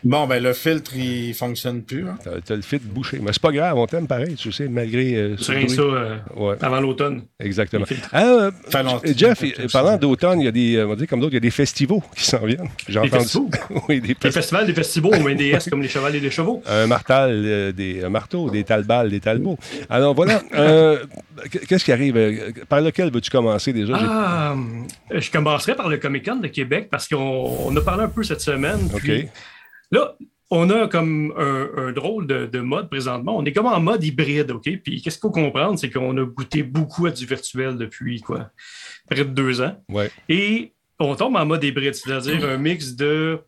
[0.04, 2.08] Bon, ben le filtre, il fonctionne plus.
[2.08, 2.18] Hein?
[2.24, 3.20] T'as t'as le fit bouché.
[3.22, 5.16] Mais c'est pas grave, on t'aime pareil, tu sais, malgré.
[5.16, 6.56] euh, C'est ce rien ça euh, Ouais.
[6.62, 7.24] avant l'automne.
[7.40, 7.86] Exactement.
[7.90, 7.98] Les.
[8.12, 8.52] Ah, euh.
[9.16, 11.38] Jeff, parlant d'automne, il y a des, euh, on va dire comme d'autres, il y
[11.38, 12.70] a des festivals qui s'en viennent.
[12.88, 13.50] J'ai Des entendu festivals?
[13.90, 14.66] oui, des Les festivals.
[14.68, 16.62] des festivals au MDS comme les chevaliers des chevaux?
[16.68, 19.58] Un martal, euh, des un marteau, des talbals, des talbots.
[19.90, 21.00] Alors voilà, euh,
[21.68, 22.14] qu'est-ce qui arrive?
[22.70, 23.94] Par lequel veux-tu commencer déjà?
[24.00, 24.56] Ah,
[25.12, 27.18] je commencerai par le Comic Con de Québec parce qu'on
[27.66, 28.80] on a parlé un peu cette semaine.
[29.92, 30.16] Là,
[30.52, 33.38] on a comme un, un drôle de, de mode présentement.
[33.38, 34.70] On est comme en mode hybride, OK?
[34.84, 38.52] Puis qu'est-ce qu'il faut comprendre, c'est qu'on a goûté beaucoup à du virtuel depuis quoi?
[39.10, 39.76] Près de deux ans.
[39.90, 40.12] Ouais.
[40.30, 43.40] Et on tombe en mode hybride, c'est-à-dire un mix de.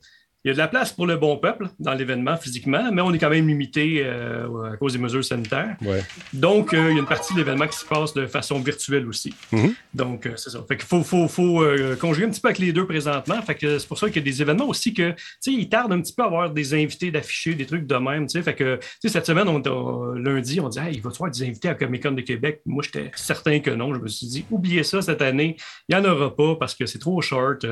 [0.45, 3.11] Il y a de la place pour le bon peuple dans l'événement physiquement, mais on
[3.15, 5.75] est quand même limité euh, à cause des mesures sanitaires.
[5.81, 6.03] Ouais.
[6.33, 9.07] Donc, euh, il y a une partie de l'événement qui se passe de façon virtuelle
[9.07, 9.33] aussi.
[9.51, 9.73] Mhm.
[9.95, 10.63] Donc, euh, c'est ça.
[10.67, 11.65] Fait qu'il faut, faut, faut
[11.99, 13.41] conjuguer un petit peu avec les deux présentement.
[13.41, 15.67] Fait que c'est pour ça qu'il y a des événements aussi que, tu sais, ils
[15.67, 18.43] tardent un petit peu à avoir des invités d'afficher, des trucs de même, tu sais.
[18.43, 21.13] Fait que, tu sais, cette semaine, on, on- lundi, on dit, hey, il va y
[21.13, 22.61] avoir des invités à Comic Con de Québec?
[22.67, 23.95] Moi, j'étais certain que non.
[23.95, 25.57] Je me suis dit, oubliez ça cette année.
[25.89, 27.65] Il n'y en aura pas parce que c'est trop short,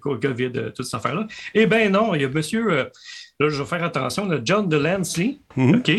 [0.00, 1.28] COVID, toute cette affaire-là.
[1.54, 2.84] Eh bien, non, il y a monsieur, euh,
[3.40, 5.76] là, je vais faire attention, là, John Delancey, Mhm.
[5.76, 5.90] OK,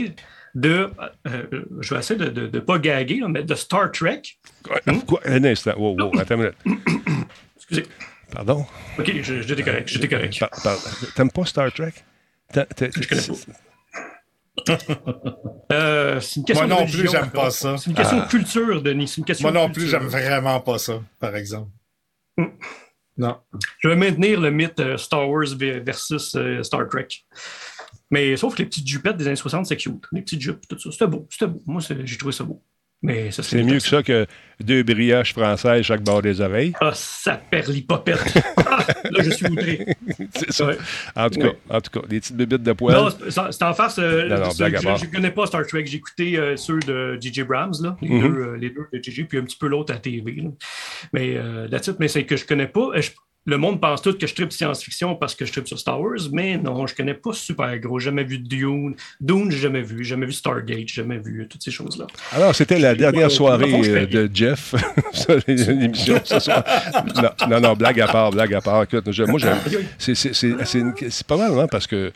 [0.55, 0.89] de,
[1.27, 1.43] euh,
[1.81, 4.21] je vais essayer de ne pas gaguer, là, mais de Star Trek.
[4.63, 4.79] Quoi?
[5.05, 5.21] Quoi?
[5.25, 5.73] Un instant.
[5.77, 6.87] Wow, wow, attends une minute.
[7.57, 7.85] Excusez.
[8.31, 8.65] Pardon?
[8.99, 10.39] OK, je- j'étais correct, j'étais correct.
[10.39, 10.77] Par- par-
[11.15, 11.93] T'aimes pas Star Trek?
[12.53, 13.21] Je connais
[15.71, 17.77] Euh, c'est une question Moi de non plus, j'aime pas ça.
[17.77, 18.25] C'est une question Ah.
[18.25, 19.07] de culture, Denis.
[19.07, 19.99] C'est une question Moi non de plus, culture.
[19.99, 21.69] j'aime vraiment pas ça, par exemple.
[22.37, 22.45] Mm.
[23.17, 23.37] Non.
[23.79, 27.07] Je vais maintenir le mythe euh, Star Wars versus euh, Star Trek.
[28.11, 30.05] Mais sauf les petites jupettes des années 60, c'est cute.
[30.11, 30.91] Les petites jupes, tout ça.
[30.91, 31.27] C'était beau.
[31.29, 31.61] C'était beau.
[31.65, 32.63] Moi, j'ai trouvé ça beau.
[33.07, 34.27] Mais ça, C'est mieux que ça que
[34.59, 36.73] deux brioches françaises chaque bord des oreilles.
[36.81, 38.19] Ah, ça perlipopette.
[38.57, 39.85] ah, là, je suis outré.
[40.35, 40.65] C'est ça.
[40.67, 40.77] Ouais.
[41.15, 42.95] En tout cas, en tout cas, des petites bébites de poils.
[42.95, 43.97] Non, c'est c'est en face.
[43.99, 45.85] euh, Non, non, ceux je ne connais pas Star Trek.
[45.85, 47.43] J'ai écouté euh, ceux de J.J.
[47.43, 48.21] Brahms, là, les, Mhm.
[48.21, 50.33] deux, euh, les deux de J.J., puis un petit peu l'autre à TV.
[50.41, 50.49] là.
[51.13, 51.95] Mais it.
[51.99, 52.89] mais c'est que je connais pas.
[52.95, 53.11] Je-
[53.47, 56.19] le monde pense tout que je tripe science-fiction parce que je tripe sur Star Wars,
[56.33, 57.97] mais non, je connais pas super gros.
[57.97, 58.93] J'ai jamais vu Dune.
[59.21, 60.03] Dune, j'ai jamais vu.
[60.03, 62.07] J'ai jamais vu Stargate, j'ai jamais vu toutes ces choses-là.
[62.33, 64.75] Alors, c'était la dernière soirée fond, euh, de Jeff.
[65.47, 66.61] L'émission ce soir.
[67.15, 68.83] Non, non, non, blague à part, blague à part.
[68.83, 69.39] Écoute, je- moi,
[69.97, 72.11] c'est pas mal, hein, parce que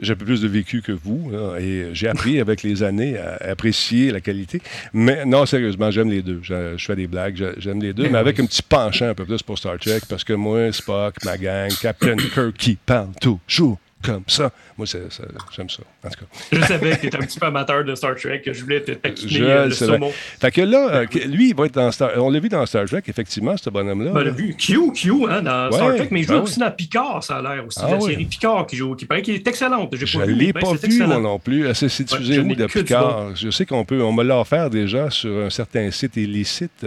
[0.00, 3.36] j'ai un peu plus de vécu que vous, et j'ai appris avec les années à
[3.50, 4.60] apprécier la qualité.
[4.92, 6.40] Mais non, sérieusement, j'aime les deux.
[6.42, 8.44] Je, je fais des blagues, j'aime les deux, Ben mais avec oui.
[8.44, 11.70] un petit penchant un peu plus pour Star Trek, parce que moi, Spock, ma gang,
[11.80, 14.50] Captain Kirk qui parle toujours comme ça.
[14.78, 15.22] Moi, c'est- c'est-
[15.56, 16.26] j'aime ça, en tout cas.
[16.52, 18.80] Je savais que tu étais un petit peu amateur de Star Trek, que je voulais
[18.82, 20.12] te taquiner Je euh, le saumon.
[20.40, 22.10] Fait que là, euh, lui, il va être dans Star...
[22.16, 24.12] On l'a vu dans Star Trek, effectivement, ce bonhomme-là.
[24.12, 24.30] Ben, on là.
[24.30, 26.70] a vu Q, Q hein, dans Ouais, Star Trek, mais il joue ben aussi dans
[26.70, 27.80] Picard, ça a l'air aussi.
[27.82, 28.12] Ah la oui.
[28.12, 29.94] série Picard qui joue, qui paraît qu'il est excellente.
[29.96, 31.66] J'ai Je ne l'ai pas vu, moi non plus.
[31.74, 33.34] C'est c'est diffusé où de Picard?
[33.34, 36.86] Je sais qu'on peut, on me l'a offert déjà sur un certain site illicite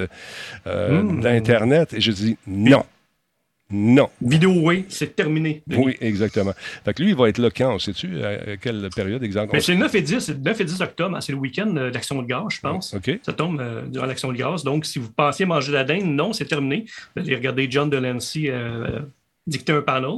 [0.67, 1.21] euh, Mm.
[1.21, 2.83] d'Internet et je dis non.
[3.71, 4.09] Non.
[4.19, 5.61] Vidéo, oui, c'est terminé.
[5.67, 5.83] Denis.
[5.85, 6.53] Oui, exactement.
[6.83, 7.77] Fait que lui, il va être là quand?
[7.77, 9.53] Sais-tu à quelle période exactement?
[9.53, 11.37] Mais c'est le 9 et 10, c'est le 9 et 10 octobre, hein, c'est le
[11.37, 12.93] week-end euh, d'Action de grâce, je pense.
[12.95, 13.19] OK.
[13.21, 14.63] Ça tombe euh, durant l'Action de grâce.
[14.63, 16.85] Donc, si vous pensiez manger la dinde, non, c'est terminé.
[17.15, 19.01] Vous allez regarder John Delancey euh,
[19.49, 20.09] dicter un panel.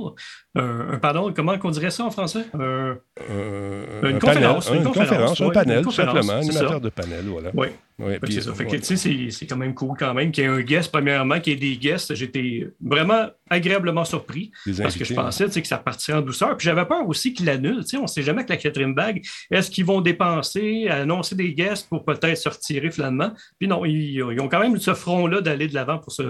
[0.55, 2.45] Un, un panel, comment on dirait ça en français?
[2.53, 2.97] Un-
[3.29, 6.33] Euh, Une un conférence, panel, une une conférence, conférence, un panel, une tout simplement.
[6.33, 6.79] Animateur ça.
[6.79, 7.49] de panel, voilà.
[7.53, 7.67] Oui.
[7.99, 8.53] Ouais, puis, c'est ça.
[8.55, 10.91] Fait que, tu sais, c'est- quand même cool quand même qu'il y ait un guest,
[10.91, 12.15] premièrement, qu'il y ait des guests.
[12.15, 16.21] J'étais vraiment agréablement surpris parce que je invités, pensais tu sais, que ça partirait en
[16.21, 16.57] douceur.
[16.57, 17.81] Puis j'avais peur aussi qu'ils l'annulent.
[17.83, 19.21] Tu sais, On ne sait jamais que la quatrième vague,
[19.51, 23.31] est-ce qu'ils vont dépenser, annoncer des guests pour peut-être se retirer finalement?
[23.59, 26.23] Puis non, ils, ils ont quand même eu ce front-là d'aller de l'avant pour, ce,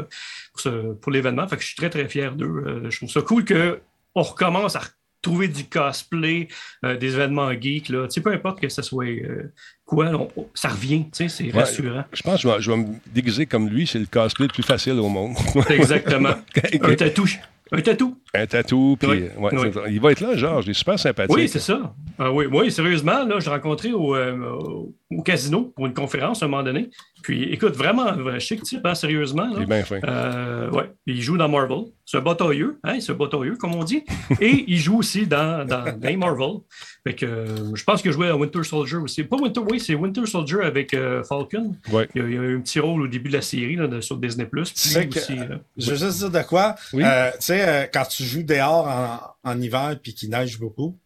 [0.51, 1.47] pour, ce- pour l'événement.
[1.47, 2.63] Fait que je suis très, très fier d'eux.
[2.65, 4.81] Euh, je trouve ça cool qu'on recommence à
[5.21, 6.47] trouver du cosplay,
[6.83, 7.89] euh, des événements geeks.
[7.89, 8.07] Là.
[8.07, 9.53] Tu sais, peu importe que ce soit euh,
[9.85, 11.03] quoi, on- ça revient.
[11.05, 11.59] Tu sais, C'est Ouais.
[11.59, 12.03] rassurant.
[12.11, 13.85] Je pense que je vais, je vais me déguiser comme lui.
[13.85, 15.35] C'est le cosplay le plus facile au monde.
[15.69, 16.33] Exactement.
[16.81, 17.27] un tatou.
[17.71, 18.17] Un tatou.
[18.33, 19.59] Un tatou, puis Oui, ouais, oui.
[19.63, 19.81] c'est ça.
[19.89, 20.65] il va être là, Georges.
[20.67, 21.35] Il est super sympathique.
[21.35, 21.93] Oui, c'est ça.
[22.17, 24.93] Ah oui, oui, sérieusement, là, je l'ai rencontré au, euh, au-
[25.25, 26.89] casino pour une conférence à un moment donné.
[27.23, 29.43] Puis, écoute, vraiment, un chic type, hein, sérieusement.
[29.47, 29.53] là.
[29.57, 29.99] Il est bien fin.
[30.05, 30.89] Euh, ouais.
[31.05, 31.79] Il joue dans Marvel.
[32.05, 34.03] C'est un batailleux, hein, c'est un batailleux, comme on dit.
[34.41, 36.61] Et il joue aussi dans, dans, dans Marvel.
[37.05, 39.23] Fait que, euh, je pense qu'il a joué à Winter Soldier aussi.
[39.23, 41.75] Pas Winter, oui, c'est Winter Soldier avec euh, Falcon.
[41.91, 42.07] Ouais.
[42.15, 43.75] Il y, a, il y a eu un petit rôle au début de la série
[43.75, 44.45] là, de- sur Disney+.
[44.49, 44.97] Que- aussi,
[45.39, 46.75] euh, Je veux juste dire de quoi.
[46.93, 47.03] Oui.
[47.05, 49.19] Euh, tu sais, euh, quand tu joues dehors en,
[49.51, 50.97] en hiver puis qu'il neige beaucoup,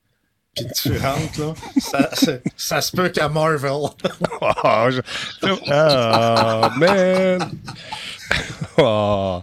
[0.55, 2.09] puis tu rentres, là, ça,
[2.55, 3.71] ça, se peut qu'à Marvel.
[4.41, 5.01] Ah, je-
[5.71, 7.51] Ah, man!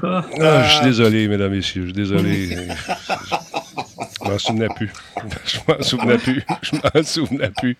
[0.00, 2.56] Ah, je suis désolé, mesdames et messieurs, je suis désolé.
[4.22, 4.92] Je m'en souvenais plus.
[5.44, 6.44] Je m'en souvenais plus.
[6.62, 7.76] Je m'en souvenais plus.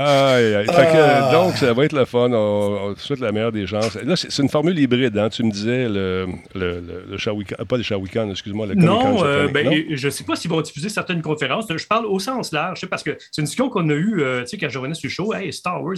[0.00, 0.66] Aïe, aïe.
[0.66, 1.30] Fait que, Ah.
[1.32, 2.30] donc, ça va être le fun.
[2.32, 3.96] On, on te souhaite la meilleure des chances.
[3.96, 5.18] Là, c'est une formule hybride.
[5.18, 5.28] Hein?
[5.28, 9.48] Tu me disais le, le, le, le Shawikan- pas le Shawikan, excuse-moi, le Non, euh,
[9.48, 9.72] ben, Non?
[9.90, 11.66] je ne sais pas s'ils vont diffuser certaines conférences.
[11.68, 14.50] Je parle au sens large, parce que c'est une discussion qu'on a eue euh, tu
[14.50, 15.34] sais, quand je revenais sur le show.
[15.34, 15.96] Hey, Star Wars,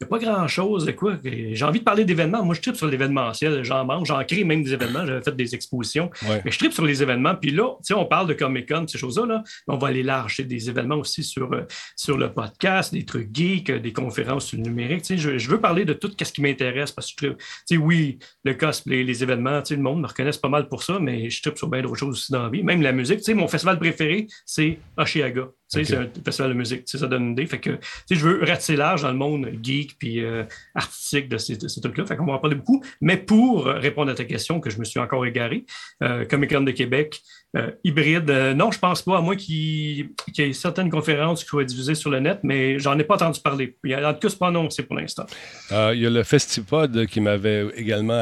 [0.00, 0.92] n'y a pas grand-chose.
[0.96, 1.16] quoi.
[1.24, 2.44] J'ai envie de parler d'événements.
[2.44, 3.62] Moi, je tripe sur l'événementiel.
[3.62, 5.06] J'en mange, j'en crée même des événements.
[5.06, 6.10] J'avais fait des expositions.
[6.28, 6.42] Ouais.
[6.44, 7.34] Mais je tripe sur les événements.
[7.36, 9.26] Puis là, on parle de Comic-Con, ces choses-là.
[9.26, 9.44] Là.
[9.68, 10.36] On va aller large.
[10.36, 11.62] C'est des événements aussi sur, euh,
[11.96, 15.04] sur le podcast, des trucs geeks, des conférences sur le numérique.
[15.16, 17.36] Je, je veux parler de tout ce qui m'intéresse parce que
[17.70, 21.28] je oui, le cosplay, les événements, le monde me reconnaît pas mal pour ça, mais
[21.30, 22.62] je tripe sur bien d'autres choses aussi dans la vie.
[22.62, 23.18] Même la musique.
[23.18, 25.48] Tu sais, mon festival préféré, c'est Oshiaga.
[25.82, 26.82] C'est un festival de musique.
[26.86, 27.46] Ça donne une idée.
[27.46, 27.78] Fait que,
[28.10, 30.44] je veux ratisser large dans le monde geek puis euh,
[30.74, 32.06] artistique de ces, ces trucs-là.
[32.06, 32.82] Fait qu'on va en parler beaucoup.
[33.00, 35.64] Mais pour répondre à ta question, que je me suis encore égaré,
[36.02, 37.22] euh, Comic Con de Québec,
[37.56, 41.48] euh, hybride, euh, non, je pense pas, à moins qu'il y ait certaines conférences qui
[41.48, 43.76] soient diffusées sur le net, mais j'en ai pas entendu parler.
[43.84, 45.24] En tout cas, c'est pas annoncé pour l'instant.
[45.70, 48.18] Euh, il y a le Festipod qui m'avait également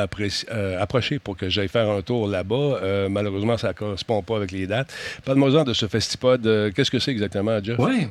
[0.79, 3.09] approché pour que j'aille faire un tour là-bas.
[3.09, 4.93] Malheureusement, ça ne correspond pas avec les dates.
[5.25, 6.73] Parle-moi-en de ce Festipod.
[6.75, 7.79] Qu'est-ce que c'est exactement, Jeff?
[7.79, 8.09] Ouais.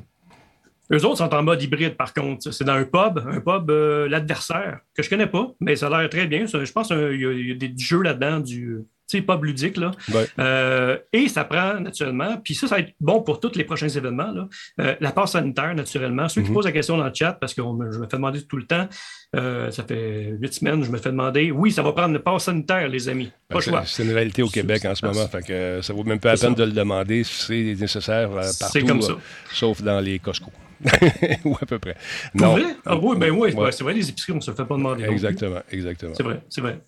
[0.91, 2.51] Eux autres sont en mode hybride, par contre.
[2.51, 3.69] C'est dans un pub, un pub,
[4.09, 6.47] l'adversaire, que je connais pas, mais ça a l'air très bien.
[6.47, 8.79] Ça, je pense qu'il y, y a des jeux là-dedans, du
[9.11, 9.77] sais, pub ludique.
[9.77, 9.91] Là.
[10.13, 10.25] Ouais.
[10.39, 13.89] Euh, et ça prend naturellement, puis ça, ça va être bon pour tous les prochains
[13.89, 14.47] événements, là.
[14.79, 16.27] Euh, la passe sanitaire, naturellement.
[16.29, 16.53] Ceux qui Mhm.
[16.55, 18.65] posent la question dans le chat, parce que on je me fais demander tout le
[18.65, 18.87] temps,
[19.35, 22.43] euh, ça fait huit semaines, je me fais demander, oui, ça va prendre le passe
[22.45, 23.31] sanitaire, les amis.
[23.49, 23.83] Pas le C'est- choix.
[23.85, 25.27] C'est une réalité au Québec en ce moment.
[25.27, 26.61] Fait que ça vaut même pas la peine ça.
[26.61, 28.53] de le demander si c'est nécessaire partout.
[28.71, 29.13] C'est comme ça.
[29.51, 30.51] sauf dans les Costco.
[31.45, 31.95] Ou à peu près.
[32.37, 32.63] Pour vrai?
[32.85, 33.71] Ah oui, ben oui, Ouais.
[33.71, 35.03] c'est vrai, les épiceries, on ne se fait pas demander.
[35.05, 35.11] non.
[35.11, 36.13] Exactement, exactement.
[36.15, 36.79] C'est vrai, c'est vrai.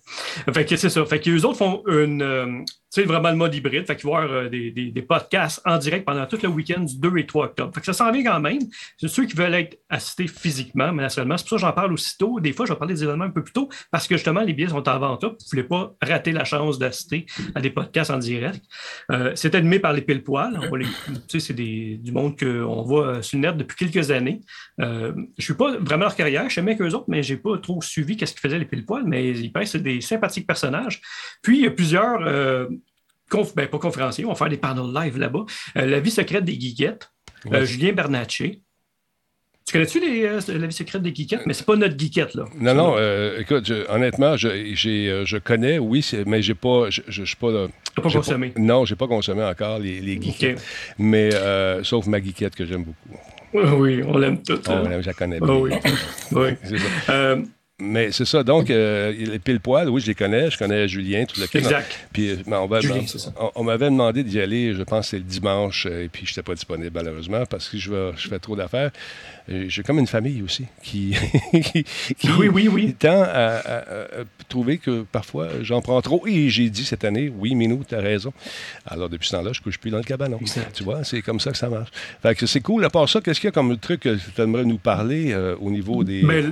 [0.52, 1.04] Fait que c'est ça.
[1.06, 2.62] Fait que les autres font une, euh,
[3.00, 3.86] sais, vraiment le mode hybride.
[3.86, 6.98] Fait vont avoir euh, des, des, des podcasts en direct pendant tout le week-end du
[6.98, 7.74] 2 et 3 octobre.
[7.74, 8.60] Fait que ça s'en vient quand même.
[8.98, 11.36] C'est ceux qui veulent être assistés physiquement, mais naturellement.
[11.36, 12.40] C'est pour ça que j'en parle aussitôt.
[12.40, 14.52] Des fois, je vais parler des événements un peu plus tôt parce que justement, les
[14.52, 15.24] billets sont en vente.
[15.24, 18.62] Vous ne voulez pas rater la chance d'assister à des podcasts en direct.
[19.10, 20.58] Euh, c'est animé par les pile poils.
[20.58, 20.78] Va
[21.28, 24.40] c'est du monde qu'on voit euh, sur le net depuis quelques années.
[24.80, 27.34] Euh, je ne suis pas vraiment leur carrière, je sais mieux qu'eux autres, mais je
[27.34, 30.00] n'ai pas trop suivi qu'est-ce qu'ils faisaient les pile poils, mais ils que c'est des
[30.00, 31.00] sympathiques personnages.
[31.42, 32.66] Puis, il y a plusieurs, euh,
[33.34, 35.44] conf- ben, pas conférenciers, on va faire des panels live là-bas.
[35.76, 37.10] Euh, la vie secrète des geekettes,
[37.46, 37.58] Ouais.
[37.58, 38.60] euh, Julien Bernatchez.
[39.66, 41.40] Tu connais-tu euh, la vie secrète des geekettes?
[41.46, 42.44] Mais c'est pas notre geekette, là.
[42.60, 47.22] Non, non, euh, écoute, je- honnêtement, je, je connais, oui, mais j'ai pas, je, je,
[47.22, 47.50] je suis pas,
[47.96, 48.52] T'as pas consommé.
[48.58, 50.62] non, j'ai pas consommé encore les, les geekettes.
[50.98, 53.18] Mais euh, sauf ma geekette que j'aime beaucoup.
[53.78, 54.60] Oui, on l'aime tout.
[54.66, 55.00] Oh, hein.
[55.00, 55.54] je la connais Ah bien.
[55.54, 55.70] oui.
[56.32, 56.50] oui.
[57.80, 61.24] Mais c'est ça, donc, euh, les pile poil, oui, je les connais, je connais Julien,
[61.24, 61.58] tout le kit.
[61.58, 62.06] exact.
[62.12, 63.00] Puis euh, ben, on, Julien,
[63.40, 66.30] on- on m'avait demandé d'y aller, je pense c'est le dimanche, euh, et puis je
[66.30, 68.92] n'étais pas disponible malheureusement parce que je, vais- je fais trop d'affaires.
[69.50, 71.16] Euh, J'ai comme une famille aussi qui,
[71.50, 71.84] qui,
[72.16, 72.94] qui Oui, oui, oui.
[72.96, 76.24] tend à, à- à trouver que parfois j'en prends trop.
[76.28, 78.32] Et j'ai dit cette année, oui, Minou, tu as raison.
[78.86, 80.38] Alors depuis ce temps-là, je ne couche plus dans le cabanon.
[80.40, 80.72] Exact.
[80.76, 81.90] Tu vois, c'est comme ça que ça marche.
[82.22, 82.84] Fait que c'est cool.
[82.84, 85.56] À part ça, qu'est-ce qu'il y a comme truc que tu aimerais nous parler euh,
[85.60, 86.22] au niveau des.
[86.22, 86.44] Mais,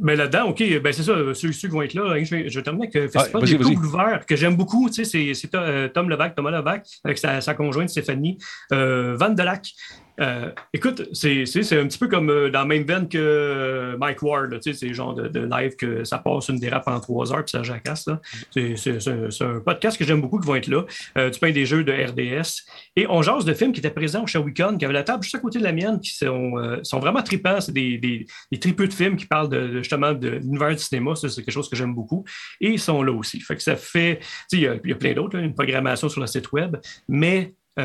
[0.00, 2.48] mais là-dedans, OK, ben c'est ça, ceux, ceux qui vont être là, hein, je vais,
[2.48, 3.58] je vais terminer avec le Festival Ah, des.
[3.58, 4.90] Doubles Ouverts, que j'aime beaucoup.
[4.90, 8.38] Tu sais, c'est, euh, Tom Levac, Thomas Levac, avec sa, sa conjointe Stéphanie
[8.72, 9.72] euh, Van Delac.
[10.20, 14.22] Euh, écoute, c'est, un petit peu comme euh, dans la même veine que euh, Mike
[14.22, 14.50] Ward.
[14.50, 17.50] là, tu c'est genre de, live que ça passe une dérape en trois heures puis
[17.50, 18.08] ça jacasse.
[18.50, 20.84] C'est, un, podcast que j'aime beaucoup qui vont être là.
[21.30, 22.62] Du pain des jeux de RDS.
[22.96, 25.34] Et on jase de films qui étaient présents au Shawicon, qui avaient la table juste
[25.34, 27.60] à côté de la mienne, qui sont, sont vraiment tripants.
[27.60, 31.14] C'est des, des, des tripeux de films qui parlent justement de l'univers du cinéma.
[31.14, 32.24] C'est quelque chose que j'aime beaucoup.
[32.60, 33.40] Et ils sont là aussi.
[33.40, 34.20] Fait que ça fait.
[34.50, 36.76] tu Il y, a- plein d'autres, une programmation sur le site web,
[37.08, 37.54] mais.
[37.76, 37.82] tu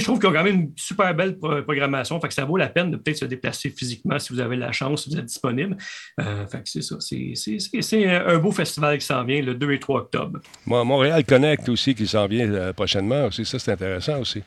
[0.00, 2.20] je trouve qu'ils ont quand même une super belle pro- programmation.
[2.20, 4.72] Fait que ça vaut la peine de peut-être se déplacer physiquement si vous avez la
[4.72, 5.76] chance, si vous êtes disponible.
[6.20, 6.96] Euh, c'est ça.
[7.00, 10.40] C'est, un beau festival qui s'en vient le 2 et 3 octobre.
[10.66, 13.44] Montréal Connect aussi, qui s'en vient euh, prochainement aussi.
[13.44, 14.42] Ça, c'est intéressant aussi.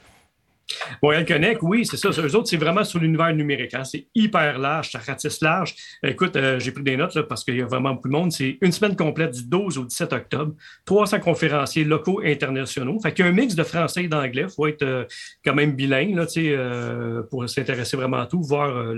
[1.02, 2.10] Montréal Connect, oui, c'est ça.
[2.10, 3.74] Eux autres, c'est vraiment sur l'univers numérique.
[3.74, 3.84] hein.
[3.84, 5.76] C'est hyper large, ça ratisse large.
[6.04, 8.32] Écoute, euh, j'ai pris des notes là, parce qu'il y a vraiment beaucoup de monde.
[8.32, 10.54] C'est une semaine complète du 12 au 17 octobre.
[10.86, 13.00] 300 conférenciers locaux et internationaux.
[13.00, 14.46] Fait qu'il y a un mix de français et d'anglais.
[14.48, 15.06] Il faut être euh,
[15.44, 18.94] quand même bilingue là, euh, pour s'intéresser vraiment à tout, voir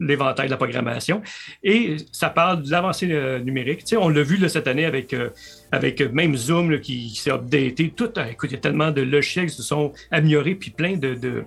[0.00, 1.22] l'éventail de la programmation.
[1.62, 3.06] Et ça parle de l'avancée
[3.44, 3.84] numérique.
[3.98, 5.14] On l'a vu cette année avec,
[5.72, 7.92] avec euh, même Zoom là, qui, s'est updaté.
[7.94, 11.44] Tout, écoute, il y a tellement de logiciels qui se sont améliorés, puis plein de,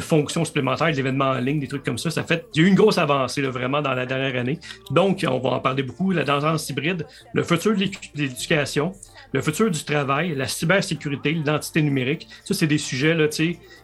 [0.00, 2.10] fonctions supplémentaires, d'événements en ligne, des trucs comme ça.
[2.10, 4.58] Ça fait, il y a eu une grosse avancée là, vraiment dans la dernière année.
[4.90, 6.12] Donc, on va en parler beaucoup.
[6.12, 8.92] La tendance hybride, le futur de l'éducation,
[9.32, 12.28] le futur du travail, la cybersécurité, l'identité numérique.
[12.44, 13.26] Ça, c'est des sujets là,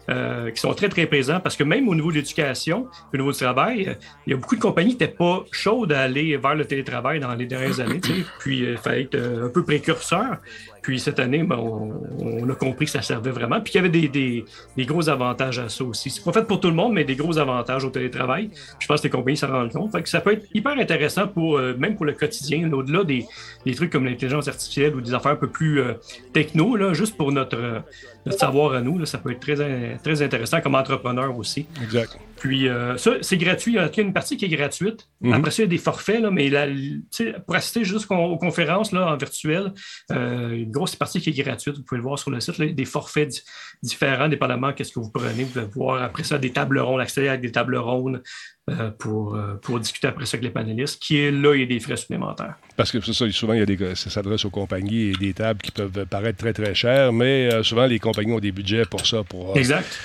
[0.09, 3.33] euh, qui sont très, très présents parce que même au niveau de l'éducation, au niveau
[3.33, 3.95] du travail, euh,
[4.27, 7.21] il y a beaucoup de compagnies qui n'étaient pas chaudes à aller vers le télétravail
[7.21, 8.01] dans les dernières années.
[8.41, 10.39] Puis, il fallait être un peu précurseur.
[10.83, 14.09] Puis cette année, ben, on, a compris que ça servait vraiment, puis qu'il y avait
[14.09, 14.45] des,
[14.77, 16.11] des, gros avantages à ça aussi.
[16.11, 18.51] C'est pas fait pour tout le monde, mais des gros avantages au télétravail.
[18.81, 19.93] je pense que les compagnies s'en rendent compte.
[19.93, 23.25] Fait que ça peut être hyper intéressant pour euh, même pour le quotidien, au-delà des,
[23.65, 25.95] des, trucs comme l'intelligence artificielle ou des affaires un peu plus euh,
[26.33, 27.83] techno, là, juste pour notre,
[28.27, 28.99] notre savoir à nous.
[28.99, 31.67] Là, ça peut être très, très intéressant comme entrepreneur aussi.
[31.81, 32.19] Exact.
[32.43, 33.75] Puis euh, ça, c'est gratuit.
[33.75, 35.09] Il y a une partie qui est gratuite.
[35.21, 35.33] Mhm.
[35.33, 36.67] Après ça, il y a des forfaits, là, mais la,
[37.47, 39.73] pour assister juste aux conférences là, en virtuel,
[40.11, 41.77] euh, grosse partie qui est gratuite.
[41.77, 42.61] Vous pouvez le voir sur le site.
[42.61, 43.45] des forfaits
[43.83, 45.45] différents, dépendamment qu'est-ce que vous prenez.
[45.45, 48.23] Vous pouvez voir après ça des tables rondes, accéder à des tables rondes
[48.71, 51.67] euh, pour, pour discuter après ça avec les panélistes, qui est là, il y a
[51.67, 52.55] des frais supplémentaires.
[52.77, 55.61] Parce que ça, souvent, il y a des, ça s'adresse aux compagnies et des tables
[55.61, 59.23] qui peuvent paraître très, très chères, mais souvent, les compagnies ont des budgets pour ça.
[59.23, 59.99] Pour, exact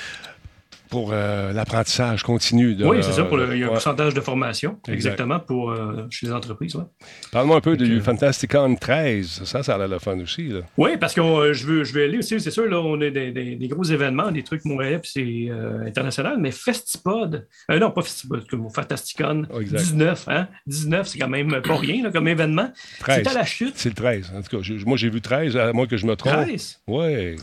[0.89, 2.75] pour euh, l'apprentissage continu.
[2.83, 3.23] oui, c'est ça.
[3.23, 6.75] Pour il y a un pourcentage de formation, exactement, pour, euh, chez les entreprises.
[6.75, 6.83] Ouais.
[7.31, 9.43] Parle-moi un peu du Fantasticon 13.
[9.45, 10.47] Ça, ça a l'air le fun aussi.
[10.47, 10.61] Là.
[10.77, 13.09] Oui, parce que euh, je, veux, je vais aller aussi, c'est sûr, là, on a
[13.09, 18.43] des, des, gros événements, des trucs montréalais, puis c'est international, mais Festipod, non, pas Festipod,
[18.73, 20.47] Fantasticon, 19, oh, hein?
[20.67, 22.71] 19, c'est quand même pas rien là, comme événement.
[23.05, 23.73] C'est à la chute.
[23.75, 24.33] C'est le 13.
[24.35, 26.33] En tout cas, moi, j'ai vu 13, à moins que je me trompe.
[26.33, 26.81] 13?
[26.87, 27.37] Oui.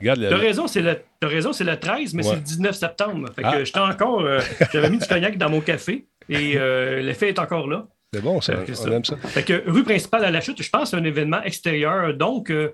[0.00, 3.28] Regarde, T'as raison, c'est le, raison, c'est le 13, mais c'est le 19 septembre.
[3.34, 3.64] Fait que ah.
[3.64, 4.20] j'étais encore.
[4.20, 4.40] Euh,
[4.72, 7.86] j'avais mis du cognac dans mon café et euh, l'effet est encore là.
[8.12, 8.54] C'est bon, ça.
[8.56, 9.16] on aime ça.
[9.16, 12.14] Fait que rue principale à la chute, je pense que c'est un événement extérieur.
[12.14, 12.72] Donc, euh,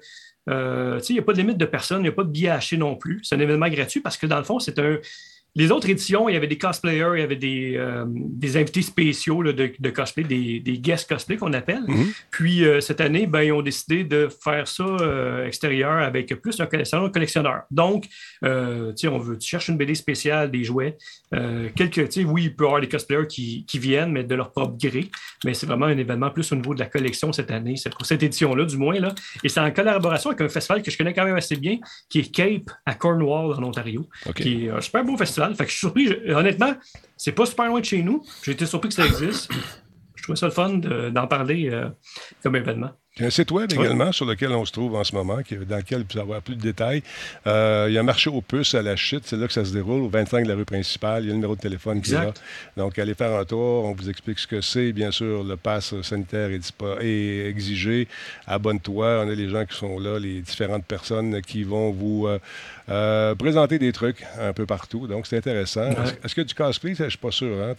[0.48, 2.76] il n'y a pas de limite de personnes, il n'y a pas de billets achetés
[2.76, 3.20] non plus.
[3.22, 4.98] C'est un événement gratuit parce que dans le fond, c'est un,
[5.54, 8.80] les autres éditions, il y avait des cosplayers, il y avait des, euh, des invités
[8.80, 11.84] spéciaux de, de, cosplay, des, des guest cosplay qu'on appelle.
[11.86, 12.12] Mhm.
[12.30, 16.58] Puis euh, cette année, ben, ils ont décidé de faire ça euh, extérieur avec plus
[16.58, 17.62] un salon de collectionneur.
[17.70, 18.06] Donc,
[18.42, 20.96] on veut, tu cherches une BD spéciale, des jouets.
[21.74, 24.76] Quelques, oui, il peut y avoir des cosplayers qui, qui, viennent, mais de leur propre
[24.76, 25.10] gré.
[25.44, 27.74] Mais c'est vraiment un événement plus au niveau de la collection cette année.
[27.90, 28.98] Pour cette édition-là, du moins.
[28.98, 29.14] Là.
[29.42, 31.78] Et c'est en collaboration avec un festival que je connais quand même assez bien,
[32.08, 35.70] qui est Cape à Cornwall, en Ontario, qui est un super beau festival fait que
[35.70, 36.30] je suis surpris.
[36.30, 36.74] honnêtement,
[37.16, 38.22] c'est pas super loin de chez nous.
[38.42, 39.50] J'ai été surpris que ça existe.
[40.14, 40.74] Je trouvais ça le fun
[41.10, 41.88] d'en parler euh,
[42.42, 42.90] comme événement.
[43.16, 45.36] Il y a un site web également sur lequel on se trouve en ce moment,
[45.36, 47.02] dans lequel vous pouvez avoir plus de détails.
[47.46, 49.66] Euh, il y a un marché aux puces à la chute, c'est là que ça
[49.66, 51.24] se déroule, au 25 de la rue principale.
[51.24, 52.32] Il y a le numéro de téléphone qui est là.
[52.78, 54.92] Donc, allez faire un tour, on vous explique ce que c'est.
[54.92, 58.08] Bien sûr, le pass sanitaire est, est exigé.
[58.46, 59.24] Abonne-toi.
[59.26, 62.38] On a les gens qui sont là, les différentes personnes qui vont vous euh,
[62.88, 65.06] euh, présenter des trucs un peu partout.
[65.06, 65.90] Donc, c'est intéressant.
[66.24, 67.62] Est-ce, que du cosplay, je ne suis pas sûr.
[67.62, 67.74] Hein?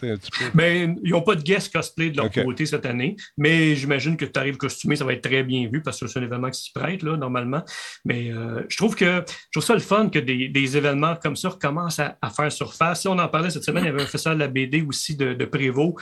[0.54, 4.26] Ben, ils n'ont pas de guest cosplay de leur côté cette année, mais j'imagine que
[4.26, 6.62] tu arrives costumé, ça va être très bien vu parce que c'est un événement qui
[6.62, 7.64] s'y prête, là, normalement.
[8.06, 11.50] Mais euh, je, trouve que, je trouve ça le fun que des, événements comme ça
[11.50, 13.02] recommencent à, faire surface.
[13.02, 15.16] Si on en parlait cette semaine, il y avait un festival de la BD aussi
[15.16, 15.96] de, de Prévost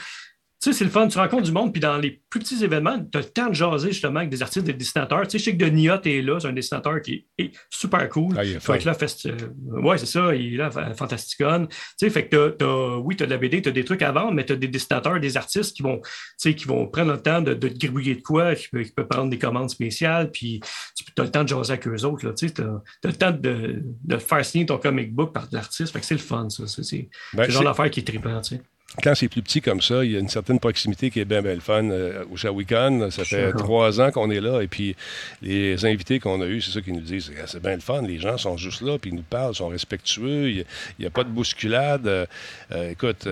[0.70, 3.18] sais, c'est le fun, tu rencontres du monde, puis dans les plus petits événements, tu
[3.18, 5.22] as le temps de jaser justement avec des artistes, des dessinateurs.
[5.22, 8.34] Tu sais, je sais que Denis est là, c'est un dessinateur qui est super cool.
[8.38, 9.26] Ah, il là, fest...
[9.26, 9.36] Euh,
[9.80, 11.66] ouais, c'est ça, il est là, Fantasticon.
[11.66, 14.02] Tu sais, fait que t'as, oui, tu as de la BD, tu as des trucs
[14.02, 16.86] à vendre, mais tu as des dessinateurs, des artistes qui vont, tu sais, qui vont
[16.86, 20.30] prendre le temps de, de te gribouiller de quoi, qui peuvent, prendre des commandes spéciales,
[20.30, 20.60] puis
[20.94, 22.30] tu as le temps de jaser avec eux autres.
[22.34, 25.92] Tu sais, as, le temps de, de, faire signer ton comic book par l'artiste.
[25.92, 26.66] Fait que c'est le fun, ça.
[26.66, 28.62] C'est, ben, le genre d'affaire qui est trippant, tu sais
[29.00, 31.40] quand c'est plus petit comme ça, il y a une certaine proximité qui est bien,
[31.40, 31.84] bien le fun.
[31.84, 34.60] Euh, au Shawicon, ça fait trois ans qu'on est là.
[34.60, 34.94] Et puis,
[35.40, 37.32] les invités qu'on a eus, c'est ça qu'ils nous disent.
[37.46, 38.02] C'est bien le fun.
[38.02, 40.50] Les gens sont juste là, puis ils nous parlent, sont respectueux.
[40.50, 40.64] Il
[40.98, 42.06] n'y a, pas de bousculade.
[42.06, 42.26] Euh,
[42.72, 43.26] euh, écoute,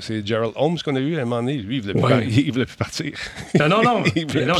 [0.00, 1.56] c'est Gerald Holmes qu'on a eu à un moment donné.
[1.56, 1.92] Lui, il ne
[2.52, 3.12] voulait, plus partir.
[3.58, 4.04] Non, non, non.
[4.14, 4.54] il non.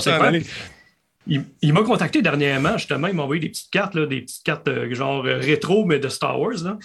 [1.61, 4.71] Il, m'a contacté dernièrement, justement, il m'a envoyé des petites cartes, là, des petites cartes
[4.93, 6.63] genre rétro, mais de Star Wars.
[6.63, 6.79] Là.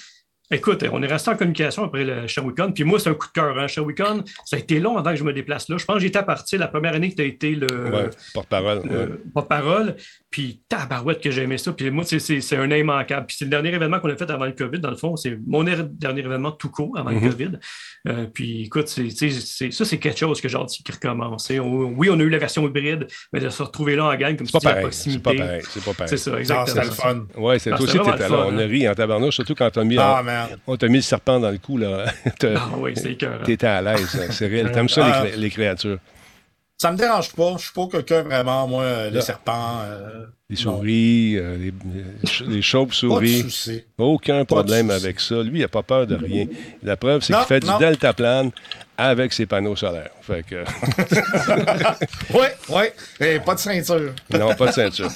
[0.53, 2.73] Écoute, on est resté en communication après le Shawicon.
[2.73, 3.57] Puis moi, c'est un coup de cœur.
[3.57, 3.67] Hein.
[3.67, 5.77] Shawicon, ça a été long avant que je me déplace là.
[5.77, 7.67] Je pense que j'étais à partir la première année que tu as été le
[8.33, 8.81] porte-parole.
[9.33, 9.95] Porte-parole.
[10.29, 11.73] Puis tabarouette que j'ai aimé ça.
[11.73, 13.27] Puis moi, c'est un immanquable.
[13.27, 15.15] Puis c'est le dernier événement qu'on a fait avant le COVID, dans le fond.
[15.15, 17.31] C'est mon dernier événement tout court avant le mm-hmm.
[17.31, 17.51] COVID.
[18.07, 21.49] Euh, puis écoute, ça, c'est quelque chose que j'ai hâte qui recommence.
[21.49, 24.47] oui, on a eu la version hybride, mais de se retrouver là en gang comme
[24.47, 25.29] si c'était à proximité.
[25.29, 25.61] C'est pas pareil.
[25.69, 26.09] C'est pas pareil.
[26.09, 26.75] C'est ça, exactement.
[26.75, 27.25] C'est le fun.
[27.37, 28.45] Oui, c'est toi aussi, t'étais là.
[28.47, 28.67] On a hein.
[28.67, 30.23] ri en tabarnouche, surtout quand t'as mis, ah,
[30.67, 31.77] on t'a mis le serpent dans le cou.
[31.77, 32.05] Là.
[32.55, 33.41] ah oui, c'est cœur.
[33.43, 34.27] T'étais à l'aise.
[34.31, 34.71] C'est réel.
[34.71, 35.97] T'aimes ça, les, créatures.
[36.77, 37.53] Ça me dérange pas.
[37.57, 39.81] Je suis pas quelqu'un vraiment, moi, les serpents.
[39.83, 41.71] Euh, les souris, euh, les,
[42.45, 43.45] de chauves-souris.
[43.97, 45.41] Aucun problème avec ça.
[45.41, 46.45] Lui, il n'a pas peur de rien.
[46.83, 47.77] La preuve, c'est qu'il fait non.
[47.77, 48.51] du deltaplane
[48.97, 50.11] avec ses panneaux solaires.
[50.21, 50.63] Fait que,
[52.33, 52.83] Oui, oui.
[53.19, 54.13] Et pas de ceinture.
[54.31, 55.09] non, pas de ceinture.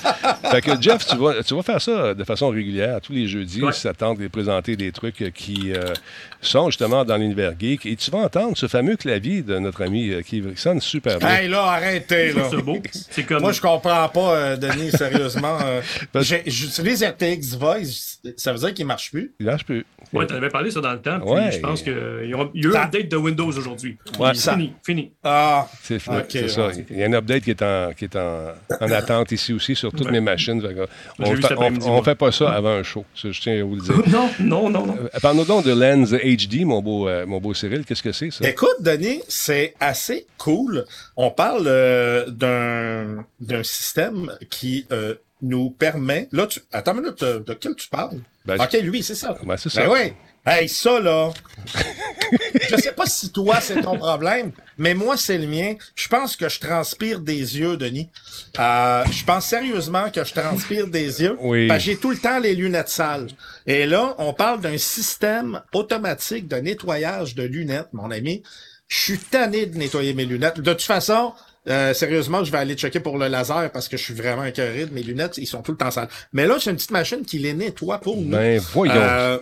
[0.50, 3.62] fait que, Jeff, tu vas, tu vas faire ça de façon régulière tous les jeudis.
[3.62, 3.72] Ouais.
[3.74, 5.94] Ça tente de présenter des trucs qui euh,
[6.42, 7.86] sont justement dans l'univers geek.
[7.86, 11.30] Et tu vas entendre ce fameux clavier de notre ami euh, qui sonne super bien.
[11.30, 12.48] Hey, là, arrêtez, là.
[12.50, 12.80] C'est beau.
[12.92, 13.42] C'est comme.
[13.42, 14.92] Moi, je comprends pas, euh, Denis,
[15.30, 15.58] sérieusement.
[15.64, 18.20] euh, Parce- J'utilise RTX Voice.
[18.38, 19.34] Ça veut dire qu'il marche plus.
[19.40, 19.86] Il lâche plus.
[20.14, 21.20] Ouais, t'en avais parlé ça dans le temps.
[21.20, 21.52] Puis Ouais.
[21.52, 23.98] je pense qu'il y y a eu Ça- un update de Windows aujourd'hui.
[24.20, 24.34] Ouais.
[24.34, 25.12] Ça- Fini, fini.
[25.24, 26.70] Ah, C'est fini, c'est ça.
[26.90, 29.76] Il y a un update qui est en, qui est en, en attente ici aussi
[29.76, 30.12] sur toutes Ouais.
[30.14, 30.62] mes machines.
[31.20, 31.42] On vu
[32.04, 33.06] fait, pas ça avant un show.
[33.16, 33.96] Ça, je tiens à vous le dire.
[34.08, 34.98] Non, non, non, non.
[35.04, 37.84] Euh, Parle-nous donc de Lens HD, mon beau, euh, mon beau Cyril.
[37.86, 38.48] Qu'est-ce que c'est, ça?
[38.48, 40.86] Écoute, Denis, c'est assez cool.
[41.18, 45.15] On parle euh, d'un d'un système qui euh,
[45.46, 46.28] nous permet.
[46.32, 46.60] Là, tu.
[46.72, 48.20] Attends une minute, de quel tu parles?
[48.46, 49.38] Ben, ok, lui, c'est ça.
[49.44, 49.82] Ben, c'est ça.
[49.86, 50.14] Ben oui.
[50.48, 51.32] Hey, ça, là.
[52.70, 55.74] je sais pas si toi, c'est ton problème, mais moi, c'est le mien.
[55.96, 58.10] Je pense que je transpire des yeux, Denis.
[58.60, 61.36] Euh, je pense sérieusement que je transpire des yeux.
[61.46, 61.68] Oui.
[61.80, 63.28] J'ai tout le temps les lunettes sales.
[63.66, 68.44] Et là, on parle d'un système automatique de nettoyage de lunettes, mon ami.
[68.88, 70.60] Je suis tanné de nettoyer mes lunettes.
[70.60, 71.34] De toute façon,
[71.68, 74.86] euh, sérieusement, je vais aller checker pour le laser parce que je suis vraiment écœuré
[74.86, 75.38] de mes lunettes.
[75.38, 76.10] Ils sont tout le temps sales.
[76.34, 78.30] Mais là, j'ai une petite machine qui les nettoie pour nous.
[78.30, 78.94] Ben, voyons.
[78.96, 79.40] Euh,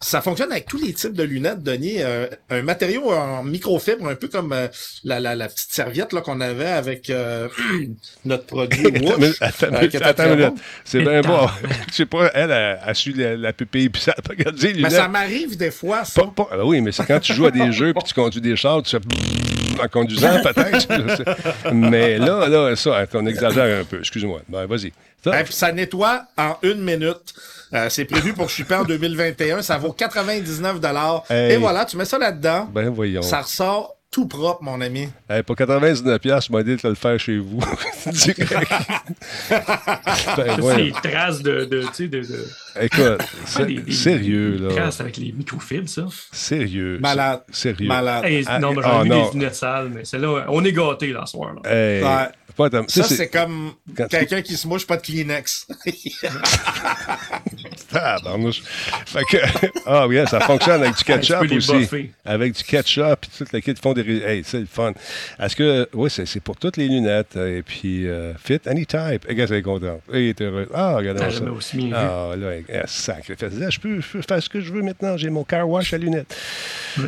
[0.00, 1.96] ça fonctionne avec tous les types de lunettes, Denis.
[1.98, 4.68] Euh, un matériau en microfibre, un peu comme euh,
[5.02, 7.48] la, la, la petite serviette là, qu'on avait avec euh,
[8.24, 8.86] notre produit
[9.40, 10.54] Attends, attends, euh, attends bon.
[10.84, 11.48] C'est bien bon.
[11.90, 14.72] Je sais pas, elle a, a su la, la pupille puis ça a pas regardé
[14.72, 16.22] les Mais ça m'arrive des fois, ça.
[16.22, 18.40] Pas- pas- ah oui, mais c'est quand tu joues à des jeux puis tu conduis
[18.40, 21.72] des chars, tu fais en conduisant peut-être.
[21.72, 23.98] mais là, là, ça, on exagère un peu.
[23.98, 24.42] Excuse-moi.
[24.48, 24.92] Ben, vas-y.
[25.24, 27.34] Ça, puis ça nettoie en une minute.
[27.74, 29.62] Euh, c'est prévu pour shipper en 2021.
[29.62, 31.24] Ça vaut 99 dollars.
[31.28, 31.52] Hey.
[31.52, 32.68] Et voilà, tu mets ça là-dedans.
[32.72, 33.20] ben voyons.
[33.22, 35.06] Ça ressort tout propre, mon ami.
[35.28, 37.60] Hey, pour 99$, je m'as dit de le faire chez vous.
[38.06, 38.48] Direct.
[39.50, 39.60] ben,
[40.36, 40.84] C'est voyons.
[40.84, 41.64] des traces de.
[41.66, 42.46] de, tu sais, de, de-
[42.80, 44.74] Écoute, Ah, c'est- des- des- sérieux, des là.
[44.74, 46.06] traces avec les microfibres, ça.
[46.32, 46.98] Sérieux.
[47.00, 47.42] Malade.
[47.50, 47.88] Sérieux.
[47.88, 48.24] Malade.
[48.24, 49.26] Hey, Ah, non, mais ah, j'en ai vu non.
[49.26, 51.52] des lunettes sales, mais celle-là, on est gâtés, là, ce soir.
[51.62, 51.70] Là.
[51.70, 52.28] Hey, Ouais.
[52.58, 53.72] Pas Ça, ça, c'est comme
[54.10, 55.68] quelqu'un qui se mouche pas de Kleenex.
[57.90, 58.62] Tabarnouche.
[59.06, 59.36] Fait que,
[59.86, 61.72] ah oui, ça fonctionne avec du ketchup aussi.
[61.72, 62.10] buffer.
[62.24, 64.22] Avec du ketchup et toute la kit font des.
[64.22, 64.92] Hey, c'est le fun.
[65.38, 65.88] Est-ce que.
[65.94, 67.36] Oui, c'est c'est pour toutes les lunettes.
[67.36, 69.24] euh, Et puis, euh, fit any type.
[69.26, 70.00] Et regarde, elle est contente?
[70.12, 70.68] Elle est heureuse.
[70.74, 71.44] Ah, regardez Ah, ça.
[71.44, 71.90] aussi.
[71.94, 72.64] Ah, là, eh.
[72.74, 75.16] Ah, Je peux, je peux faire ce que je veux maintenant.
[75.16, 76.36] J'ai mon car wash à lunettes.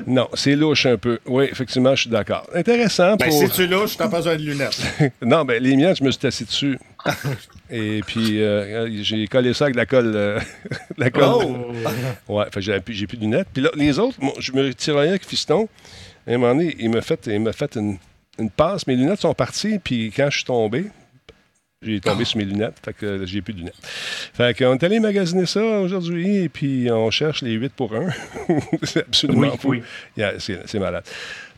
[0.07, 1.19] Non, c'est louche un peu.
[1.27, 2.47] Oui, effectivement, je suis d'accord.
[2.55, 3.39] Intéressant ben, pour.
[3.39, 4.81] si tu louches, t'as pas besoin de lunettes.
[5.23, 6.79] Non, ben les miennes, je me suis assis dessus.
[7.71, 10.13] Et puis, euh, j'ai collé ça avec de la colle.
[10.15, 10.45] euh, de
[10.99, 11.25] la colle.
[11.47, 11.73] Oh!
[12.35, 13.49] Ouais, fait j'ai plus, j'ai plus de lunettes.
[13.53, 15.69] Puis là, les autres, moi, je me tiraillais avec Fiston.
[16.27, 17.99] À un moment donné, il m'a fait, il m'a fait une,
[18.39, 18.87] une passe.
[18.87, 19.79] Mes lunettes sont parties.
[19.79, 20.87] Puis quand je suis tombé,
[21.83, 22.77] j'ai tombé sur mes lunettes.
[22.85, 23.75] Fait que euh, j'ai plus de lunettes.
[23.83, 26.37] Fait qu'on est allé magasiner ça aujourd'hui.
[26.45, 28.09] Et puis on cherche les 8 pour 1.
[28.83, 29.69] c'est absolument Oui, fou.
[29.71, 29.83] oui.
[30.17, 31.05] Yeah, c'est, c'est malade.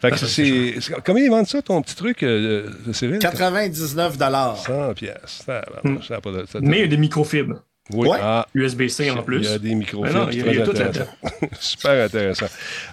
[0.02, 3.18] Fait que Ah, c'est, c'est- Comment ils vendent ça, ton petit truc, euh, Cyril?
[3.20, 4.58] 99 dollars.
[4.58, 5.42] 100 pièces.
[5.46, 5.64] Ça,
[6.06, 7.62] ça a pas de- ça- Mais il y a des microfibres.
[7.94, 8.08] oui.
[8.08, 8.18] Ouais.
[8.20, 9.38] Ah, USB-C en plus.
[9.38, 10.12] il y a des Ben microfilms.
[10.16, 11.06] non, il y a- très il y a tout intéressant.
[11.60, 12.46] Super intéressant.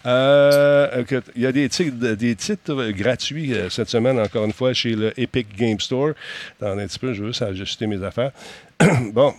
[0.06, 4.54] Euh, écoute, il y a des titres, des titres gratuits euh, cette semaine, encore une
[4.54, 6.12] fois, chez le Epic Game Store.
[6.60, 8.32] Dans un petit peu, je veux juste ajuster mes affaires.
[9.14, 9.34] bon.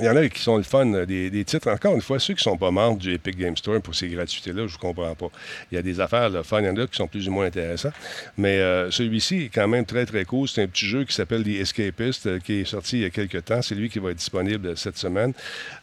[0.00, 1.70] Il y en a qui sont le fun, euh, des, titres.
[1.70, 4.66] Encore une fois, ceux qui sont pas membres du Epic Game Store pour ces gratuités-là,
[4.66, 5.28] je ne comprends pas.
[5.70, 7.30] Il y a des affaires, le fun, il y en a qui sont plus ou
[7.30, 7.92] moins intéressants.
[8.36, 10.48] Mais euh, celui-ci est quand même très, très cool.
[10.48, 13.10] C'est un petit jeu qui s'appelle The Escapist, euh, qui est sorti il y a
[13.10, 13.62] quelques temps.
[13.62, 15.32] C'est lui qui va être disponible cette semaine.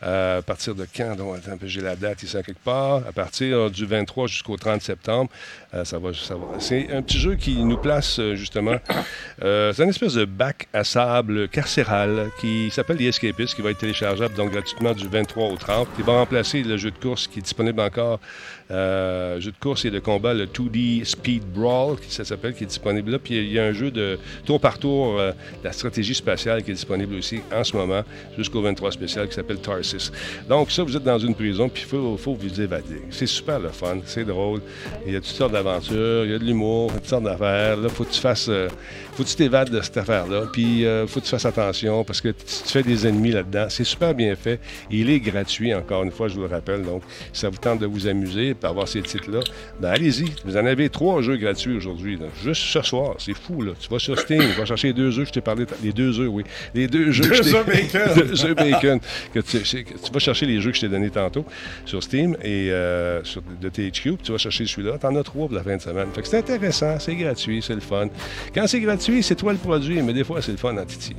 [0.01, 1.15] À partir de quand?
[1.15, 3.07] Donc, attends, j'ai la date ici à quelque part.
[3.07, 5.31] À partir du 23 jusqu'au 30 septembre.
[5.85, 6.59] Ça va, ça va.
[6.59, 8.77] C'est un petit jeu qui nous place, justement.
[9.39, 13.79] c'est une espèce de bac à sable carcéral qui s'appelle The Escapist, qui va être
[14.35, 15.87] donc gratuitement du 23 au 30.
[15.99, 18.19] Il va remplacer le jeu de course qui est disponible encore.
[18.71, 22.63] Euh, jeu de course et de combat, le 2D Speed Brawl, qui ça s'appelle, qui
[22.63, 23.19] est disponible là.
[23.19, 25.31] Puis il y a un jeu de tour par tour, euh,
[25.63, 28.03] la stratégie spatiale qui est disponible aussi en ce moment,
[28.37, 30.11] jusqu'au 23 spécial, qui s'appelle Tarsis.
[30.47, 33.01] Donc ça, vous êtes dans une prison, puis il faut, faut vous évader.
[33.09, 34.61] C'est super le fun, c'est drôle.
[35.05, 37.75] Il y a toutes sortes d'aventures, il y a de l'humour, toutes sortes d'affaires.
[37.75, 38.49] Là, faut que tu fasses,
[39.13, 40.43] faut que tu t'évades de cette affaire-là.
[40.51, 43.67] Puis euh, faut que tu fasses attention parce que si tu fais des ennemis là-dedans,
[43.69, 44.59] c'est super bien fait.
[44.89, 46.83] Il est gratuit, encore une fois, je vous le rappelle.
[46.83, 47.03] Donc,
[47.33, 49.39] ça vous tente de vous amuser et avoir ces titres-là,
[49.79, 50.25] ben allez-y.
[50.45, 52.17] Vous en avez trois jeux gratuits aujourd'hui.
[52.17, 52.25] là.
[52.43, 53.15] Juste ce soir.
[53.17, 53.71] C'est fou, là.
[53.79, 55.65] Tu vas sur Steam, tu vas chercher les deux jeux que je t'ai parlé.
[55.83, 56.43] Les deux œufs, oui.
[56.73, 58.01] Les deux jeux Deux œufs bacon.
[58.27, 58.99] Deux œufs bacon.
[59.33, 61.45] Que tu, c'est- que tu vas chercher les jeux que je t'ai donnés tantôt
[61.85, 64.13] sur Steam et euh, sur, de THQ.
[64.13, 64.97] puis Tu vas chercher celui-là.
[64.97, 66.07] T'en as trois pour la fin de semaine.
[66.13, 68.07] Fait que c'est intéressant, c'est gratuit, c'est le fun.
[68.53, 71.15] Quand c'est gratuit, c'est toi le produit, mais des fois, c'est le fun en titi.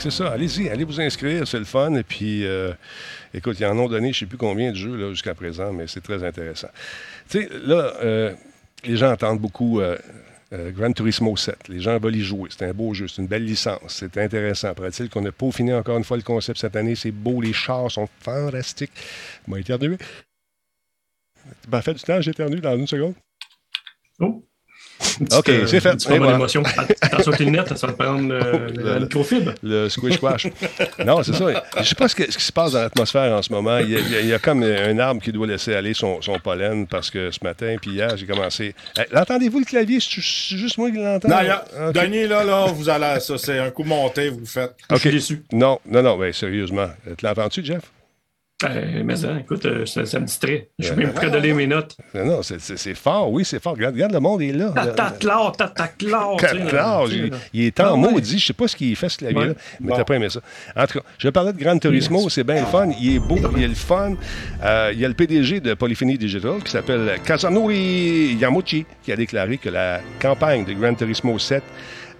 [0.00, 0.30] C'est ça.
[0.30, 1.94] Allez-y, allez vous inscrire, c'est le fun.
[1.94, 2.72] Et puis, euh,
[3.34, 5.86] écoute, ils en ont donné, je ne sais plus combien de jeux jusqu'à présent, mais
[5.86, 6.68] c'est très intéressant.
[7.28, 8.34] Tu sais, là, euh,
[8.84, 9.96] les gens entendent beaucoup euh,
[10.52, 11.68] euh, Gran Turismo 7.
[11.68, 12.50] Les gens veulent y jouer.
[12.50, 13.80] C'est un beau jeu, c'est une belle licence.
[13.88, 14.74] C'est intéressant.
[14.74, 16.94] Paraît-il qu'on a peaufiné encore une fois le concept cette année.
[16.94, 18.92] C'est beau, les chars sont fantastiques.
[19.46, 19.96] M'a éternué.
[21.68, 23.14] Ben, fait du temps, j'ai éternué dans une seconde.
[24.20, 24.44] Oh.
[25.36, 25.94] OK, c'est fait.
[26.10, 26.32] Et voilà.
[26.32, 26.62] d'émotion.
[27.00, 29.00] Attention tes lunettes, ça va te prendre euh, là la là.
[29.00, 29.52] microfibre.
[29.62, 30.46] Le squish squash.
[31.04, 31.46] non, c'est ça.
[31.74, 33.78] Je ne sais pas ce, que- ce qui se passe dans l'atmosphère en ce moment.
[33.78, 35.74] Il y, a, il y a- il y a comme un arbre qui doit laisser
[35.74, 38.74] aller son, son pollen parce que ce matin, puis hier, j'ai commencé.
[38.98, 39.98] Eh, L'entendez-vous le clavier?
[40.00, 41.28] C'est c'est juste moi qui l'entends?
[41.28, 41.94] Non, y a- OK.
[41.94, 44.74] Denis, là, là, vous allez, ça, c'est un coup monté, vous le faites.
[44.90, 45.42] Je suis déçu.
[45.52, 46.88] Non, non, non, ben, sérieusement.
[47.16, 47.82] Tu l'entends-tu, Jeff?
[48.64, 50.68] Euh, mais ça, écoute, euh, ça, ça me distrait.
[50.78, 51.04] Je suis Ouais.
[51.04, 51.96] même prêt de lire mes notes.
[52.14, 53.72] Non, non, c'est- c'est c'est fort, oui, c'est fort.
[53.74, 54.72] Regarde, regarde, le monde est là.
[55.98, 58.38] Claire, tu sais, il, il est en Ah maudit.
[58.38, 59.54] Je sais pas ce qu'il fait, ce clavier-là, Ouais.
[59.80, 59.96] mais Bon.
[59.96, 60.40] t'as pas aimé ça.
[60.76, 62.90] En tout cas, je parlais de Gran Turismo, c'est bien le fun.
[63.00, 64.14] Il est beau, il est le fun.
[64.62, 69.16] Euh, il y a le PDG de Polyphony Digital qui s'appelle Kazanori Yamuchi qui a
[69.16, 71.62] déclaré que la campagne de Gran Turismo 7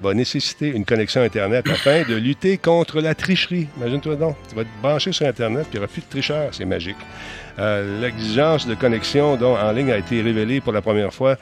[0.03, 3.69] va nécessiter une connexion Internet afin de lutter contre la tricherie.
[3.79, 6.49] Imagine-toi donc, tu vas te brancher sur Internet, puis il n'y aura plus de tricheurs.
[6.53, 6.97] C'est magique.
[7.59, 11.37] Euh, L'exigence de connexion en ligne a été révélée pour la première fois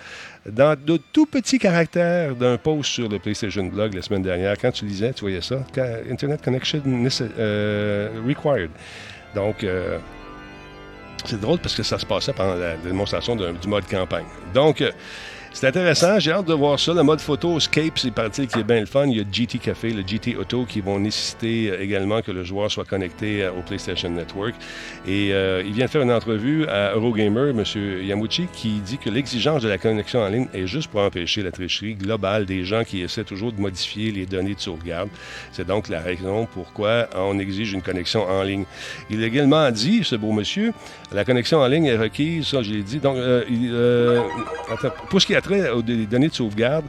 [0.49, 4.57] dans de tout petits caractères d'un post sur le PlayStation Blog la semaine dernière.
[4.59, 5.57] Quand tu lisais, tu voyais ça.
[6.11, 6.83] Internet connection
[7.39, 8.71] euh, required.
[9.35, 9.99] Donc, euh,
[11.25, 14.25] c'est drôle parce que ça se passait pendant la démonstration du mode campagne.
[14.55, 14.83] Donc,
[15.53, 16.19] c'est intéressant.
[16.19, 16.95] J'ai hâte de voir ça.
[16.95, 19.07] Le mode photo Scape, c'est parti qui est bien le fun.
[19.07, 22.45] Il y a GT Café, le GT Auto qui vont nécessiter euh, également que le
[22.45, 24.55] joueur soit connecté euh, au PlayStation Network.
[25.07, 27.65] Et euh, il vient de faire une entrevue à Eurogamer, M.
[28.03, 31.51] Yamuchi, qui dit que l'exigence de la connexion en ligne est juste pour empêcher la
[31.51, 35.09] tricherie globale des gens qui essaient toujours de modifier les données de sauvegarde.
[35.53, 38.65] C'est donc la raison pourquoi on exige une connexion en ligne.
[39.11, 40.73] Il a également dit, ce beau monsieur,
[41.13, 42.99] la connexion en ligne est requise, ça je l'ai dit.
[42.99, 44.23] Donc, euh, euh,
[44.73, 46.85] attends, pour ce qui a trait aux données de sauvegarde,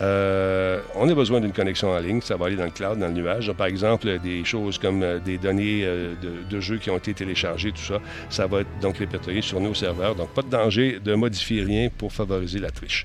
[0.00, 2.20] euh, on a besoin d'une connexion en ligne.
[2.20, 3.52] Ça va aller dans le cloud, dans le nuage.
[3.52, 7.14] Par exemple, des choses comme euh, des données euh, de, de jeux qui ont été
[7.14, 7.98] téléchargés, tout ça,
[8.28, 10.14] ça va être donc répertorié sur nos serveurs.
[10.16, 13.04] Donc, pas de danger de modifier rien pour favoriser la triche.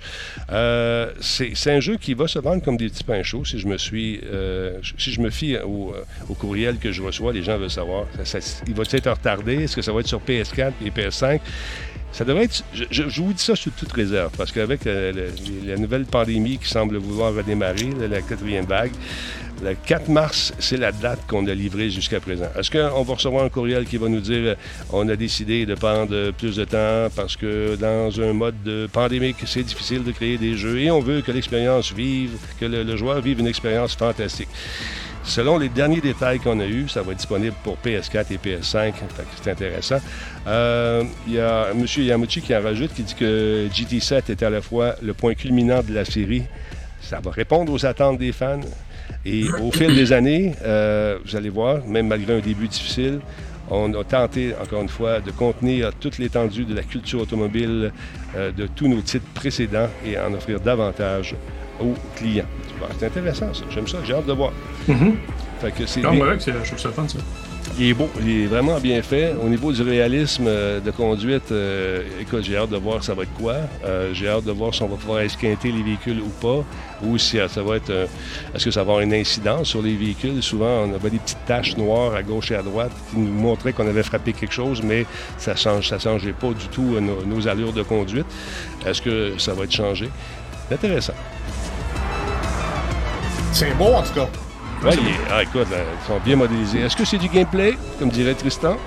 [0.52, 3.46] Euh, c'est un jeu qui va se vendre comme des petits pains chauds.
[3.46, 7.04] Si je me suis, euh, si je me fie au, euh, au courriel que je
[7.04, 9.64] reçois, les gens veulent savoir, ça- ça- il va être retardé?
[9.64, 11.40] Est-ce que ça va être sur PS4 et PS5?
[12.12, 12.64] Ça devrait être.
[12.74, 15.30] Je, vous dis ça sous toute réserve, parce qu'avec euh,
[15.66, 18.92] la nouvelle pandémie qui semble vouloir redémarrer, la, quatrième vague,
[19.64, 22.48] le 4 mars, c'est la date qu'on a livrée jusqu'à présent.
[22.58, 24.56] Est-ce qu'on va recevoir un courriel qui va nous dire euh,
[24.92, 29.38] on a décidé de prendre plus de temps parce que dans un mode de pandémique,
[29.46, 33.22] c'est difficile de créer des jeux et on veut que l'expérience vive, que le joueur
[33.22, 34.50] vive une expérience fantastique?
[35.30, 38.94] Selon les derniers détails qu'on a eus, ça va être disponible pour PS4 et PS5.
[38.94, 40.00] Fait que C'est intéressant.
[40.48, 41.86] Euh, Il y a M.
[41.86, 45.84] Yamuchi qui en rajoute, qui dit que GT7 est à la fois le point culminant
[45.84, 46.46] de la série.
[47.00, 48.60] Ça va répondre aux attentes des fans.
[49.24, 53.20] Et au fil des années, euh, vous allez voir, même malgré un début difficile,
[53.70, 57.92] on a tenté, encore une fois, de contenir toute l'étendue de la culture automobile
[58.36, 61.36] euh, de tous nos titres précédents et en offrir davantage
[61.80, 62.46] aux clients.
[62.80, 63.64] Bon, C'est intéressant, ça.
[63.70, 63.98] J'aime ça.
[64.04, 64.52] J'ai hâte de voir.
[64.88, 65.16] Mhm.
[65.62, 67.18] Fait que c'est Ah, ouais, c'est- je trouve ça fun, ça.
[67.78, 69.34] il est beau, il est vraiment bien fait.
[69.44, 73.24] Au niveau du réalisme euh, de conduite, euh, écoute, j'ai hâte de voir ça va
[73.24, 73.56] être quoi.
[73.84, 76.64] Euh, j'ai hâte de voir si on va pouvoir esquinter les véhicules ou pas,
[77.04, 77.92] ou si ça va être,
[78.56, 80.42] est-ce que ça va avoir une incidence sur les véhicules?
[80.42, 83.74] Souvent, on avait des petites taches noires à gauche et à droite qui nous montraient
[83.74, 85.06] qu'on avait frappé quelque chose, mais
[85.38, 88.28] ça change, ça changeait pas du tout nos, nos allures de conduite.
[88.86, 90.10] Est-ce que ça va être changé?
[90.70, 91.14] C'est intéressant.
[93.52, 94.30] C'est beau, en tout cas.
[94.84, 96.80] Ouais, il est- ah, écoute, là, ils sont bien modélisés.
[96.80, 98.78] Est-ce que c'est du gameplay, comme dirait Tristan?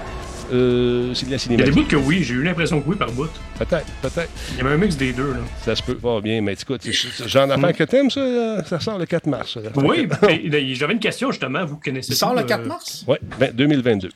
[0.53, 1.75] euh, c'est de la Il y a des cinématique.
[1.75, 3.31] bouts que oui, j'ai eu l'impression que oui par bout.
[3.59, 4.29] Peut-être, peut-être.
[4.51, 5.33] Il y avait un mix des deux.
[5.33, 5.39] Là.
[5.65, 8.79] Ça se peut pas bien, mais écoute, c'est- genre d'affaire que t'aimes, ça, euh, ça
[8.79, 9.55] sort le 4 mars.
[9.55, 10.07] ça, l'affaire Oui,
[10.75, 13.07] j'avais une question justement, vous connaissez Il sort le 4 euh, mars?
[13.39, 14.11] Ben, 2022.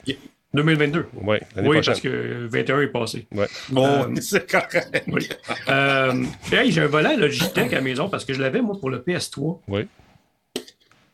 [0.52, 1.06] 2022.
[1.22, 1.92] Ouais, l'année Oui, prochaine.
[1.94, 3.26] parce que 21 est passé.
[3.34, 3.46] Ouais.
[3.70, 5.04] Bon, Euh, c'est correct.
[5.08, 5.28] Oui.
[5.70, 6.22] Euh,
[6.52, 8.98] hey, j'ai un volant Logitech à la maison parce que je l'avais, moi, pour le
[8.98, 9.60] PS3.
[9.68, 9.86] Oui.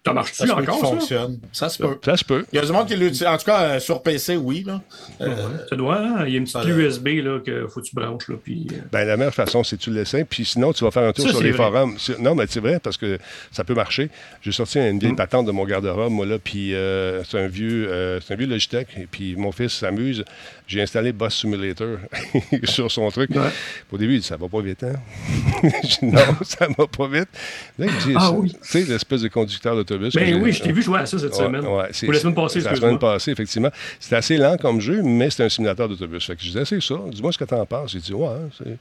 [0.05, 0.87] Ça Ça marche-tu encore, ça?
[0.89, 1.39] fonctionne.
[1.53, 1.97] Ça se peut.
[2.05, 2.45] Ça se peut.
[2.53, 3.23] Il y a du monde qui l'utilise.
[3.25, 4.65] En tout cas, euh, sur PC, oui.
[4.67, 4.81] Là.
[5.21, 5.37] Euh,
[5.71, 6.25] Ça doit, hein?
[6.27, 6.65] Il y a une petite.
[6.65, 8.27] USB là, que faut que tu branches.
[8.29, 10.83] Là, puis, euh, Ben, la meilleure façon, c'est que tu le laisses, puis sinon, tu
[10.83, 11.71] vas faire un tour Ça, sur les vrai.
[11.71, 11.97] forums.
[12.19, 13.17] Non, mais c'est vrai, parce que
[13.53, 14.11] ça peut marcher.
[14.41, 14.99] J'ai sorti une Mm.
[14.99, 18.37] vieille patente de mon garde-robe, moi, là, puis euh, c'est un vieux euh, c'est un
[18.37, 20.25] vieux Logitech, et puis mon fils s'amuse.
[20.73, 21.99] J'ai installé Boss Simulator
[22.65, 23.29] sur son truc.
[23.31, 23.51] Ouais.
[23.93, 24.95] Au début, il dit, ça va pas vite, hein?
[25.83, 27.29] Je dis, non, ça va pas vite.
[27.79, 28.53] Là, il dit, Ah c'est- oui.
[28.53, 30.15] Tu sais, l'espèce de conducteur d'autobus.
[30.15, 31.67] Ben j'ai- oui, je t'ai vu jouer à ça cette Ouais, semaine.
[31.67, 33.71] ouais, c'est- Ou la semaine passée, La semaine passée, effectivement.
[34.01, 36.25] C'était assez lent comme jeu, mais c'était un simulateur d'autobus.
[36.27, 36.95] Fait que je disais, c'est ça.
[37.11, 37.93] Dis-moi ce que t'en penses.
[37.93, 38.79] Il dit, ouais, hein, c'est-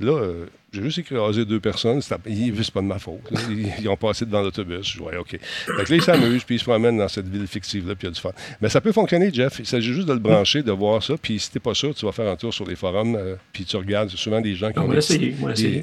[0.00, 2.02] Là, euh, j'ai juste écrasé deux personnes.
[2.02, 3.20] C'est pas de ma faute.
[3.50, 4.96] Ils, ils ont passé devant l'autobus.
[5.00, 5.38] Ouais, OK.
[5.66, 8.12] Que là, ils s'amusent, puis ils se promènent dans cette ville fictive-là, puis il y
[8.12, 8.32] a du fun.
[8.60, 9.58] Mais ça peut fonctionner, Jeff.
[9.60, 11.14] Il s'agit juste de le brancher, de voir ça.
[11.20, 13.64] Puis si t'es pas sûr, tu vas faire un tour sur les forums, euh, puis
[13.64, 14.10] tu regardes.
[14.10, 15.30] C'est souvent des gens qui On ont des, essayer,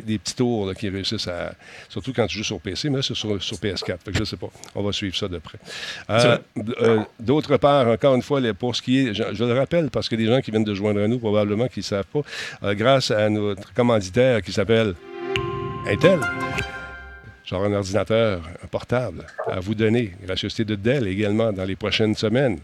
[0.05, 1.55] des- petits tours là, qui réussissent à.
[1.89, 3.97] Surtout quand tu joues sur PC, mais là, c'est sur, sur PS4.
[4.05, 4.49] Fait que je sais pas.
[4.75, 5.57] On va suivre ça de près.
[6.11, 6.37] Euh,
[6.81, 9.89] euh, D'autre part, encore une fois, les- pour ce qui est, je, je le rappelle
[9.89, 12.05] parce que des gens qui viennent de joindre à nous, probablement qui ne savent
[12.61, 14.74] pas, grâce à notre commanditaire qui s'appelle
[15.87, 16.19] Intel,
[17.45, 22.59] genre un ordinateur portable à vous donner, gracieuseté de Dell également dans les prochaines semaines.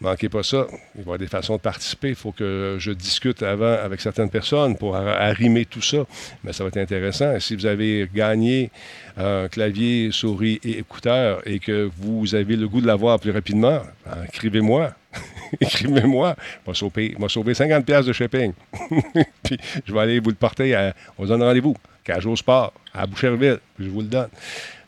[0.00, 0.66] Manquez pas ça.
[0.94, 2.08] Il y avoir des façons de participer.
[2.10, 5.98] Il faut que je discute avant avec certaines personnes pour ar- arrimer tout ça.
[6.44, 7.38] Mais ça va être intéressant.
[7.38, 8.70] Si vous avez gagné
[9.16, 13.80] un clavier, souris et écouteur et que vous avez le goût de l'avoir plus rapidement,
[14.04, 14.92] ben, écrivez-moi.
[15.60, 16.36] Écrivez-moi.
[16.66, 18.52] M'a sauvé, m'a sauvé 50 pièces de shipping.
[19.42, 20.74] puis je vais aller vous le porter.
[20.74, 21.76] À, on se donne rendez-vous.
[22.24, 23.58] Au sport, à Boucherville.
[23.78, 24.28] Je vous le donne.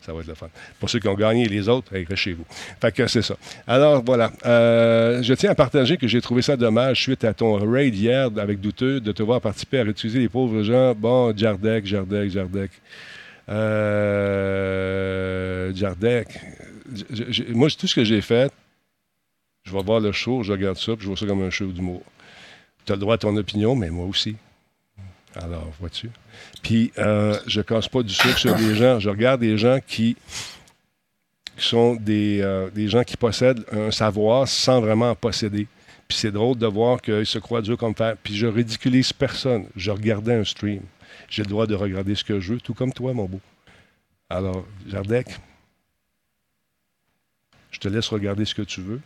[0.05, 0.49] Ça va être le fun.
[0.79, 2.45] Pour ceux qui ont gagné, les autres, restez chez vous.
[2.79, 3.35] Fait que c'est ça.
[3.65, 4.31] Alors, voilà.
[4.45, 8.29] Euh, je tiens à partager que j'ai trouvé ça dommage suite à ton raid hier
[8.37, 10.93] avec Douteux de te voir participer à réutiliser les pauvres gens.
[10.93, 12.69] Bon, Jardec, Jardec, Jardec.
[13.49, 14.65] Euh,
[15.73, 16.27] Jardec.
[17.49, 18.51] Moi, tout ce que j'ai fait,
[19.65, 21.65] je vais voir le show, je regarde ça, puis je vois ça comme un show
[21.65, 22.03] d'humour.
[22.85, 24.35] Tu as le droit à ton opinion, mais moi aussi.
[25.35, 26.09] Alors, vois-tu?
[26.61, 28.99] Puis, euh, je casse pas du sucre sur des gens.
[28.99, 30.15] Je regarde des gens qui,
[31.57, 35.67] sont des, euh, des gens qui possèdent un savoir sans vraiment en posséder.
[36.07, 38.15] Puis c'est drôle de voir qu'ils se croient dur comme fer.
[38.21, 39.65] Puis je ridiculise personne.
[39.75, 40.81] Je regardais un stream.
[41.29, 43.41] J'ai le droit de regarder ce que je veux, tout comme toi, mon beau.
[44.29, 45.27] Alors, Jardec,
[47.71, 49.01] je te laisse regarder ce que tu veux.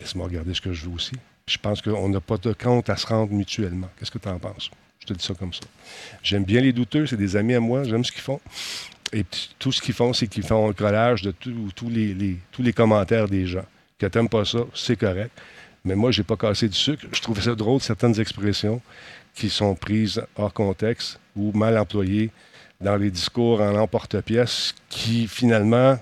[0.00, 1.14] Laisse-moi regarder ce que je veux aussi.
[1.48, 3.88] Je pense qu'on n'a pas de compte à se rendre mutuellement.
[3.98, 4.70] Qu'est-ce que tu en penses?
[4.98, 5.60] Je te dis ça comme ça.
[6.22, 8.40] J'aime bien les douteux, c'est des amis à moi, j'aime ce qu'ils font.
[9.12, 9.24] Et
[9.58, 13.64] tout ce qu'ils font, c'est qu'ils font un collage de tous les, commentaires des gens.
[13.98, 15.30] Que t'aimes pas ça, c'est correct.
[15.84, 17.06] Mais moi, j'ai pas cassé du sucre.
[17.12, 18.82] Je trouve ça drôle, certaines expressions
[19.34, 22.30] qui sont prises hors contexte ou mal employées
[22.80, 25.96] dans les discours en emporte-pièce qui, finalement,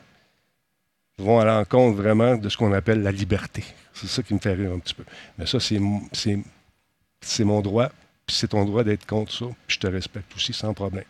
[1.18, 3.62] vont à l'encontre vraiment de ce qu'on appelle la liberté.
[3.94, 5.04] C'est ça qui me fait rire un petit peu.
[5.38, 7.88] Mais ça, c'est mon droit,
[8.26, 11.04] puis c'est ton droit d'être contre ça, puis je te respecte aussi sans problème.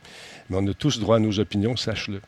[0.48, 2.20] Mais on a tous droit à nos opinions, sache-le.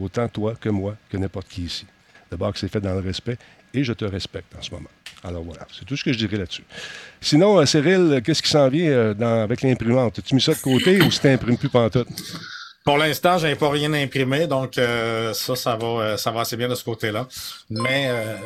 [0.00, 1.84] Autant toi que moi, que n'importe qui ici.
[2.30, 3.38] D'abord que c'est fait dans le respect,
[3.74, 4.90] et je te respecte en ce moment.
[5.24, 6.64] Alors voilà, c'est tout ce que je dirais là-dessus.
[7.20, 10.20] Sinon, euh, Cyril, qu'est-ce qui s'en vient euh, avec l'imprimante?
[10.20, 12.08] As-tu mis ça de côté ou si t'imprimes plus pantoute?
[12.84, 16.56] Pour l'instant, j'ai pas rien imprimé, donc euh, ça, ça va, euh, ça va assez
[16.56, 17.28] bien de ce côté-là.
[17.68, 18.36] Mais euh,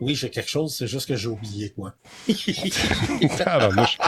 [0.00, 1.94] oui, j'ai quelque chose, c'est juste que j'ai oublié quoi.
[3.36, 3.98] Tabarnouche.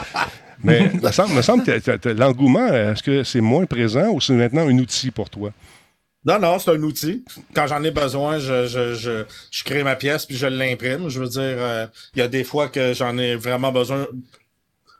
[0.65, 4.67] Mais me semble, me semble que l'engouement, est-ce que c'est moins présent ou c'est maintenant
[4.67, 5.53] un outil pour toi?
[6.27, 7.25] Non, non, c'est un outil.
[7.55, 11.09] Quand j'en ai besoin, je, je, je, je crée ma pièce puis je l'imprime.
[11.09, 14.09] Je veux dire, euh, il y a des fois que j'en ai vraiment besoin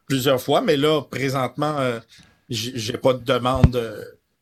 [0.07, 1.99] plusieurs fois, mais là, présentement, euh,
[2.49, 3.77] j'ai j'ai pas de demande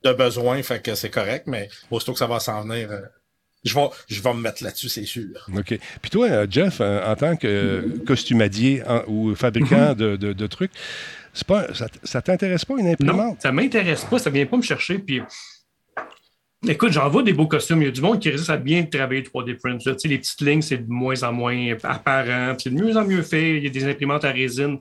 [0.05, 3.01] de, besoin, fait que c'est correct, mais aussitôt que ça va s'en venir, euh,
[3.65, 5.25] je vais, je vais me mettre là-dessus, c'est sûr.
[5.57, 5.79] OK.
[6.03, 10.47] Puis toi, euh, Jeff, euh, en tant que costumadier en- ou fabricant de, de- de
[10.47, 10.73] trucs,
[11.33, 13.43] c'est pas, ça, ça t'intéresse pas une Non, imprimante?
[13.43, 14.99] ça m'intéresse pas, ça vient pas me chercher.
[14.99, 15.23] Puis,
[16.69, 17.83] écoute, j'en vois des beaux costumes.
[17.83, 19.85] Il y a du monde qui résiste à bien travailler 3D print.
[19.85, 19.93] là.
[19.95, 22.55] Tu sais, les petites lignes, c'est de moins en moins apparent.
[22.59, 23.57] C'est de mieux en mieux fait.
[23.57, 24.79] Il y a des imprimantes à résine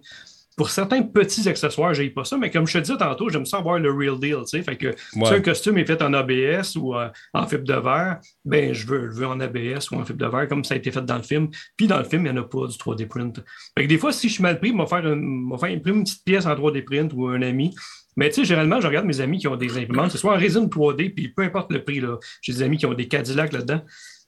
[0.55, 3.57] pour certains petits accessoires, j'ai pas ça, mais comme je te disais tantôt, j'aime ça
[3.57, 4.37] avoir le real deal.
[4.41, 7.63] Tu sais, fait que si un costume est fait en ABS ou euh, en fibre
[7.63, 10.63] de verre, ben je veux, je veux en ABS ou en fibre de verre, comme
[10.63, 11.49] ça a été fait dans le film.
[11.77, 13.39] Puis dans le film, il n'y en a pas du 3D print.
[13.77, 15.97] Fait que des fois, si je suis mal pris, il m'a faire, une, faire imprimer
[15.97, 17.73] une petite pièce en 3D print ou un ami.
[18.15, 20.37] Mais tu sais, généralement, je regarde mes amis qui ont des imprimantes, ce soit en
[20.37, 22.17] résine 3D, puis peu importe le prix, là.
[22.41, 23.81] J'ai des amis qui ont des Cadillac là-dedans.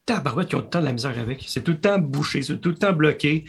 [0.05, 1.43] Tabarouette, qui ont tout le temps de la misère avec.
[1.47, 3.45] C'est tout le temps bouché, c'est tout le temps bloqué.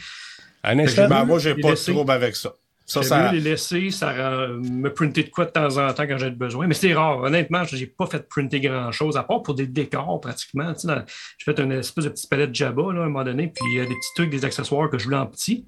[0.63, 2.53] Un instant, ben, moi, j'ai pas de trouble avec ça.
[2.87, 3.33] Ça, ça...
[3.33, 4.13] les laisser, ça
[4.49, 6.69] me printer de quoi de temps en temps quand j'ai besoin.
[6.69, 7.19] Mais c'est rare.
[7.19, 10.73] Honnêtement, je n'ai pas fait printer grand-chose, à part pour des décors pratiquement.
[10.73, 10.95] Tu sais,
[11.39, 13.79] j'ai fait une espèce de petite palette Jabba là, à un moment donné, puis il
[13.79, 15.67] y a des petits trucs, des accessoires que je voulais en petit.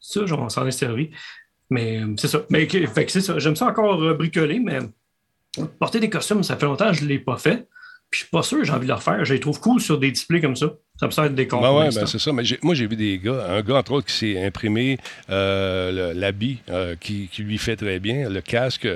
[0.00, 1.10] Ça, on s'en est servi.
[1.70, 2.42] Mais euh, c'est ça.
[2.50, 3.38] Mais fait c'est ça.
[3.38, 4.80] J'aime ça encore euh, bricoler, mais
[5.78, 7.66] porter des costumes, ça fait longtemps que je ne l'ai pas fait.
[8.14, 9.24] Puis je suis pas sûr, j'ai envie de le refaire.
[9.24, 10.72] Je les trouve cool sur des displays comme ça.
[11.00, 11.60] Ça me sert de décor.
[11.60, 12.32] Ben ouais, ben c'est ça.
[12.32, 14.98] Mais moi, j'ai vu des gars, un gars, entre autres, qui s'est imprimé
[15.30, 18.86] euh, l'habit euh, qui, lui fait très bien, le casque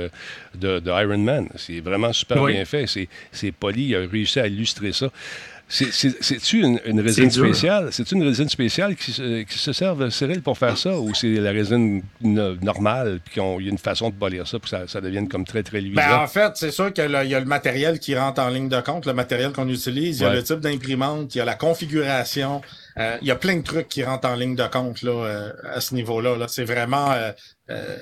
[0.55, 1.49] de, Iron Man.
[1.57, 2.85] C'est vraiment super bien fait.
[3.33, 3.87] C'est poli.
[3.87, 5.11] Il a réussi à illustrer ça.
[5.69, 7.89] C'est-tu une, résine spéciale?
[7.93, 10.99] C'est une résine spéciale qui, qui se serve, Cyril, pour faire ça?
[10.99, 14.71] Ou c'est la résine normale, puis qu'il y a une façon de polir ça pour
[14.71, 16.01] que ça, devienne comme très, très luisant?
[16.01, 18.81] Ben, en fait, c'est sûr qu'il y a le matériel qui rentre en ligne de
[18.81, 21.55] compte, le matériel qu'on utilise, il y a le type d'imprimante, il y a la
[21.55, 22.63] configuration,
[22.99, 25.53] euh, il y a plein de trucs qui rentrent en ligne de compte là, euh,
[25.71, 26.37] à ce niveau-là.
[26.37, 27.13] -là, c'est vraiment...
[27.13, 27.33] Euh,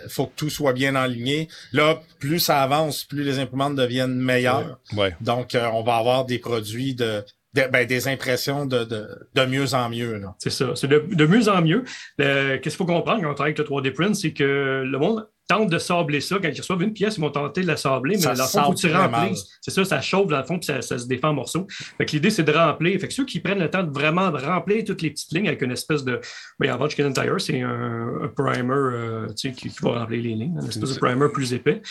[0.08, 1.48] faut que tout soit bien aligné.
[1.72, 4.78] Là, plus ça avance, plus les imprimantes deviennent meilleures.
[5.20, 7.24] Donc, on va avoir des produits de
[7.70, 10.22] ben, des impressions de, de, de, mieux en mieux.
[10.38, 10.72] C'est ça.
[10.74, 11.84] C'est de, mieux en mieux.
[12.18, 15.28] Qu'est-ce qu'il faut comprendre quand on travaille avec le 3D print, c'est que le monde
[15.48, 16.36] tente de sabler ça.
[16.40, 18.64] Quand ils reçoivent une pièce, ils vont tenter de la sabler, mais dans le fond,
[18.64, 19.58] faut tu remplisses.
[19.60, 21.66] C'est ça, ça chauffe dans le fond, puis ça, se défend en morceaux.
[21.98, 22.98] Fait que l'idée, c'est de remplir.
[23.00, 25.48] Fait que ceux qui prennent le temps de vraiment de remplir toutes les petites lignes
[25.48, 26.20] avec une espèce de.
[26.58, 30.58] Ben, avant Chicken Tire, c'est un, primer euh, tu sais, qui, va remplir les lignes,
[30.60, 31.82] une espèce de primer plus épais.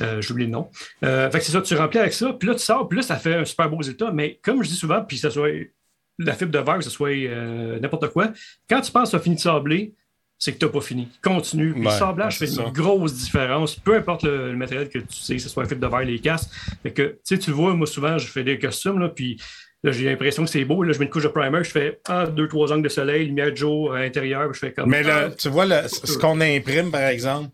[0.00, 0.70] Euh, J'oublie le nom.
[1.04, 3.02] Euh, fait que c'est ça, tu remplis avec ça, puis là, tu sors, puis là,
[3.02, 4.10] ça fait un super beau résultat.
[4.12, 5.50] Mais comme je dis souvent, puis que ce soit
[6.18, 8.32] la fibre de verre, que ce soit euh, n'importe quoi,
[8.68, 9.94] quand tu penses à finir de sabler,
[10.38, 11.08] c'est que tu n'as pas fini.
[11.22, 11.74] Continue.
[11.74, 13.76] le sablage fait une grosse différence.
[13.76, 16.50] Peu importe le, matériel que tu sais, que ce soit fait de verre, les casques.
[16.82, 19.40] Fait que, tu le vois, moi, souvent, je fais des costumes, là, puis
[19.82, 20.82] là, j'ai l'impression que c'est beau.
[20.82, 23.26] Là, je mets une couche de primer, je fais un, deux, trois angles de soleil,
[23.26, 24.52] lumière de jour à l'intérieur.
[24.52, 24.90] Je fais comme.
[24.90, 27.50] Mais là, tu vois, ce qu'on imprime, par exemple,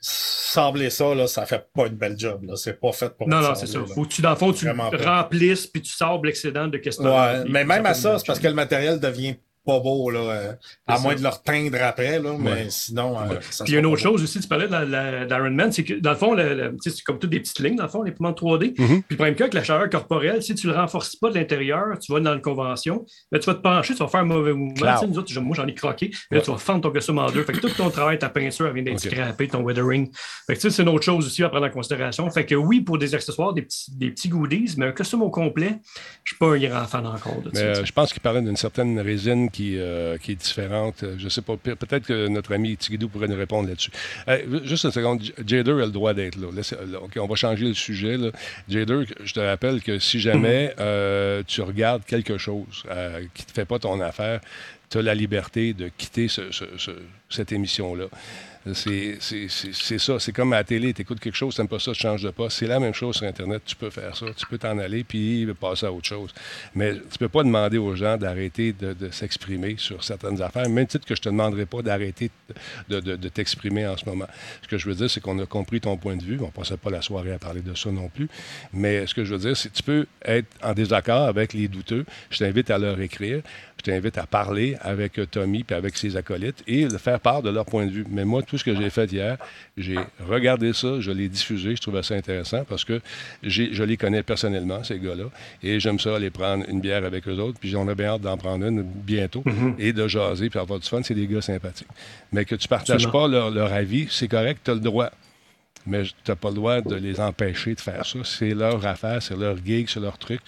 [0.00, 2.44] sabler ça, là, ça fait pas une belle job.
[2.44, 2.56] Là.
[2.56, 3.78] C'est pas fait pour Non, non, c'est ça.
[3.94, 7.04] Faut que tu, dans le fond, tu remplisses puis tu sables l'excédent de questions.
[7.04, 10.52] Ouais, mais même à ça, c'est parce que le matériel devient pas beau, là, euh,
[10.86, 13.18] à moins de leur teindre après, là, mais sinon.
[13.18, 15.84] Euh, Puis il y a une autre chose aussi, tu parlais de l'Iron Man, c'est
[15.84, 16.36] que dans le fond,
[16.80, 18.74] c'est comme toutes des petites lignes, dans le fond, les piments 3D.
[18.74, 18.86] Mm-hmm.
[18.86, 22.12] Puis le problème avec la chaleur corporelle, si tu le renforces pas de l'intérieur, tu
[22.12, 24.94] vas dans la convention, mais tu vas te pencher, tu vas faire un mauvais mouvement.
[25.06, 27.44] Nous autres, moi, j'en ai croqué, là, tu vas fendre ton costume en deux.
[27.44, 30.10] Fait que tout ton travail, ta peinture, elle vient d'être scrappée, ton weathering.
[30.46, 32.28] Fait que c'est une autre chose aussi à prendre en considération.
[32.30, 35.30] Fait que oui, pour des accessoires, des petits, des petits goodies, mais un costume au
[35.30, 35.78] complet,
[36.22, 37.62] je suis pas un grand fan encore de ça.
[37.62, 41.04] Euh, je pense qu'il parlait d'une certaine résine qui, euh, qui différente.
[41.16, 41.56] Je ne sais pas.
[41.56, 43.92] Peut-être que notre ami Tigidou pourrait nous répondre là-dessus.
[44.64, 45.22] juste une seconde.
[45.46, 46.48] Jader a le droit d'être là.
[47.00, 48.16] OK, on va changer le sujet.
[48.16, 48.30] Là.
[48.68, 53.46] Jader, je te rappelle que si jamais euh, tu regardes quelque chose euh, qui ne
[53.46, 54.40] te fait pas ton affaire,
[54.90, 56.26] tu as la liberté de quitter
[57.30, 58.06] cette émission-là.
[58.72, 60.18] C'est ça.
[60.18, 62.30] C'est comme à la télé, tu écoutes quelque chose, tu pas ça, tu changes de
[62.30, 62.58] poste.
[62.58, 63.62] C'est la même chose sur Internet.
[63.66, 64.26] Tu peux faire ça.
[64.36, 66.30] Tu peux t'en aller puis passer à autre chose.
[66.74, 71.06] Mais tu peux pas demander aux gens d'arrêter de, s'exprimer sur certaines affaires, même titre
[71.06, 72.30] que je te demanderai pas d'arrêter
[72.88, 74.26] de, de t'exprimer en ce moment.
[74.62, 76.38] Ce que je veux dire, c'est qu'on a compris ton point de vue.
[76.40, 78.28] On passait pas la soirée à parler de ça non plus.
[78.72, 81.68] Mais ce que je veux dire, c'est que tu peux être en désaccord avec les
[81.68, 82.06] douteux.
[82.30, 83.42] Je t'invite à leur écrire
[83.84, 87.66] je t'invite à parler avec Tommy et avec ses acolytes et faire part de leur
[87.66, 88.06] point de vue.
[88.08, 89.38] Mais moi, ce que j'ai fait hier,
[89.76, 89.98] j'ai
[90.28, 93.00] regardé ça, je l'ai diffusé, je trouvais ça intéressant parce que
[93.42, 95.24] je les connais personnellement, ces gars-là,
[95.62, 98.22] et j'aime ça aller prendre une bière avec eux autres, puis j'en ai bien hâte
[98.22, 99.74] d'en prendre une bientôt mm-hmm.
[99.78, 101.02] et de jaser puis avoir du fun.
[101.02, 101.88] C'est des gars sympathiques.
[102.32, 105.10] Mais que tu partages pas leur, leur avis, c'est correct, tu as le droit
[105.86, 108.18] mais tu n'as pas le droit de les empêcher de faire ça.
[108.24, 110.40] C'est leur affaire, c'est leur gig, c'est leur truc.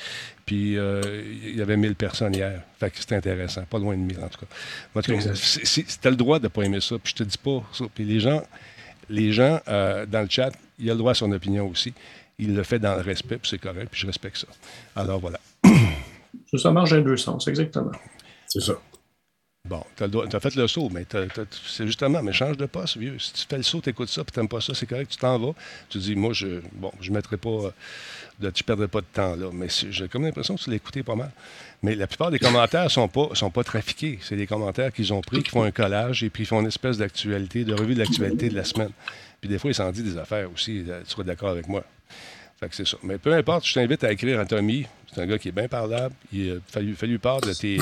[0.44, 2.62] Puis euh, il y avait 1000 personnes hier.
[2.78, 3.62] Fait que c'était intéressant.
[3.68, 5.02] Pas loin de 1000, en tout cas.
[5.02, 6.96] tu as le droit de ne pas aimer ça.
[7.02, 7.84] Puis je te dis pas ça.
[7.94, 8.42] Puis les gens,
[9.10, 11.92] les gens euh, dans le chat, il a le droit à son opinion aussi.
[12.38, 14.48] Il le fait dans le respect, puis c'est correct, puis je respecte ça.
[14.94, 15.40] Alors voilà.
[16.54, 17.92] Ça marche dans deux sens, exactement.
[18.46, 18.74] C'est ça.
[19.68, 22.96] Bon, tu as, fait le saut, mais t'as- t'as- c'est justement, mais change de poste,
[22.98, 23.18] vieux.
[23.18, 25.16] Si tu fais le saut, tu écoutes ça, puis tu pas ça, c'est correct, tu
[25.18, 25.54] t'en vas.
[25.88, 27.70] Tu dis, moi, je bon, je mettrai pas, euh,
[28.38, 29.50] de, tu perdrais pas de temps là.
[29.52, 31.30] Mais j'ai comme l'impression que tu écouté pas mal.
[31.82, 34.18] Mais la plupart des commentaires sont pas, sont pas trafiqués.
[34.22, 36.66] C'est des commentaires qu'ils ont pris, qui font un collage, et puis ils font une
[36.68, 38.90] espèce d'actualité, de revue de l'actualité de la semaine.
[39.40, 41.84] Puis des fois, ils s'en disent des affaires aussi, euh, tu seras d'accord avec moi.
[42.58, 42.96] Fait que c'est ça.
[43.02, 44.86] Mais peu importe, je t'invite à écrire à Tommy.
[45.12, 46.14] C'est un gars qui est bien parlable.
[46.32, 47.78] Il a fallu, fallu part de tes.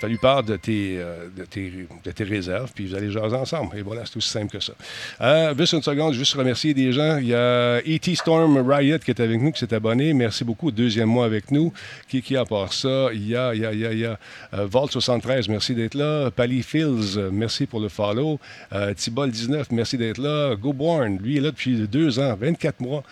[0.00, 1.72] Fallu part de tes, euh, de, tes,
[2.04, 3.76] de tes réserves, puis vous allez jaser ensemble.
[3.76, 4.72] Et voilà, c'est aussi simple que ça.
[5.20, 7.18] Euh, juste une seconde, juste remercier des gens.
[7.18, 8.14] Il y a E.T.
[8.14, 10.12] Storm Riot qui est avec nous, qui s'est abonné.
[10.12, 10.70] Merci beaucoup.
[10.70, 11.72] Deuxième mois avec nous.
[12.08, 13.08] Qui, qui a part ça?
[13.12, 14.18] Il y a, il y a, il y a,
[14.54, 16.30] euh, Volt73, merci d'être là.
[16.30, 18.38] Pally Fields, merci pour le follow.
[18.72, 20.54] Euh, Tibol19, merci d'être là.
[20.56, 23.02] GoBorn, lui est là depuis deux ans, 24 mois.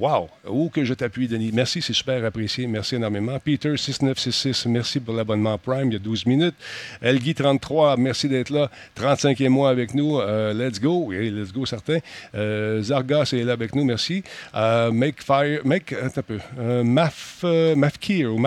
[0.00, 0.28] Wow!
[0.46, 1.50] Oh, que je t'appuie, Denis.
[1.52, 2.66] Merci, c'est super apprécié.
[2.66, 3.36] Merci énormément.
[3.44, 6.54] Peter6966, merci pour l'abonnement Prime, il y a 12 minutes.
[7.02, 8.70] Elgui33, merci d'être là.
[9.00, 10.18] 35e mois avec nous.
[10.18, 11.04] Euh, let's go.
[11.06, 11.98] Oui, let's go, certain.
[12.34, 14.22] Euh, Zargas est là avec nous, merci.
[14.54, 16.38] Euh, make Fire, make, attends un peu.
[16.58, 18.38] Euh, Maf, euh, Mafkir ou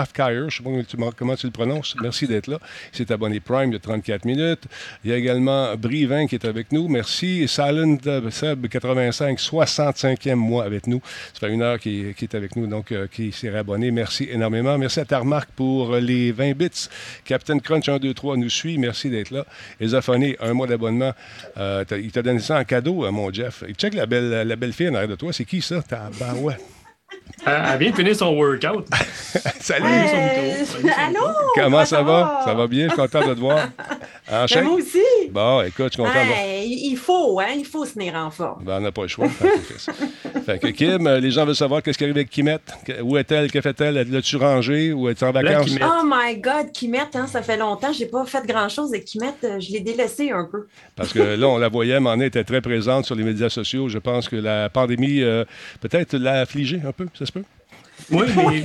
[0.49, 1.95] je ne sais pas comment tu, le prononces.
[2.02, 2.60] Merci d'être là.
[2.94, 4.66] Il s'est abonné Prime a 34 minutes.
[5.04, 6.88] Il y a également Brivin qui est avec nous.
[6.88, 7.48] Merci.
[7.48, 11.02] Silent euh, Seb 85, 65e mois avec nous.
[11.34, 13.91] Ça fait une heure qu'il est avec nous, donc euh, qui s'est abonné.
[13.91, 14.78] Merci énormément.
[14.78, 16.88] Merci à ta remarque pour les 20 bits.
[17.26, 18.77] Captain Crunch 123 nous suit.
[18.77, 19.45] Merci d'être là.
[19.81, 21.11] Esophoné, un mois d'abonnement.
[21.57, 23.64] Euh, il t'a donné ça en cadeau, euh, mon Jeff.
[23.68, 25.34] Et check la belle, la belle fille en arrière de toi.
[25.34, 25.81] C'est qui ça?
[25.81, 26.64] Tabarouette.
[27.45, 28.88] Elle, elle vient de finir son workout.
[29.60, 29.85] Salut!
[29.85, 31.27] Euh, Salut, allô?
[31.56, 32.41] Comment ça va?
[32.45, 32.85] Ça va bien?
[32.85, 33.68] Je suis content de te voir.
[34.30, 34.66] Enchaîne.
[34.66, 34.99] moi aussi.
[35.32, 36.14] Bon, écoute, je suis content.
[36.20, 37.54] Ouais, il faut, hein?
[37.58, 38.64] Il faut se tenir en forme.
[38.64, 39.28] Ben, on n'a pas le choix.
[39.30, 40.60] Fait que.
[40.60, 42.74] Fait Kim, euh, les gens veulent savoir qu'est-ce qui arrive avec Kimette.
[43.04, 43.52] Où est-elle?
[43.52, 43.95] Que fait-elle?
[44.10, 44.91] L'as-tu rangée?
[44.94, 45.76] Ou est-elle en vacances?
[45.82, 47.94] Oh my God, Kimette, hein, ça fait longtemps.
[47.94, 49.44] J'ai pas fait grand-chose avec Kimette.
[49.44, 50.68] Euh, Je l'ai délaissée un peu.
[50.95, 53.88] Parce que là, on la voyait, mais on était très présente sur les médias sociaux.
[53.90, 55.45] Je pense que la pandémie, euh,
[55.82, 57.44] peut-être, l'a affligée un peu, ça se peut?
[58.12, 58.64] Oui, mais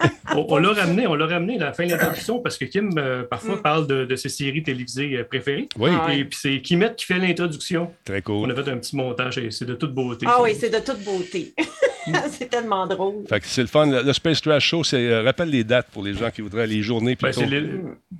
[0.36, 2.90] on, on l'a ramené, on l'a ramené à la fin de l'introduction parce que Kim,
[2.98, 3.62] euh, parfois, Mm.
[3.62, 5.68] parle de, de ses séries télévisées euh, préférées.
[5.78, 6.18] Oui, Ah ouais.
[6.20, 7.90] Et puis c'est Kimette qui fait l'introduction.
[8.04, 8.50] très On cool.
[8.52, 10.26] a fait un petit montage et c'est de toute beauté.
[10.28, 11.54] Ah oui, c'est de toute beauté.
[12.30, 13.24] c'est tellement drôle.
[13.28, 13.86] Fait que c'est le fun.
[13.86, 16.66] Le, le Space Trash Show, c'est, euh, rappelle les dates pour les gens qui voudraient
[16.66, 17.60] les journées Ben, c'est les,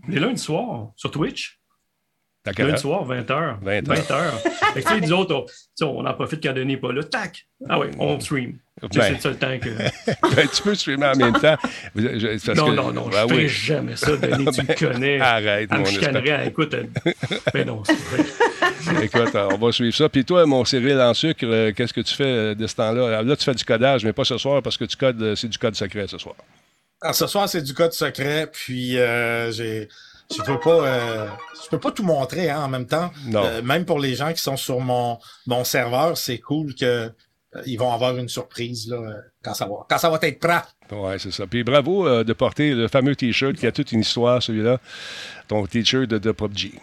[0.08, 1.59] les lundis soirs sur Twitch.
[2.58, 3.56] Lundi soir, 20h.
[3.62, 3.94] 20
[4.72, 5.44] Fait que, tu sais, nous autres,
[5.82, 7.02] on, en profite quand Denis n'est pas là.
[7.04, 7.44] Tac!
[7.68, 8.58] Ah oui, on stream.
[8.80, 9.14] Tu sais, Ben.
[9.16, 9.68] C'est ça le temps que.
[10.36, 11.56] Ben, tu peux streamer en même temps.
[11.94, 13.28] Je- parce non, que- non, non, Ben je oui.
[13.30, 15.20] ferai jamais ça, Denis, tu Ben, me connais.
[15.20, 16.48] Arrête, Elle mon chicanerait.
[16.48, 16.74] Écoute,
[17.52, 19.04] ben non, c'est vrai.
[19.04, 20.08] Écoute, on va suivre ça.
[20.08, 23.22] Puis toi, mon Cyril en sucre, euh, qu'est-ce que tu fais euh, de ce temps-là?
[23.22, 25.48] Là, tu fais du codage, mais pas ce soir parce que tu codes, euh, c'est
[25.48, 26.36] du code secret ce soir.
[27.02, 29.88] Alors, ce soir, c'est du code secret, puis euh, j'ai.
[30.30, 31.28] Je peux pas, euh,
[31.62, 33.10] je peux pas tout montrer hein, en même temps.
[33.26, 33.44] Non.
[33.44, 36.84] Euh, même pour les gens qui sont sur mon, mon serveur, c'est cool que
[37.56, 40.38] euh, ils vont avoir une surprise là, euh, quand ça va, quand ça va être
[40.38, 40.62] prêt.
[40.92, 41.46] Ouais, c'est ça.
[41.46, 44.78] Puis bravo euh, de porter le fameux T-shirt qui a toute une histoire, celui-là.
[45.48, 46.74] Ton T-shirt de, de PUBG.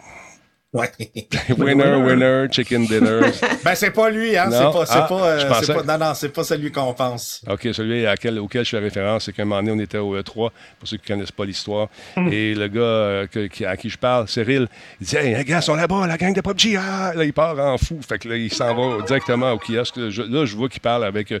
[0.74, 0.90] Ouais.
[1.58, 3.20] winner, winner, chicken dinner.
[3.64, 4.48] ben c'est pas lui, hein.
[4.50, 4.70] C'est Non.
[4.72, 7.42] pas, c'est Ah, pas, euh, pensais- pas, non, non, c'est pas celui qu'on pense.
[7.48, 9.96] OK, celui à quel- auquel je fais référence, c'est qu'à un moment donné, on était
[9.96, 10.52] au E3, pour
[10.84, 11.88] ceux qui ne connaissent pas l'histoire.
[12.30, 14.68] Et le gars euh, que- qui- à qui je parle, Cyril,
[15.00, 16.76] il dit Hey, les gars sont là-bas, la gang de PUBG.
[16.78, 17.12] Ah!
[17.16, 17.98] Là, il part en fou.
[18.06, 19.96] Fait que là, il s'en va directement au kiosque.
[19.96, 21.32] Là, je, là, je vois qu'il parle avec.
[21.32, 21.40] euh,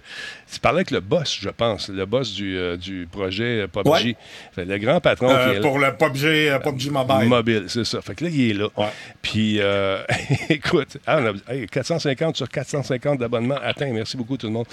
[0.54, 3.88] il parlait avec le boss, je pense, le boss du, euh, du projet PUBG.
[3.90, 4.16] Ouais.
[4.54, 5.60] Fait, le grand patron qui est là.
[5.60, 7.28] pour le PUBG, euh, PUBG Mobile.
[7.28, 8.00] Mobile, c'est ça.
[8.00, 8.68] Fait que là, il est là.
[8.74, 8.86] Ouais.
[9.20, 10.02] Puis, euh,
[10.48, 13.92] écoute, ah, on a- hey, 450 sur 450 d'abonnements atteints.
[13.92, 14.66] Merci beaucoup, tout le monde.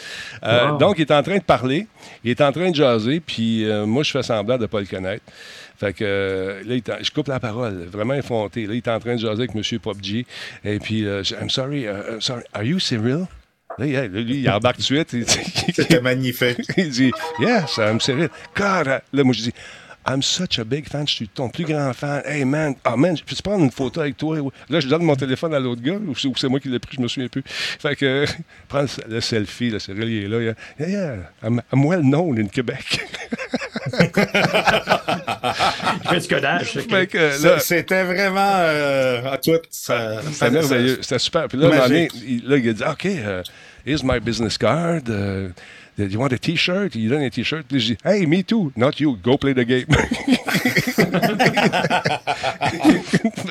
[0.44, 0.78] Euh, Wow.
[0.78, 1.88] Donc, il est en train de parler,
[2.24, 4.80] il est en train de jaser, puis euh, moi, je fais semblant de ne pas
[4.80, 5.24] le connaître.
[5.78, 8.66] Fait que là, il je coupe la parole, vraiment effronté.
[8.66, 9.62] Là, il est en train de jaser avec M.
[9.80, 10.26] PUBG.
[10.64, 13.26] Et puis, je- I'm sorry, uh, I'm sorry, are you Cyril?
[13.78, 15.16] Là, il- là, lui, il embarque tout de suite.
[15.74, 16.60] C'était magnifique.
[16.78, 17.12] il dit
[17.42, 18.30] Yes, I'm Cyril.
[18.56, 19.54] God, là, moi, je dis
[20.08, 22.22] I'm such a big fan, je suis ton plus grand fan.
[22.26, 24.38] Hey man, oh man, peux-tu prendre une photo avec toi?
[24.70, 27.02] Là, je donne mon téléphone à l'autre gars, ou c'est moi qui l'ai pris, je
[27.02, 27.44] me souviens plus.
[27.46, 28.26] Fait que, euh,
[28.68, 30.54] prends le, le selfie, là, Cyril, il est là.
[30.80, 33.00] Yeah, yeah, I'm, I'm well known in Québec.
[37.60, 39.52] C'était vraiment euh, à tout.
[39.70, 41.48] Ça, C'était merveilleux, c'était super.
[41.48, 43.44] Puis là, il a dit OK, euh,
[43.86, 45.02] here's my business card.
[45.10, 45.50] euh,
[45.98, 46.94] Do you want a t-shirt?
[46.96, 47.66] Il donne un t-shirt.
[47.68, 48.72] Puis je dis, hey, me too.
[48.76, 49.18] Not you.
[49.24, 49.86] Go play the game.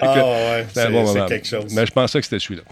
[0.01, 1.27] Ah ouais, c'est bon c'est moment.
[1.27, 1.73] quelque chose.
[1.75, 2.63] Mais je pensais que c'était celui-là.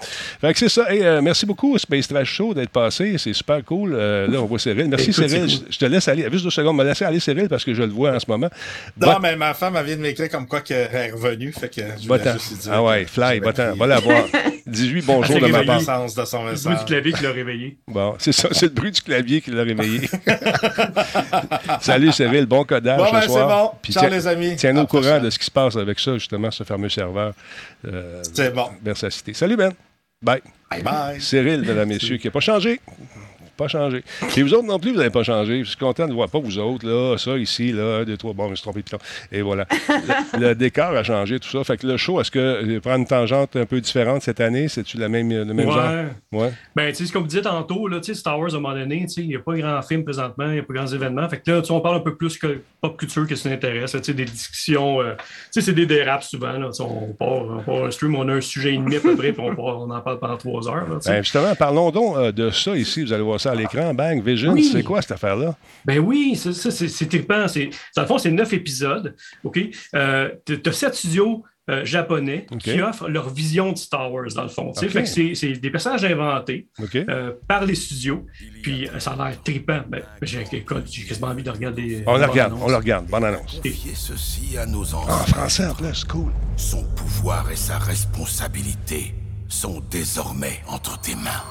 [0.41, 0.93] Fait que c'est ça.
[0.93, 3.17] Hey, euh, merci beaucoup, Space Trash Show, d'être passé.
[3.19, 3.95] C'est super cool.
[3.95, 4.89] Euh, là, on voit Cyril.
[4.89, 5.51] Merci, Écoute, Cyril.
[5.51, 6.27] c'est Je, te laisse aller.
[6.31, 6.77] Juste deux secondes.
[6.77, 8.49] Me laisser aller, Cyril, parce que je le vois en ce moment.
[9.01, 11.53] Non, mais ma femme elle vient de m'écrire comme quoi qu'elle est revenue.
[11.53, 13.75] Fait que je voulais juste lui dire Ah ouais, fly, va-t'en.
[13.77, 14.25] Va la voir.
[14.67, 15.81] 18 bonjour de ma part.
[15.83, 17.77] son Le bruit du clavier qui l'a réveillé.
[17.89, 20.09] Bon, c'est ça, c'est le bruit du clavier qui l'a réveillé.
[21.81, 23.71] Salut Cyril, bon codage Bon, ben, c'est bon.
[23.83, 24.57] Puis Ciao, tiens- les amis.
[24.57, 26.89] Tiens-nous À au la courant de ce qui se passe avec ça, justement, ce fameux
[26.89, 27.33] serveur.
[27.87, 28.69] Euh, C'est bon.
[28.83, 29.35] Versacité.
[29.35, 29.73] Salut Ben.
[30.23, 30.41] Bye.
[30.71, 31.21] Bye bye.
[31.21, 32.81] Cyril, mesdames, messieurs, qui n'a pas changé.
[33.63, 34.03] Pas changé.
[34.37, 35.63] Et vous autres non plus, vous n'avez pas changé.
[35.63, 38.33] Je suis content de voir pas vous autres, là, ça, ici, là, un, deux, trois,
[38.33, 38.99] bon, je me suis trompé piton.
[39.31, 39.67] Et voilà.
[40.35, 41.63] le, le décor a changé, tout ça.
[41.63, 44.67] Fait que le show, est-ce que euh, prendre une tangente un peu différente cette année?
[44.69, 45.75] C'est-tu la même, le même Ouais.
[45.75, 45.91] genre?
[46.33, 46.53] Ouais.
[46.75, 48.75] Ben, tu sais, comme vous disiez tantôt, là, tu sais, Star Wars, à un moment
[48.75, 50.87] donné, tu sais, il n'y a pas grand film présentement, il n'y a pas grands
[50.89, 51.29] événements.
[51.29, 53.49] Fait que là, tu sais, on parle un peu plus que pop culture que ça
[53.49, 55.01] nous intéresse, là, tu sais, des discussions.
[55.03, 55.23] euh, tu
[55.53, 56.71] sais, c'est des dérapes souvent, là.
[56.81, 59.33] On part, on part un stream, on a un sujet et demi à peu près,
[59.33, 60.99] puis on, part- on en parle pendant trois heures, là.
[61.07, 63.05] Ben, justement, parlons donc euh, de ça ici.
[63.05, 63.95] Vous allez voir ça à l'écran.
[63.95, 64.65] Bang, Vision, Oui.
[64.65, 65.57] c'est quoi cette affaire-là?
[65.85, 67.47] Ben oui, ça, ça, c'est trippant.
[67.49, 69.15] C'est- Dans le fond, c'est neuf épisodes.
[69.45, 69.61] OK?
[69.95, 74.43] Euh, tu as sept studios euh, japonais qui offrent leur vision de Star Wars, dans
[74.43, 74.73] le fond.
[74.73, 74.87] tu sais?
[74.87, 74.93] OK.
[74.93, 76.67] Fait que c'est c'est des personnages inventés
[77.09, 78.27] euh, par les studios.
[78.65, 79.81] Puis euh, ça a l'air trippant.
[79.89, 82.03] Ben, j'ai quasiment envie de regarder.
[82.05, 83.07] on le regarde, on le regarde.
[83.07, 83.61] Bonne annonce.
[83.63, 86.33] Confier ceci à nos En français en plus, cool.
[86.57, 89.15] Son pouvoir et sa responsabilité
[89.49, 91.45] sont désormais entre tes mains.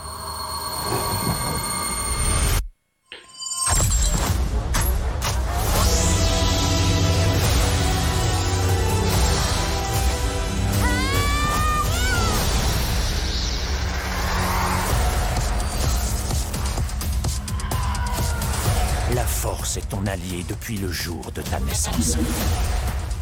[19.72, 22.18] Force est ton allié depuis le jour de ta naissance.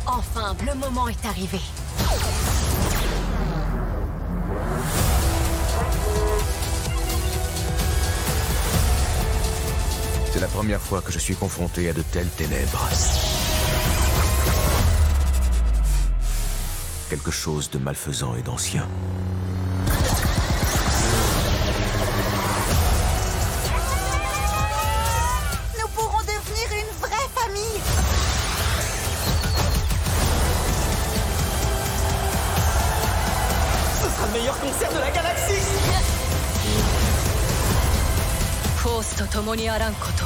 [0.06, 1.60] Enfin, le moment est arrivé.
[10.32, 12.88] C'est la première fois que je suis confronté à de telles ténèbres.
[17.10, 18.88] Quelque chose de malfaisant et d'ancien.
[39.19, 40.25] と共にあらんこと。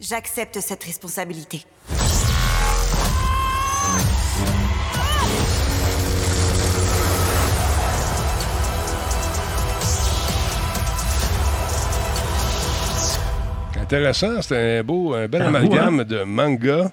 [0.00, 1.66] J'accepte cette responsabilité.
[13.91, 16.91] Intéressant, c'est un beau, un bel amalgame de manga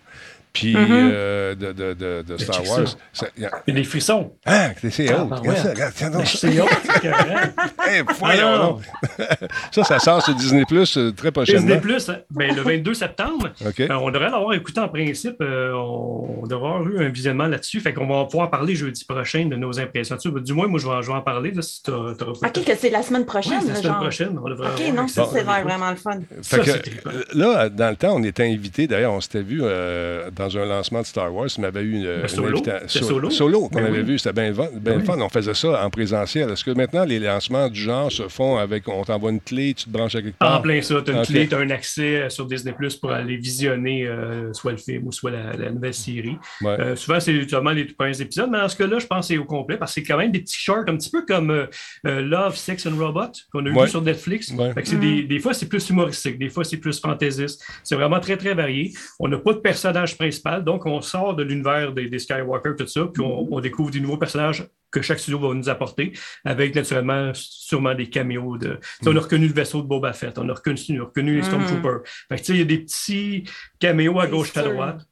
[0.60, 2.96] puis euh, de, de, de, de Star Wars.
[3.36, 4.32] Il y a des frissons.
[4.44, 5.26] Ah, c'est Ah, haut.
[5.26, 5.74] ben Regarde ouais.
[5.76, 6.38] ça, tiens donc Ben, ça.
[6.38, 6.60] C'est c'est
[8.22, 8.74] Ah,
[9.70, 11.60] ça, ça sort sur Disney Plus euh, très prochainement.
[11.62, 13.50] Disney Plus, hein, ben, le 22 septembre,
[13.80, 15.36] euh, on devrait l'avoir écouté en principe.
[15.40, 17.80] euh, on devrait avoir eu un visionnement là-dessus.
[17.80, 20.16] Fait qu'on va pouvoir parler jeudi prochain de nos impressions.
[20.16, 21.50] Du moins, moi, je vais, je vais en parler.
[21.52, 24.00] Là, si t'auras pas- OK, que c'est la semaine prochaine, c'est la semaine genre.
[24.00, 24.38] prochaine.
[24.42, 26.20] On devrait OK, non, ça, c'est vraiment le fun.
[26.42, 27.10] Fait Ça, que, c'est trippant.
[27.34, 28.86] là, dans le temps, on était invités.
[28.86, 31.48] D'ailleurs, on s'était vu euh, dans un lancement de Star Wars.
[31.56, 32.62] Il m'avait eu une, une solo?
[32.86, 33.68] so- solo?
[33.68, 34.04] qu'on Ben avait oui.
[34.04, 34.18] vu.
[34.18, 35.04] C'était bien bien Ben oui.
[35.04, 35.18] fun.
[35.20, 36.50] On faisait ça en présentiel.
[36.50, 38.86] Est-ce que maintenant, les lancements du genre se font avec.
[38.88, 40.58] On t'envoie une clé, tu te branches à quelque part?
[40.58, 42.96] En plein ça, tu as une clé, tu as un accès euh, sur Disney Plus
[42.96, 46.36] pour aller visionner euh, soit le film ou soit la, la nouvelle série.
[46.60, 46.76] Ouais.
[46.80, 49.34] Euh, souvent, c'est seulement les tout premiers épisodes, mais dans ce cas-là, je pense que
[49.34, 51.50] c'est au complet parce que c'est quand même des petits shorts, un petit peu comme
[51.50, 51.66] euh,
[52.06, 53.84] euh, Love, Sex and Robot qu'on a Ouais.
[53.84, 54.50] vu sur Netflix.
[54.52, 54.72] Ouais.
[54.72, 57.62] Fait que c'est des, des fois, c'est plus humoristique, des fois, c'est plus fantaisiste.
[57.84, 58.92] C'est vraiment très, très varié.
[59.18, 60.25] On n'a pas de personnage principal,
[60.64, 64.00] donc on sort de l'univers des, des Skywalker, tout ça, puis on, on découvre des
[64.00, 66.12] nouveaux personnages que chaque studio va nous apporter,
[66.44, 68.78] avec naturellement sûrement des caméos de.
[69.04, 71.42] On a reconnu le vaisseau de Boba Fett, on a reconnu, on a reconnu les
[71.42, 72.02] Stormtroopers.
[72.30, 73.44] Que, tu sais, il y a des petits
[73.78, 75.06] caméos à gauche et à droite.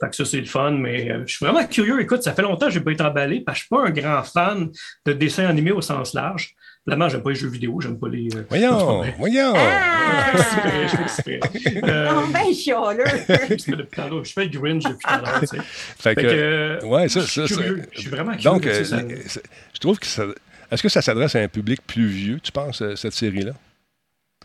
[0.00, 2.00] Fait que ça, c'est le fun, mais euh, je suis vraiment curieux.
[2.00, 3.94] Écoute, ça fait longtemps que je n'ai pas été emballé parce que je ne suis
[3.94, 4.70] pas un grand fan
[5.04, 6.54] de dessins animés au sens large.
[6.86, 8.28] Vraiment, j'aime pas les jeux vidéo, j'aime pas les.
[8.34, 9.52] euh, Voyons, voyons.
[9.54, 10.32] Ah!
[10.32, 11.40] Je fais exprès, je fais exprès.
[11.90, 13.04] Euh, Non, ben chialeux.
[13.28, 15.58] je fais depuis tantôt, je fais le Grinch depuis tout à l'heure, tu sais.
[15.98, 18.44] Fait que, que, euh, ouais, ça, je ça, suis ça- curieux, je suis vraiment curieux.
[18.44, 19.40] Donc, tu sais, euh, ça-
[19.74, 20.24] je trouve que ça.
[20.70, 23.52] Est-ce que ça s'adresse à un public plus vieux, tu penses, cette série-là?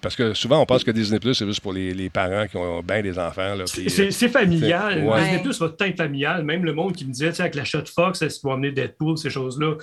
[0.01, 2.57] Parce que souvent, on pense que Disney Plus, c'est juste pour les, les parents qui
[2.57, 3.55] ont bien des enfants.
[3.65, 5.03] C'est c'est familial.
[5.03, 5.21] Ouais.
[5.21, 6.43] Disney Plus va tout être familial.
[6.43, 8.53] Même le monde qui me disait, tu sais, avec l'achat de Fox, est-ce qu'ils vont
[8.55, 9.75] amener Deadpool, ces choses-là.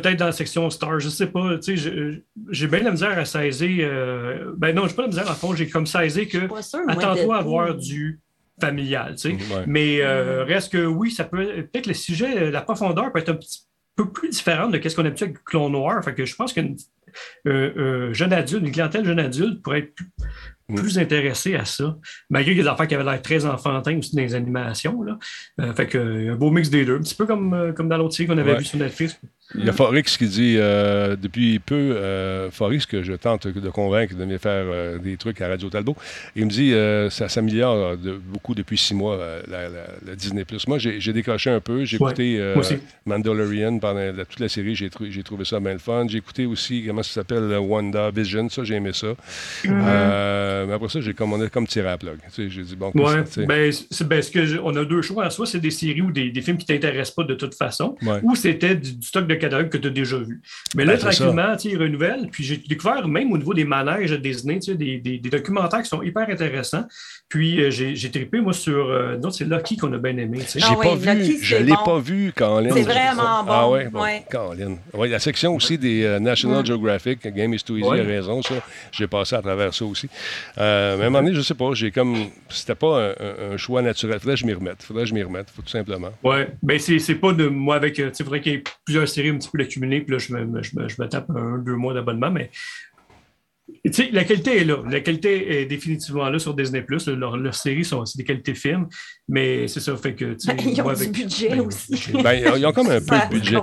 [0.00, 1.56] Peut-être dans la section Star, je sais pas.
[1.58, 3.86] Tu sais, je- j'ai bien la misère à saisir.
[3.90, 5.54] euh, ben non, j'ai pas la misère à fond.
[5.54, 8.20] J'ai comme saisi que Pas attends-toi à avoir du
[8.60, 9.28] familial, tu sais.
[9.54, 9.64] ouais.
[9.66, 11.44] Mais euh, reste que oui, ça peut.
[11.72, 13.60] Peut-être le sujet, euh, la profondeur peut être un petit
[13.96, 16.02] peu plus différente de ce qu'on a habitué avec Clone Noir.
[16.04, 16.76] Fait que je pense qu'une
[17.46, 20.06] euh, euh, jeune adulte, une clientèle jeune adulte pourrait être plus,
[20.70, 20.76] Mm.
[20.76, 21.98] plus intéressée à ça.
[22.30, 25.02] Malgré des affaires qui avaient l'air très enfantins aussi dans les animations.
[25.02, 25.18] Là.
[25.60, 26.96] Euh, fait que un beau mix des deux.
[26.96, 28.58] Un petit peu comme, comme dans l'autre série qu'on avait Ouais.
[28.60, 29.20] vu sur Netflix.
[29.56, 33.70] Il y a Forex qui dit euh, depuis peu, euh, Forex, que je tente de
[33.70, 35.96] convaincre de venir faire euh, des trucs à Radio Talbot,
[36.34, 39.16] il me dit euh, ça s'améliore de, beaucoup depuis six mois,
[39.48, 39.68] la,
[40.16, 40.44] Disney.
[40.66, 41.84] Moi, j'ai décroché un peu.
[41.84, 42.40] J'ai Ouais, écouté.
[43.06, 44.74] Mandalorian pendant la- toute la série.
[44.74, 46.06] J'ai trou- j'ai trouvé ça bien le fun.
[46.08, 48.48] J'ai écouté aussi, comment ça s'appelle, Wanda Vision.
[48.48, 49.14] Ça, j'ai aimé ça.
[49.66, 52.18] Euh, mais après ça, j'ai a comme tiré à plug.
[52.36, 53.70] J'ai dit, bon, Ouais, sais, ben,
[54.04, 55.30] ben, ce que je- on a deux choix.
[55.30, 57.96] Soit c'est des séries ou des, des films qui ne t'intéressent pas de toute façon,
[58.02, 58.20] Ouais.
[58.22, 60.40] ou c'était du, du stock de catalogue que tu as déjà vu.
[60.74, 62.28] Mais là, Ben, tranquillement, ils renouvellent.
[62.30, 65.88] Puis j'ai découvert, même au niveau des manèges Disney, sais, des, des- des documentaires qui
[65.88, 66.84] sont hyper intéressants.
[67.28, 68.88] Puis euh, j'ai, trippé, moi, sur.
[68.90, 70.40] Euh, non, c'est Lucky qu'on a bien aimé.
[70.46, 70.60] sais.
[70.60, 71.84] J'ai Ah pas oui, vu, Lucky, je c'est l'ai bon.
[71.84, 72.70] pas vu, Colin.
[72.74, 74.24] C'est vraiment bon, Ah ouais, bon, ouais.
[74.30, 74.76] Colin.
[74.92, 78.00] Ouais, la section aussi des euh, National Geographic, Game is Too Easy, Ouais.
[78.00, 78.54] a raison, ça.
[78.92, 80.08] J'ai passé à travers ça aussi.
[80.58, 82.14] Euh, mais à un moment donné, je sais pas, j'ai comme.
[82.48, 84.18] C'était pas un, choix naturel.
[84.20, 84.82] Faudrait que je m'y remette.
[84.82, 86.10] Faudrait que je m'y remette, tout simplement.
[86.22, 87.98] Ouais, ben c'est, c'est pas de moi avec.
[87.98, 90.12] euh, Tu sais, il faudrait qu'il y ait plusieurs séries un petit peu accumulées, puis
[90.12, 92.50] là, je me, je me, je me tape un, deux mois d'abonnement, mais.
[93.82, 94.76] Tu sais, la qualité est là.
[94.90, 96.84] La qualité est définitivement là sur Disney.
[97.16, 98.88] Leurs leurs séries sont c'est des qualités films,
[99.26, 99.96] mais c'est ça.
[99.96, 100.36] Fait que.
[100.38, 102.12] sais, Ils ont moi, du avec- budget ben, aussi.
[102.22, 103.56] Ben, ils ils ont comme un peu de budget.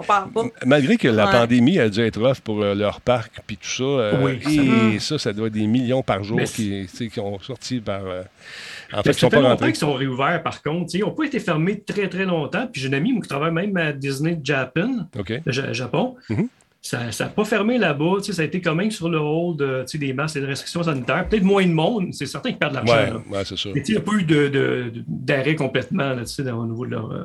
[0.65, 1.31] Malgré que la Ouais.
[1.31, 3.83] pandémie a dû être rough pour euh, leur parc puis tout ça.
[3.83, 7.79] euh, Oui, et ça, ça doit être des millions par jour qui, qui ont sorti
[7.79, 8.03] par.
[8.05, 8.23] euh,
[8.93, 9.67] en fait, ça sont fait pas longtemps rentrés.
[9.67, 10.93] qu'ils sont réouverts, par contre.
[10.95, 12.67] Ils n'ont pas été fermés très, très longtemps.
[12.71, 15.33] Puis j'ai un ami qui travaille même à Disney Japan, OK.
[15.45, 16.15] le Ja- Japon.
[16.29, 16.47] Mhm.
[16.83, 18.15] Ça n'a pas fermé là-bas.
[18.23, 19.19] Ça a été quand même sur le
[19.61, 21.29] euh, sais, des masques et des restrictions sanitaires.
[21.29, 22.07] Peut-être moins de monde.
[22.11, 22.95] C'est certain qu'ils perdent de l'argent.
[23.29, 23.37] Là.
[23.37, 23.55] ouais, c'est
[23.85, 24.23] sais, il n'y a pas eu
[25.07, 26.25] d'arrêt complètement là,
[26.57, 27.23] au niveau de leur, euh,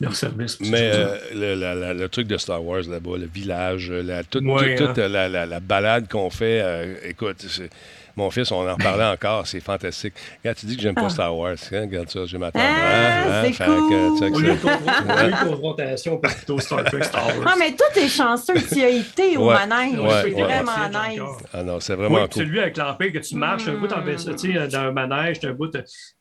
[0.00, 0.58] leur service.
[0.60, 4.44] Mais euh, le, la- la- le truc de Star Wars là-bas, le village, la, toute,
[4.46, 4.92] Ouais, toute- hein.
[4.94, 7.68] toute la, la- la balade qu'on fait, euh, écoute, c'est-
[8.16, 10.14] mon fils, on en reparlait encore, c'est fantastique.
[10.44, 11.10] Quand tu dis que j'aime pas Ah.
[11.10, 12.58] Star Wars, hein, regarde ça, je m'attends.
[12.62, 14.34] Ah, c'est cool.
[14.34, 17.46] Au lieu de confrontation, plutôt Star Trek, Star Wars.
[17.46, 19.66] Ah, mais toi, t'es chanceux tu as été au Ouais.
[19.66, 19.98] manège.
[19.98, 20.42] Ouais, c'est ouais.
[20.42, 21.20] vraiment nice.
[21.52, 22.42] Ah non, c'est Oui, vraiment puis cool.
[22.44, 25.40] celui avec l'Empire que tu marches, un bout en vaisseau, tu sais, dans un manège,
[25.40, 25.70] t'as un bout,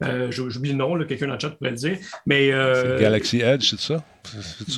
[0.04, 2.52] euh, j'oublie le nom, quelqu'un dans le chat pourrait le dire, mais...
[2.52, 4.04] euh, Galaxy Edge, c'est ça?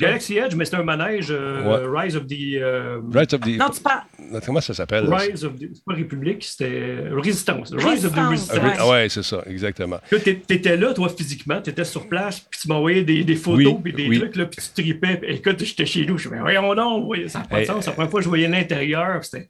[0.00, 2.34] Galaxy Edge, mais c'est un manège euh, Rise of the...
[2.56, 3.56] euh, Right of the...
[3.58, 4.02] Non, tu parles.
[4.44, 5.12] Comment ça s'appelle?
[5.12, 5.68] Rise of the...
[5.74, 7.07] C'est pas République, c'était...
[7.12, 7.72] Résistance.
[7.72, 8.58] Rise of the Résistance, Resistance.
[8.62, 9.98] Ah, oui, ah ouais, c'est ça, exactement.
[10.10, 13.74] Là, t'é- t'étais là, toi, physiquement, t'étais sur place, puis tu m'envoyais des, des photos,
[13.74, 14.18] Oui, puis des oui.
[14.18, 15.16] trucs, là, puis tu tripais.
[15.16, 17.66] Puis, écoute, j'étais chez nous, je me disais, voyons donc, ça n'a pas de Hey,
[17.66, 17.86] sens.
[17.86, 19.48] La première fois que je voyais l'intérieur, puis c'était.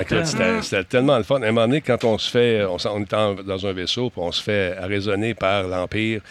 [0.00, 0.26] Écoute,
[0.62, 1.40] C'était tellement le fun.
[1.42, 4.10] À un moment donné, quand on se fait, on, on est en- dans un vaisseau,
[4.10, 6.22] puis on se fait arraisonner par l'Empire,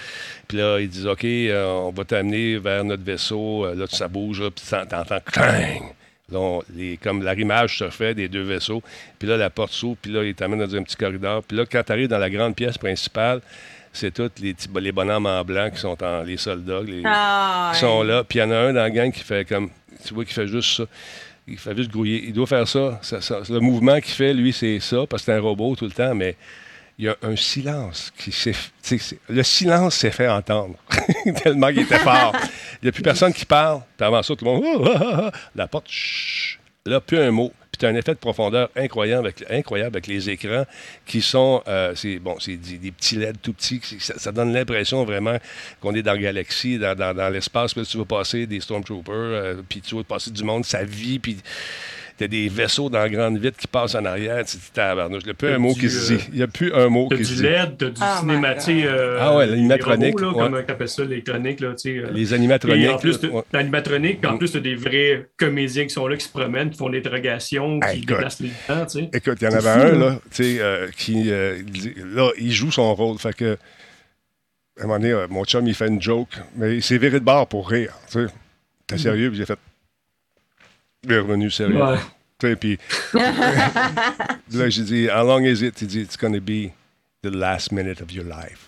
[0.48, 4.08] puis là, ils disent OK, euh, on va t'amener vers notre vaisseau, Euh, là, ça
[4.10, 5.94] bouge, là, puis t'en- t'entends clang.
[6.32, 8.82] Là, on- les- comme l'arrimage se fait des deux vaisseaux,
[9.18, 11.66] puis là, la porte s'ouvre, puis là, ils t'amènent dans un petit corridor, puis là,
[11.66, 13.42] quand tu arrives dans la grande pièce principale,
[13.92, 17.72] c'est tous les, petits- les bonhommes en blanc qui sont en, les soldats, les, Ah,
[17.74, 18.24] qui sont là.
[18.24, 19.70] Puis il y en a un dans la gang qui fait comme.
[20.06, 20.84] Tu vois, qui fait juste ça.
[21.48, 22.24] Il fait juste grouiller.
[22.28, 23.00] Il doit faire ça.
[23.02, 25.86] Ça- ça- le mouvement qu'il fait, lui, c'est ça, parce que c'est un robot tout
[25.86, 26.36] le temps, mais
[27.00, 28.54] il y a un silence qui s'est.
[29.30, 30.76] Le silence s'est fait entendre.
[31.44, 32.36] Tellement il était fort.
[32.82, 33.82] Il n'y a plus personne qui parle.
[33.96, 35.32] Puis avant ça, tout le monde.
[35.56, 35.88] La porte.
[35.88, 36.60] chut.
[36.86, 37.54] Là, plus un mot.
[37.72, 40.66] Puis tu as un effet de profondeur incroyable avec, les écrans
[41.06, 41.64] qui sont.
[41.70, 43.80] euh, c'est bon, c'est des, petits LED tout petits.
[44.00, 45.38] Ça, donne l'impression vraiment
[45.80, 47.74] qu'on est dans la galaxie, dans, l'espace.
[47.74, 51.20] Puis tu vas passer des Stormtroopers, euh, puis tu vas passer du monde, ça vit,
[51.20, 51.38] puis.
[52.20, 54.44] T'as des vaisseaux dans la grande vitre qui passent en arrière.
[54.44, 55.24] Tu dis, tabarnouche.
[55.24, 56.24] Il n'y a plus un mot du, qui se euh, dit.
[56.34, 57.44] Il n'y a plus un mot T'as qui du se dit.
[57.44, 58.86] LED, t'as du Oh cinématique.
[58.86, 60.16] euh, Ah ouais, l'animatronique.
[60.16, 61.98] Comment t'appelles ça, les chroniques, là, tu sais.
[61.98, 62.12] euh.
[62.12, 62.90] Les animatroniques.
[62.90, 63.20] en plus,
[63.54, 66.78] l'animatronique, puis en plus, t'as des vrais comédiens qui sont là, qui se promènent, qui
[66.78, 68.08] font l'interrogation, qui écoute.
[68.10, 69.10] déplacent les temps, tu sais.
[69.14, 70.20] Écoute, il y en avait un, là.
[70.30, 71.58] tu sais, euh, qui, euh,
[72.14, 73.18] là, il joue son rôle.
[73.18, 73.58] Fait que,
[74.78, 77.20] à un moment donné, euh, mon chum, il fait une joke, mais il s'est viré
[77.22, 78.34] de bord pour rire, tu sais.
[78.88, 79.00] T'es Mm.
[79.00, 79.30] sérieux?
[79.30, 79.60] Puis j'ai fait,
[81.04, 81.82] il est revenu sérieux.
[81.82, 81.98] Ouais.
[82.40, 82.80] Tu sais, puis
[83.14, 85.82] là, j'ai dit, How long is it?
[85.82, 86.72] Il dit, It's going to be
[87.22, 88.68] the last minute of your life.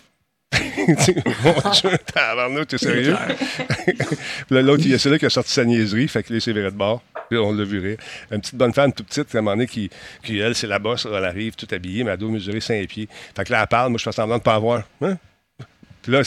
[0.52, 3.16] Tu sais, Mon Dieu, tabarnak, t'es sérieux?
[3.86, 3.96] Puis
[4.50, 6.70] là, l'autre, il y a celui qui a sorti sa niaiserie, fait que là, viré
[6.70, 7.02] de bord.
[7.30, 7.96] Puis on l'a vu rire.
[8.30, 9.88] Une petite bonne femme, toute petite, à un moment donné, qui,
[10.22, 13.08] qui elle, c'est la bosse, elle arrive, tout habillée, mais elle doit mesurer 5 pieds.
[13.34, 14.82] Fait que là, elle parle, moi, je fais semblant de ne pas avoir.
[15.00, 15.16] Hein?
[16.02, 16.22] Puis là,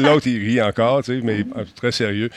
[0.00, 1.44] l'autre, il rit encore, tu sais, mais
[1.76, 2.30] très sérieux.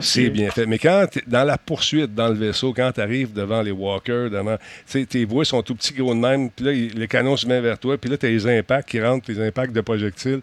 [0.00, 0.66] C'est bien fait.
[0.66, 4.30] Mais quand t'es dans la poursuite dans le vaisseau, quand tu arrives devant les walkers,
[4.30, 4.56] devant,
[5.08, 7.60] tes voies sont tout petits gros de même, puis là, il- le canon se met
[7.60, 10.40] vers toi, puis là, tu as les impacts qui rentrent, les impacts de projectiles,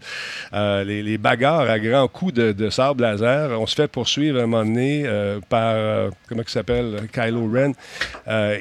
[0.54, 3.60] euh, les, les bagarres à grands coups de, de sable laser.
[3.60, 7.50] On se fait poursuivre à un moment donné euh, par, euh, comment il s'appelle, Kylo
[7.50, 7.72] Ren.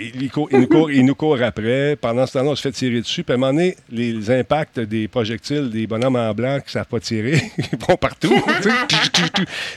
[0.01, 1.97] Il, il court- il nous court, il nous court après.
[2.01, 3.25] Pendant ce temps-là, on se fait tirer dessus.
[3.25, 6.67] Puis à un moment donné, les, les impacts des projectiles, des bonhommes en blanc qui
[6.67, 7.16] ne savent pas tirer,
[7.59, 8.35] ils vont partout.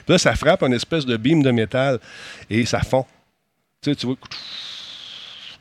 [0.08, 2.00] là, ça frappe une espèce de beam de métal
[2.50, 3.06] et ça fond.
[3.82, 4.16] Tu sais, tu vois.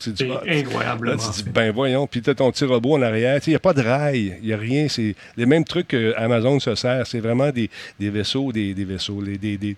[0.00, 0.40] C'est du- Là,
[1.16, 1.50] tu dis, fait.
[1.50, 3.40] ben voyons, puis tu as ton petit robot en arrière.
[3.46, 4.86] Il n'y a pas de rail, il n'y a rien.
[4.88, 7.04] C'est les mêmes trucs que Amazon se sert.
[7.06, 7.68] C'est vraiment des,
[7.98, 9.76] des vaisseaux, des, des vaisseaux, les- des, des-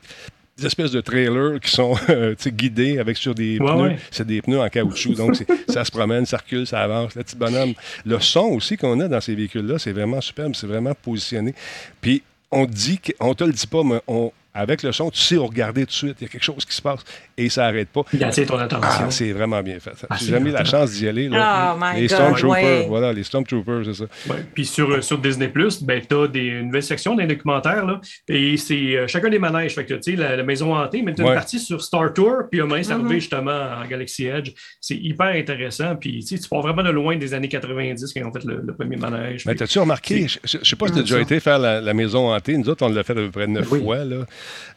[0.60, 3.82] des espèces de trailers qui sont euh, guidés avec sur des Ouais, pneus.
[3.82, 3.98] ouais.
[4.10, 5.14] C'est des pneus en caoutchouc.
[5.14, 5.36] Donc,
[5.68, 7.14] ça se promène, ça recule, ça avance.
[7.14, 7.74] Le petit bonhomme.
[8.04, 10.54] Le son aussi qu'on a dans ces véhicules-là, c'est vraiment superbe.
[10.54, 11.54] C'est vraiment positionné.
[12.00, 15.20] Puis, on dit, que- on te le dit pas, mais on, avec le son, tu
[15.20, 16.16] sais, on regarder tout de suite.
[16.20, 17.00] Il y a quelque chose qui se passe
[17.36, 18.02] et ça n'arrête pas.
[18.12, 19.04] Il attire ton attention.
[19.06, 19.92] Ah, c'est vraiment bien fait.
[20.08, 21.28] Ah, J'ai c'est jamais eu la chance d'y aller.
[21.28, 21.74] là.
[21.76, 22.86] Oh my les Stormtroopers, ouais.
[22.88, 24.04] voilà, les Stormtroopers, c'est ça.
[24.28, 24.44] Ouais.
[24.54, 27.84] Puis sur, euh, sur Disney Plus, ben, tu as une nouvelle section d'un documentaire.
[27.86, 29.74] Là, et c'est euh, chacun des manèges.
[29.74, 31.30] Fait que tu sais, la, la maison hantée, mais tu as Ouais.
[31.30, 33.50] une partie sur Star Tour, puis un moment, c'est arrivé justement
[33.82, 34.50] en Galaxy Edge.
[34.80, 35.96] C'est hyper intéressant.
[35.96, 38.74] Puis tu pars vraiment de loin des années 90 quand ils ont fait le, le
[38.74, 39.44] premier manège.
[39.46, 41.94] Mais t'as-tu remarqué, je, je sais pas si tu as déjà été faire la, la
[41.94, 42.56] maison hantée.
[42.56, 43.80] Nous autres, on l'a fait à peu près neuf Oui.
[43.82, 44.04] fois.
[44.04, 44.26] Là.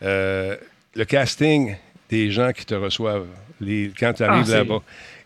[0.01, 0.55] Euh,
[0.95, 1.75] le casting
[2.09, 3.27] des gens qui te reçoivent
[3.61, 4.81] les, quand tu arrives Ah, là-bas.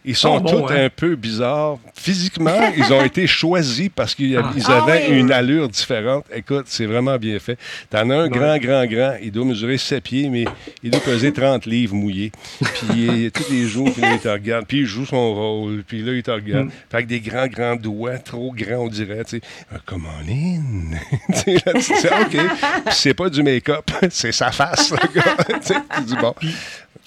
[0.10, 0.86] Ils sont Ah, bon, tous hein?
[0.86, 1.78] un peu bizarres.
[1.94, 4.52] Physiquement, ils ont été choisis parce qu'ils Ah.
[4.66, 5.20] Ah avaient oui.
[5.20, 6.26] une allure différente.
[6.34, 7.60] Écoute, c'est vraiment bien fait.
[7.90, 9.16] T'en as un grand, grand, grand.
[9.22, 10.46] Il doit mesurer 7 pieds, mais
[10.82, 12.32] il doit peser 30 livres mouillés.
[12.60, 12.88] Puis
[13.26, 14.66] il, tous les jours, puis là, il te regarde.
[14.66, 15.84] Puis il joue son rôle.
[15.86, 16.68] Puis là, il te regarde.
[16.68, 16.72] Mm.
[16.90, 19.26] Fait avec des grands, grands doigts, trop grands, on dirait.
[19.26, 19.42] Tu sais,
[19.86, 20.98] come on in.
[21.34, 22.30] Tu sais, là, tu sais, OK.
[22.32, 25.36] Puis c'est pas du make-up, c'est sa face, le gars.
[25.60, 26.34] Tu dis, bon.
[26.42, 26.48] C'est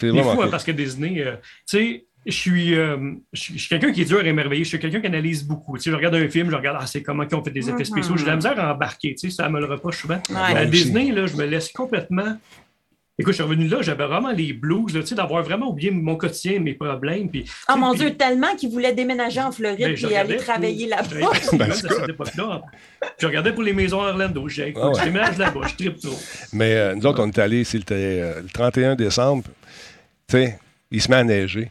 [0.07, 0.51] C'est vraiment fou, hein, cool.
[0.51, 1.33] parce que Disney, euh,
[1.69, 2.97] tu sais, je suis, euh,
[3.33, 4.65] je suis je suis quelqu'un qui est dur à émerveiller.
[4.65, 5.77] Je suis quelqu'un qui analyse beaucoup.
[5.77, 7.69] Tu sais, je regarde un film, je regarde, ah, c'est comment ils ont fait des
[7.69, 8.17] effets spéciaux.
[8.17, 9.15] J'ai de la misère à embarquer.
[9.15, 10.21] Tu sais, ça me le reproche souvent.
[10.31, 10.57] Ouais.
[10.57, 10.65] À.
[10.65, 12.37] Disney, là, je me laisse complètement.
[13.19, 16.17] Écoute, je suis revenu là, j'avais vraiment les blues, tu sais, d'avoir vraiment oublié mon
[16.17, 17.29] quotidien, mes problèmes.
[17.29, 20.87] Puis, Oh mon puis- Dieu, tellement qu'ils voulaient déménager en Floride ben, et aller travailler
[20.87, 21.05] là-bas.
[21.11, 22.63] je Ben, regardais.
[23.19, 24.49] Je regardais pour les maisons à Orlando.
[24.49, 24.95] J'ai Ah ouais.
[24.99, 26.19] je déménage là-bas, je tripe trop.
[26.55, 29.45] Mais euh, nous autres, on est allés, c'était euh, le 31 décembre.
[30.27, 30.59] Tu sais,
[30.91, 31.71] il se met à neiger.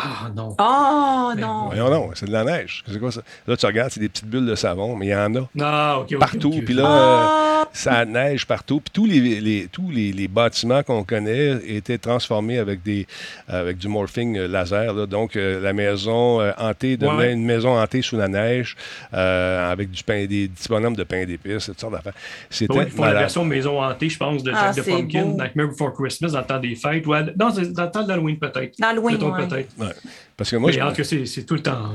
[0.00, 0.54] Ah non.
[0.58, 1.66] Oh Ben, non!
[1.66, 2.82] Voyons non, c'est de la neige.
[2.90, 3.20] C'est quoi ça?
[3.46, 5.98] Là, tu regardes, c'est des petites bulles de savon, mais il y en a Ah,
[6.18, 6.52] partout.
[6.56, 6.64] ok.
[6.64, 7.60] Puis là, Ah!
[7.62, 8.80] euh, ça neige partout.
[8.80, 13.06] Puis tous les, les- tous les, les bâtiments qu'on connaît étaient transformés avec, des,
[13.48, 14.92] avec du morphing euh, laser.
[14.94, 15.06] là.
[15.06, 17.32] Donc, euh, la maison euh, hantée devenait Ouais.
[17.32, 18.76] une maison hantée sous la neige
[19.14, 22.12] euh, avec du pain, des petits bonhommes de pain d'épices, toutes sortes d'affaires.
[22.50, 25.24] C'était Oui, ils font la version maison hantée, je pense, de Ah, Jack the Pumpkin,
[25.24, 25.42] beau.
[25.42, 27.06] Nightmare Before Christmas, dans le temps des fêtes.
[27.06, 28.74] Ou à- non, c'est dans le temps de l'Halloween, peut-être.
[28.78, 29.66] D'Halloween, Mettons, ouais.
[29.88, 30.10] Ouais.
[30.36, 31.90] Parce que moi, Mais je, cas, c'est tout le temps.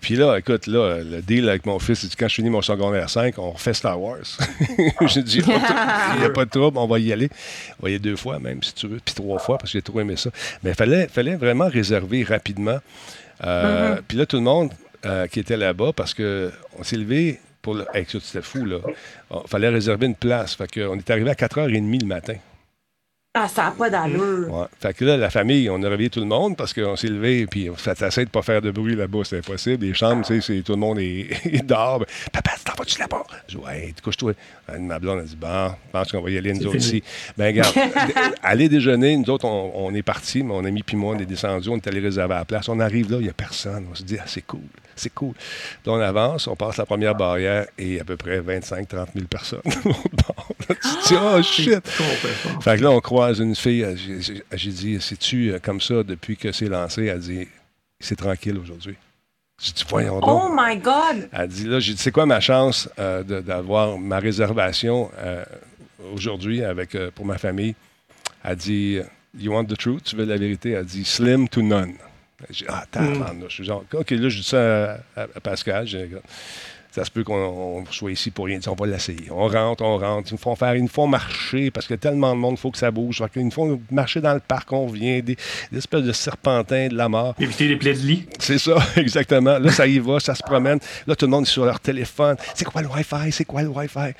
[0.00, 2.62] Puis là, écoute, là, le deal avec mon fils, c'est que quand je finis mon
[2.62, 4.18] secondaire 5, on refait Star Wars.
[5.08, 7.28] J'ai dit, il n'y a pas de trouble, on va y aller.
[7.80, 9.78] On va y aller deux fois même, si tu veux, puis trois fois, parce que
[9.78, 10.30] j'ai trop aimé ça.
[10.62, 12.78] Mais il fallait, fallait vraiment réserver rapidement.
[13.44, 14.70] Euh, Puis là, tout le monde
[15.04, 17.84] euh, qui était là-bas, parce qu'on s'est levé pour le...
[17.94, 18.78] Hey, c'était fou, là.
[19.32, 20.54] Il fallait réserver une place.
[20.54, 22.36] Fait qu'on est arrivé à 4h30 le matin.
[23.32, 24.52] Ah, ça n'a pas d'allure.
[24.52, 24.66] Ouais.
[24.80, 27.46] Fait que là, la famille, on a réveillé tout le monde parce qu'on s'est levé
[27.46, 29.86] puis on s'essaie de pas faire de bruit là-bas, c'est impossible.
[29.86, 31.28] Les chambres, tu sais, c'est- tout le monde est.
[31.64, 31.98] Ben,
[32.32, 33.22] Papa, t'en vas-tu là-bas?
[33.46, 34.32] Je dis, ouais, tu couches-toi.
[34.70, 37.04] Euh, Ma blonde a dit, bon, je pense qu'on va y aller, nous autres ici.
[37.38, 37.72] Ben, regarde,
[38.42, 41.68] aller déjeuner, nous autres, on, on est partis, mon ami puis moi, on est descendus,
[41.68, 42.68] on est allé réserver la place.
[42.68, 43.86] On arrive là, il n'y a personne.
[43.92, 44.58] On se dit, ah, c'est cool,
[45.00, 45.34] c'est cool.
[45.34, 49.60] Puis on avance, on passe la première barrière et à peu près 25-30 000 personnes.
[49.64, 51.88] Là, tu te dis, oh, shit!
[52.60, 53.86] Fait que là, on croise une fille.
[54.52, 57.06] j'ai- dit, c'est-tu euh, comme ça depuis que c'est lancé?
[57.06, 57.48] Elle dit,
[57.98, 58.96] c'est tranquille aujourd'hui.
[59.60, 60.42] J'ai dit, voyons donc.
[60.44, 61.28] Oh my God!
[61.32, 65.44] Elle dit, là, j'ai dit, c'est quoi ma chance euh, d'avoir ma réservation euh,
[66.14, 67.74] aujourd'hui avec, euh, pour ma famille?
[68.44, 68.98] Elle dit,
[69.38, 70.04] you want the truth?
[70.04, 70.70] Tu veux la vérité?
[70.70, 71.94] Elle dit, slim to none.
[72.48, 73.48] J'ai dit, ah, tabarnouche.
[73.50, 75.86] Je suis genre, OK, là, je dis ça à, à- à Pascal.
[75.86, 76.14] J'ai dit,
[76.92, 78.58] Ça se peut qu'on on soit ici pour rien.
[78.66, 79.30] On va l'essayer.
[79.30, 80.30] On rentre, on rentre.
[80.30, 82.54] Ils nous font faire, ils nous font marcher parce qu'il y a tellement de monde,
[82.58, 83.22] il faut que ça bouge.
[83.32, 85.36] Qu'ils nous font marcher dans le parc, on vient, des,
[85.70, 87.34] des espèces de serpentins de la mort.
[87.38, 88.26] Éviter les plaies de lit.
[88.40, 89.58] C'est ça, exactement.
[89.58, 90.80] Là, ça y va, ça se promène.
[91.06, 92.36] Là, tout le monde est sur leur téléphone.
[92.54, 93.30] C'est quoi le Wi-Fi?
[93.30, 94.12] C'est quoi le Wi-Fi?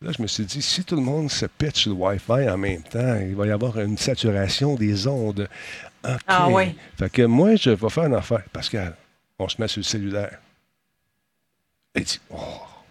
[0.00, 2.82] Là, je me suis dit, si tout le monde se pitch le Wi-Fi en même
[2.82, 5.48] temps, il va y avoir une saturation des ondes.
[6.08, 6.20] OK.
[6.26, 6.74] Ah oui.
[6.98, 8.42] Fait que moi, je vais faire une affaire.
[8.52, 8.94] Pascal,
[9.38, 10.38] on se met sur le cellulaire.
[11.94, 12.36] Il dit, oh,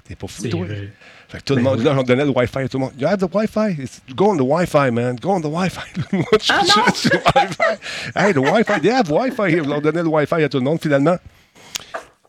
[0.03, 0.65] t'es pas fou, C'est toi?
[0.65, 0.91] vrai.
[1.29, 2.93] Fait que tout le monde, là, on donnait le Wi-Fi à tout le monde.
[2.97, 3.81] You have the Wi-Fi?
[3.81, 5.15] It's- Go on the Wi-Fi, man.
[5.17, 5.81] Go on the Wi-Fi.
[6.13, 6.93] Moi, je Ah, suis non!
[6.93, 8.13] sur le Wi-Fi.
[8.15, 8.79] Hey, the Wi-Fi.
[8.81, 9.63] They have Wi-Fi here.
[9.65, 10.79] On leur donnait le Wi-Fi à tout le monde.
[10.81, 11.17] Finalement,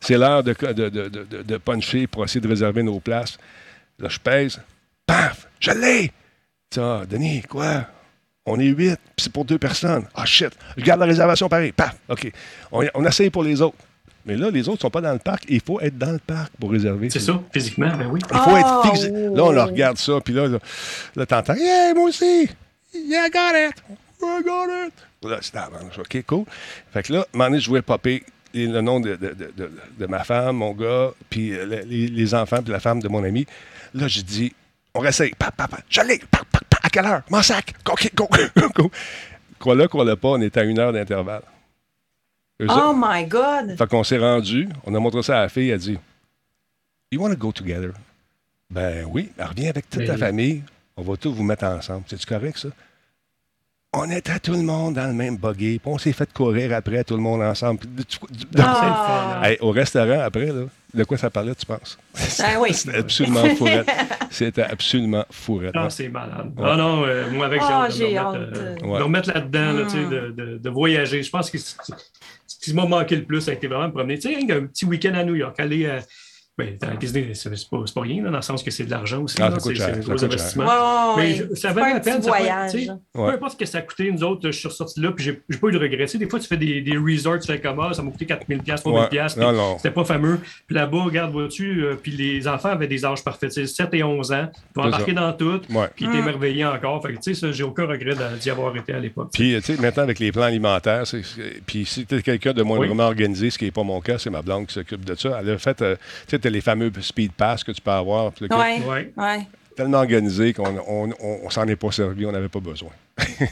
[0.01, 3.39] c'est l'heure de, de, de, de, de puncher pour essayer de réserver nos places.
[3.99, 4.61] Là, je pèse.
[5.07, 5.47] Paf!
[5.61, 6.13] Je l'ai!
[6.73, 7.87] Ça, Denis, quoi?
[8.49, 10.05] On est huit, puis c'est pour deux personnes.
[10.15, 10.51] Ah, shit!
[10.77, 11.73] Je garde la réservation pareil.
[11.73, 11.97] Paf!
[12.09, 12.33] OK.
[12.73, 13.77] On, on essaye pour les autres.
[14.27, 15.45] Mais là, les autres ne sont pas dans le parc.
[15.49, 17.09] Il faut être dans le parc pour réserver.
[17.09, 18.21] C'est ça, physiquement, ben oui.
[18.31, 19.11] Il faut être fixé.
[19.11, 20.59] Là, on le regarde ça, puis là, là,
[21.17, 22.49] là t'entends, yeah, moi aussi.
[22.95, 23.83] Yeah, I got it.
[24.23, 24.93] I got it.
[25.31, 25.97] Là, c'est avance.
[25.99, 26.45] OK, cool.
[26.93, 28.23] Fait que là, à un moment donné, je voulais popper
[28.55, 32.09] le nom de, de, de, de- de ma femme, mon gars, puis euh, le- les,
[32.09, 33.47] les enfants, puis la femme de mon ami.
[33.95, 34.53] Là, j'ai dit,
[34.99, 35.33] on réessaye.
[35.39, 35.79] Pa, pa, pa.
[35.89, 36.19] Je l'ai.
[36.19, 36.79] Pa, pa, pa.
[36.83, 37.23] À quelle heure?
[37.31, 37.75] Mon sac.
[37.91, 38.91] OK, go, go, go.
[39.59, 41.43] Crois-le, crois-le pas, on était à une heure d'intervalle.
[42.61, 43.77] Eux Oh autres- my God!
[43.79, 45.99] fait qu'on s'est rendu, on a montré ça à la fille, elle a dit
[47.13, 47.93] You want to go together?
[48.71, 50.19] Ben oui, elle revient avec toute Mais ta oui.
[50.19, 50.63] famille,
[50.97, 52.03] on va tous vous mettre ensemble.
[52.07, 52.69] C'est-tu correct, ça?
[53.95, 57.03] On était tout le monde dans le même buggy, puis on s'est fait courir après,
[57.05, 57.81] tout le monde ensemble.
[57.81, 58.19] Puis
[58.59, 59.41] Ah.
[59.43, 61.99] Hey, au restaurant, après, là, de quoi ça parlait, tu penses?
[62.61, 62.75] Oui.
[62.75, 63.89] C'était absolument fourrette.
[64.31, 65.73] C'était absolument fourette.
[65.75, 66.53] Ah, c'est malade.
[66.59, 66.69] Ouais.
[66.71, 69.73] Ah non, euh, moi, avec, j'ai Ah, hâte de me remettre, euh, me remettre là-dedans,
[69.73, 70.11] là, tu sais, Mm.
[70.11, 71.23] de, de- de voyager.
[71.23, 71.75] Je pense que ce
[72.61, 74.19] qui m'a manqué le plus, ça a été vraiment de promener.
[74.19, 76.01] Tu sais, un petit week-end à New York, aller à.
[76.59, 79.23] Ben, dans Disney, c'est c'est pas, rien, là, dans le sens que c'est de l'argent
[79.23, 79.37] aussi.
[79.41, 80.65] Ah, c'est un gros investissement.
[81.17, 81.49] Mais ouais.
[81.55, 82.21] ça valait la un peine.
[82.23, 82.73] ça voyage.
[82.73, 83.29] tu sais, Ouais.
[83.31, 85.59] Peu importe ce que ça a coûté, nous autres, je suis ressorti là, puis j'ai
[85.59, 86.05] pas eu de regrets.
[86.07, 88.11] Tu sais, des fois, tu fais des, des resorts, tu fais comme ah, ça m'a
[88.11, 89.07] coûté 4000$, 3000$, Ouais.
[89.09, 89.77] puis Non, non.
[89.77, 90.41] c'était pas fameux.
[90.67, 93.95] Puis là-bas, regarde, vois-tu, euh, puis les enfants avaient des âges parfaits, tu sais, 7
[93.95, 95.21] et 11 ans, ils ont C'est embarqué ça.
[95.21, 95.87] dans tout, Ouais.
[95.95, 97.01] puis ils étaient émerveillés encore.
[97.03, 99.31] Fait que, tu sais, ça, j'ai aucun regret d'y avoir été à l'époque.
[99.33, 101.05] Puis, tu sais, maintenant, avec les plans alimentaires,
[101.67, 102.89] puis si tu es quelqu'un de moins Oui.
[102.89, 105.39] vraiment organisé, ce qui n'est pas mon cas, c'est ma blonde qui s'occupe de ça.
[105.41, 105.83] Elle a fait,
[106.49, 108.33] euh, les fameux speed pass que tu peux avoir.
[108.41, 109.13] Ouais, Ouais.
[109.17, 109.47] ouais.
[109.77, 112.91] Tellement organisé qu'on on, on, on s'en est pas servi, on n'avait pas besoin.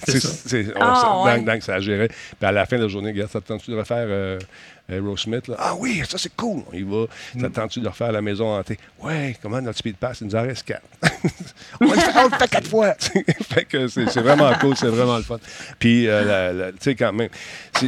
[0.06, 0.28] C'est- ça.
[0.48, 1.36] c'est- on Ah, s'en- ouais.
[1.39, 2.09] dans- dans que ça gérait.
[2.09, 4.39] Puis à la fin de la journée, regarde, ça te tente-tu de refaire euh,
[4.89, 5.47] Aerosmith?
[5.47, 5.55] Là?
[5.59, 7.05] Ah oui, ça c'est cool, on y va.
[7.40, 8.77] Ça te tente-tu de refaire la maison hantée?
[9.02, 10.20] Ouais, comment notre speed pass?
[10.20, 10.82] Il nous en reste quatre.
[11.81, 12.94] on, le fait, on le fait quatre fois.
[13.43, 15.39] fait que c'est vraiment cool, c'est vraiment le fun.
[15.78, 17.28] Puis, euh, tu sais, quand même,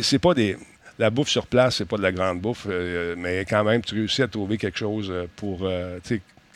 [0.00, 0.56] c'est pas des.
[0.98, 3.94] La bouffe sur place, c'est pas de la grande bouffe, euh, mais quand même, tu
[3.94, 6.00] réussis à trouver quelque chose euh, pour, euh,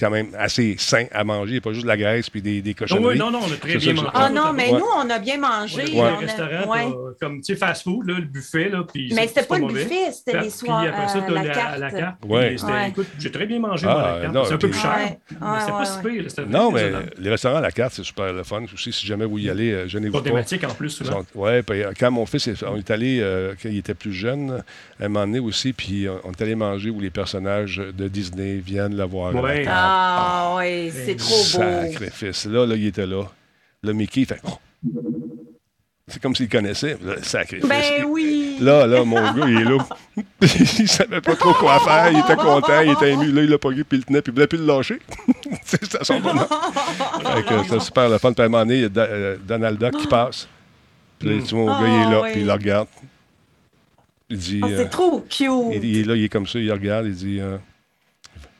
[0.02, 2.74] quand même assez sain à manger, pas juste de la graisse puis des, des Non,
[2.76, 3.06] cochonneries.
[3.12, 4.08] oui, non, non, on a très C'est bien mangé.
[4.14, 4.78] Ah non, mais Ouais.
[4.78, 5.84] nous, on a bien mangé.
[5.94, 6.92] On a on restaurant, ouais.
[7.20, 9.62] comme, tu sais, fast-food, là, le buffet, là, puis Mais c'est- c'était c'est pas le
[9.62, 9.84] mauvais.
[9.84, 11.78] buffet, c'était les soirs après ça, euh, la la, carte.
[11.78, 12.16] la carte.
[12.24, 12.56] Ouais.
[12.62, 12.88] Ouais.
[12.88, 14.34] Écoute, j'ai très bien mangé, Ah, moi, la carte.
[14.34, 14.90] non, C'est un peu plus cher.
[14.96, 16.22] Ouais, mais ouais, ouais, pas si ouais.
[16.22, 16.46] pire.
[16.48, 18.62] Non, mais les restaurants à la carte, c'est super le fun.
[18.74, 20.24] Aussi, si jamais vous y allez, euh, gênez-vous Pas pas.
[20.24, 21.22] thématique en plus, souvent.
[21.34, 21.50] Oui,
[21.98, 24.62] quand mon fils est, on est allé, euh, quand il était plus jeune,
[25.00, 28.08] à un moment donné aussi, puis euh, on est allé manger où les personnages de
[28.08, 29.34] Disney viennent le voir.
[29.34, 29.64] Ouais.
[29.94, 31.92] Ah oui, c'est trop beau.
[31.92, 32.46] Sacrifice.
[32.46, 33.24] Là, là, il était là.
[33.82, 34.40] Là, Mickey, il fait.
[34.44, 34.58] Oh!
[36.08, 36.98] C'est comme s'il connaissait.
[37.02, 37.68] Là, sacrifice.
[37.68, 38.56] Ben oui.
[38.60, 39.78] Là, là, mon gars, il est là.
[40.42, 42.10] il savait pas trop quoi faire.
[42.12, 43.30] Il était content, il était ému.
[43.32, 44.98] Là, il l'a pogné, puis il le tenait, puis il voulait plus le lâcher.
[45.64, 48.32] c'est ça son que c'est super le fun.
[48.32, 50.48] Puis à un moment donné, il y a Da- euh, Donald Duck qui passe.
[51.18, 52.88] Puis là, tu vois, mon gars, il est là, Ah, puis il le regarde.
[54.28, 54.60] Il dit.
[54.62, 55.48] Ah, euh, c'est trop cute.
[55.74, 57.58] il, il est là, il est comme ça, il regarde, il dit euh,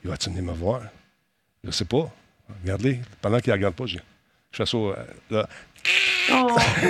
[0.05, 0.83] Il va-tu venir me voir?
[1.65, 2.11] Je sais pas.
[2.63, 3.01] Regarde-les.
[3.21, 4.95] Pendant qu'il ne regarde pas, je, je fais ça euh,
[5.31, 5.49] là.
[6.33, 6.57] Oh.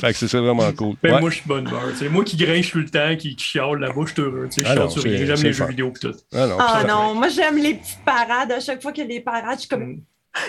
[0.00, 0.94] Fait que c'est vraiment cool.
[1.02, 1.20] Ben, Ouais.
[1.20, 1.82] moi, je suis bonne humeur.
[1.96, 2.08] sais.
[2.08, 4.48] Moi qui grinche tout le temps, qui, qui chiale là-bas, je suis heureux.
[4.52, 4.66] tu sais.
[4.66, 5.26] Je Ah sur c'est-.
[5.26, 6.14] J'aime c'est les le jeux vidéo et tout.
[6.32, 8.52] Ah non, Ah non, moi j'aime les petites parades.
[8.52, 10.00] À chaque fois qu'il y a des parades, je suis comme Mm.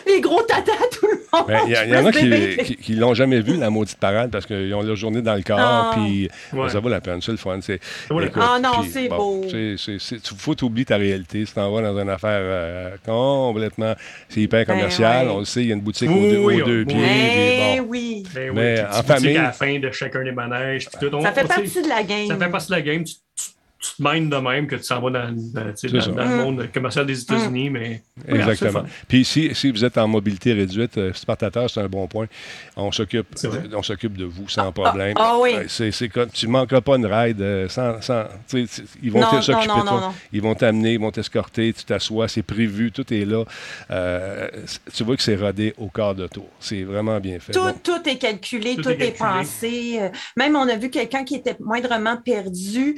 [0.08, 1.48] Les gros tatas, tout le monde.
[1.48, 3.98] Ben, Il y, il y en a qui, qui, qui l'ont jamais vu, la maudite
[3.98, 5.92] parade, parce qu'ils ont leur journée dans le corps, Ah.
[5.96, 6.70] puis Ouais.
[6.70, 7.60] ça vaut la peine, c'est le fun.
[7.62, 7.80] C'est,
[8.10, 9.46] vaut la écoute, Ah non, c'est bon, beau.
[9.50, 11.46] c'est- c'est- c'est- tu- faut t'oublier ta réalité.
[11.46, 13.94] Si t'en vas dans une affaire euh, complètement...
[14.30, 15.34] C'est hyper Ben commercial, ouais.
[15.34, 16.86] on le sait, il y a une boutique Oui, aux deux, oui, aux deux oui.
[16.86, 16.98] pieds.
[17.58, 17.88] Ben bon.
[17.90, 18.24] oui.
[18.34, 19.38] Ben Mais oui, en en famille- famille.
[19.38, 20.88] à la fin de chacun des manèges.
[20.90, 21.16] puis tout.
[21.16, 22.28] On- Ça fait on partie de la game.
[22.28, 23.04] Ça fait partie de la game.
[23.04, 23.14] Tu,
[23.82, 27.70] tu- te mènes de même que tu s'en vas dans, le monde commercial des États-Unis,
[27.70, 28.04] mais.
[28.26, 28.84] c'est le Exactement.
[29.08, 32.28] Puis si, si vous êtes en mobilité réduite, euh, Spartateur, c'est un bon point.
[32.76, 35.16] On s'occupe on de vous sans problème.
[35.18, 35.52] ah oui.
[35.56, 38.02] Euh, C'est, c'est comme, tu ne manqueras pas une ride euh, sans.
[38.02, 39.84] sans tu sais, tu- ils vont s'occuper de toi.
[40.02, 40.14] non.
[40.32, 43.44] Ils vont t'amener, ils vont t'escorter, tu t'assois, c'est prévu, tout est là.
[43.90, 44.48] Euh,
[44.94, 46.48] tu vois que c'est rodé au quart de tour.
[46.60, 47.52] C'est vraiment bien fait.
[47.54, 47.74] Tout, Bon.
[47.84, 50.00] tout est calculé, Tout tout, est est, pensé.
[50.38, 52.96] Même on a vu quelqu'un qui était moindrement perdu.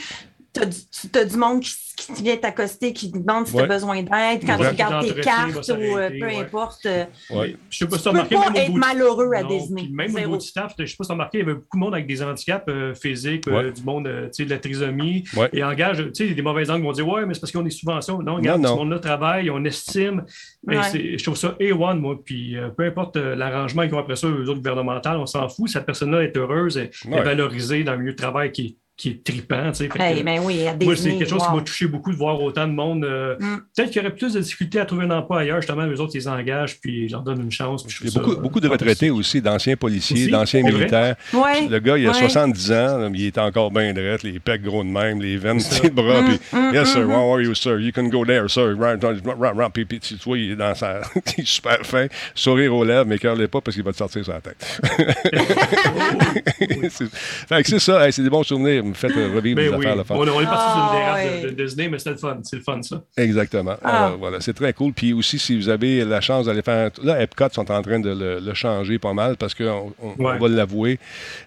[0.53, 1.73] Tu as, du monde qui,
[2.13, 3.63] qui vient t'accoster, qui te demande si tu Ouais.
[3.63, 4.45] as besoin d'aide.
[4.45, 6.37] Quand tu regardes tes cartes ou euh, peu ouais.
[6.41, 6.85] importe.
[6.85, 7.55] euh, Ouais.
[7.71, 9.83] Je sais pas si tu peux remarqué, pas même au être malheureux à Non, Disney.
[9.85, 11.43] puis Même au niveau du staff, je sais pas si tu as remarqué, il y
[11.43, 14.45] avait beaucoup de monde avec des handicaps euh, physiques, euh, du monde euh, tu sais,
[14.45, 15.23] de la trisomie.
[15.35, 15.49] Ouais.
[15.53, 17.59] Et engage, tu sais, des mauvais angles qui vont dire Ouais, mais c'est parce qu'ils
[17.59, 18.21] ont des subventions.
[18.21, 18.75] Non, regarde, Non, non.
[18.75, 20.23] ce monde-là travaille, on estime.
[20.67, 22.19] Je trouve ça A1, moi.
[22.23, 25.49] Puis euh, peu importe euh, l'arrangement qu'ils ont après ça, eux autres gouvernementaux, on s'en
[25.49, 25.69] fout.
[25.69, 27.17] Cette personne-là est heureuse, elle Ouais.
[27.19, 29.71] est valorisée dans le milieu de travail qui est, qui est trippant.
[29.71, 29.83] tu sais.
[29.85, 32.15] Fait que, Hey, ben oui, à moi, c'est quelque chose qui m'a touché beaucoup de
[32.17, 33.03] voir autant de monde.
[33.03, 33.57] euh, Mm.
[33.75, 35.59] Peut-être qu'il y aurait plus de difficultés à trouver un emploi ailleurs.
[35.61, 37.83] Justement, eux autres, ils les engagent puis ils leur donnent une chance.
[37.83, 41.15] puis je Il y a beaucoup, beaucoup de retraités aussi, d'anciens policiers, d'anciens militaires.
[41.33, 42.19] Ouais, Le gars, il a ouais.
[42.19, 45.89] 70 ans, il est encore bien drette, les pecs gros de même, les veines, les
[45.89, 46.21] bras.
[46.21, 47.79] Mm, puis, mm, yes, sir, mm, how are you, sir?
[47.79, 48.75] You can go there, sir.
[48.77, 49.73] Right, right, right, right.
[49.73, 51.01] Puis, puis tu vois, il est dans sa.
[51.37, 54.23] il est super fin, sourire aux lèvres, mais cœur pas parce qu'il va te sortir
[54.23, 54.81] sur la tête.
[56.89, 58.82] C'est- fait que c'est ça, hey, c'est des bons souvenirs.
[58.83, 60.15] Vous me faites euh, revivre Ben des oui, affaires le fun.
[60.15, 61.41] on, on est parti sur Ah, une dérape ouais.
[61.41, 62.37] de, de Disney, mais c'était le fun.
[62.43, 63.01] C'est le fun, ça.
[63.17, 63.75] Exactement.
[63.83, 64.05] Ah.
[64.07, 64.93] Alors, voilà, c'est très cool.
[64.93, 66.91] Puis aussi, si vous avez la chance d'aller faire.
[67.01, 70.15] un- Là, Epcot sont en train de le, le changer pas mal parce qu'on on,
[70.19, 70.37] on Ouais.
[70.37, 70.99] va l'avouer,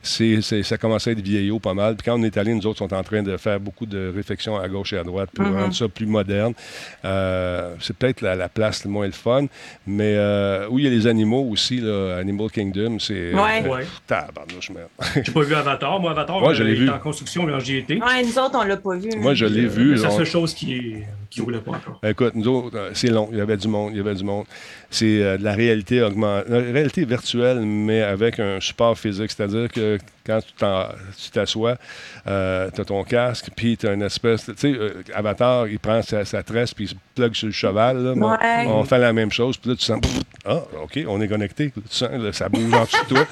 [0.03, 1.97] c'est, c'est- ça commence à être vieillot pas mal.
[1.97, 4.57] Puis quand on est allé, nous autres sont en train de faire beaucoup de réflexions
[4.57, 5.57] à gauche et à droite pour Mhm.
[5.61, 6.55] rendre ça plus moderne.
[7.05, 9.47] Euh, c'est peut-être la, la place le moins le fun.
[9.87, 12.99] Mais euh, oui, il y a les animaux aussi, là, Animal Kingdom.
[12.99, 13.35] C'est.
[13.35, 13.63] Ouais.
[13.65, 13.87] euh, Ouais.
[14.07, 14.85] tabarnouche, man.
[15.25, 15.99] J'ai pas vu Avatar.
[16.01, 16.89] Moi, Avatar, Ouais, je euh, l'ai vu.
[16.91, 17.26] en construction
[17.61, 17.95] j'y étais.
[17.95, 19.11] Ouais, nous autres, on l'a pas vu.
[19.19, 19.97] Moi, je l'ai Euh, vu.
[19.99, 20.95] C'est la seule chose qui
[21.29, 22.01] qui roulait pas encore.
[22.05, 23.29] Écoute, nous autres, euh, c'est long.
[23.33, 23.91] Il y avait du monde.
[23.93, 24.47] Il y avait du monde.
[24.91, 29.31] C'est euh, de la réalité augmentée, la réalité virtuelle, mais avec un support physique.
[29.33, 31.77] C'est-à-dire que quand tu t'assois,
[32.25, 34.47] tu as ton casque, puis tu as une espèce.
[34.47, 37.53] Tu sais, euh, Avatar, il prend sa, sa tresse, puis il se plug sur le
[37.53, 38.03] cheval.
[38.03, 38.15] là.
[38.15, 38.67] Bon, Ouais.
[38.69, 40.01] On fait la même chose, puis là, tu sens.
[40.45, 41.71] Ah, OK, on est connecté.
[41.75, 43.27] Tu sens, là, ça bouge en dessous de toi.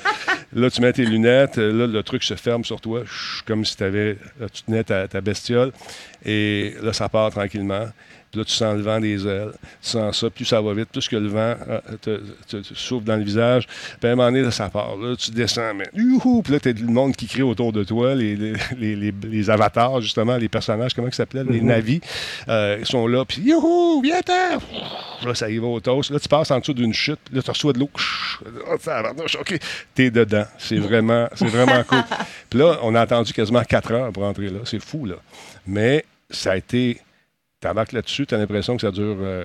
[0.55, 3.03] Là, tu mets tes lunettes, euh, là, le truc se ferme sur toi,
[3.45, 4.17] comme si avais,
[4.53, 5.73] tu tenais ta bestiole.
[6.25, 7.89] Et là, ça part tranquillement.
[8.35, 9.53] Puis là, tu sens le vent des ailes.
[9.81, 10.29] Tu sens ça.
[10.29, 13.23] Plus ça va vite, plus que le vent euh, te, te- te souffle dans le
[13.23, 13.69] visage.
[14.01, 14.97] Puis à un moment donné, là, ça part.
[14.97, 15.73] Là, tu descends.
[15.73, 16.43] Mais, youhou!
[16.43, 18.17] Puis là, tu as le monde qui crie autour de toi.
[18.17, 18.35] Les,
[18.77, 21.45] les, les, avatars, justement, les personnages, comment ils s'appelaient?
[21.45, 22.01] Les navis.
[22.49, 23.25] euh, ils sont là.
[23.25, 24.03] Puis, youhou!
[24.03, 24.59] Viens-t'en!
[25.29, 26.11] Là, ça y va au toast.
[26.11, 27.21] Là, tu passes en dessous d'une chute.
[27.33, 27.91] Là, tu reçois de l'eau.
[28.69, 29.57] Oh, tabarnouche, OK.
[29.95, 30.45] T'es dedans.
[30.59, 32.03] C'est vraiment, c'est vraiment cool.
[32.51, 34.59] Puis là, on a attendu quasiment 4 heures pour entrer là.
[34.65, 35.15] C'est fou, là.
[35.67, 36.99] Mais ça a été.
[37.65, 39.45] T'embarques là-dessus, tu as l'impression que ça dure euh,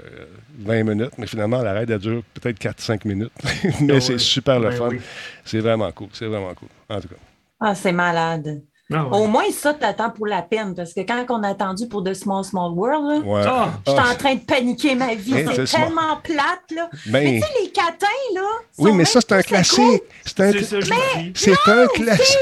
[0.60, 3.32] 20 minutes, mais finalement, la raid, elle dure peut-être 4-5 minutes.
[3.82, 4.88] mais Ah c'est super le Ben fun.
[4.90, 5.00] oui.
[5.46, 6.10] C'est vraiment cool.
[6.12, 6.68] C'est vraiment cool.
[6.90, 7.16] En tout cas.
[7.62, 8.62] Ah, c'est malade.
[8.91, 9.18] Ah ouais.
[9.20, 12.14] Au moins, ça, t'attends pour la peine, parce que quand on a attendu pour The
[12.14, 13.24] Small Small World.
[13.46, 13.70] Ah!
[13.88, 15.36] j'étais Ah, en train de paniquer ma vie.
[15.56, 16.90] C'est tellement plate, là.
[17.06, 18.41] ben, Mais tu sais, les catins, là.
[18.80, 20.02] oui, mais ça, c'est un classique.
[20.26, 22.38] C'est un, C'est je un classique.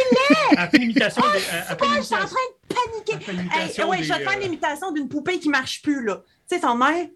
[0.54, 5.10] Je suis en train de Hey, l'imitation ouais, je vais te faire euh, l'imitation d'une
[5.10, 6.24] poupée qui marche plus, là.
[6.50, 7.08] Tu sais, son mère.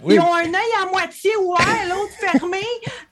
[0.00, 0.14] Oui.
[0.14, 2.62] Ils ont un œil à moitié ouvert, l'autre fermé.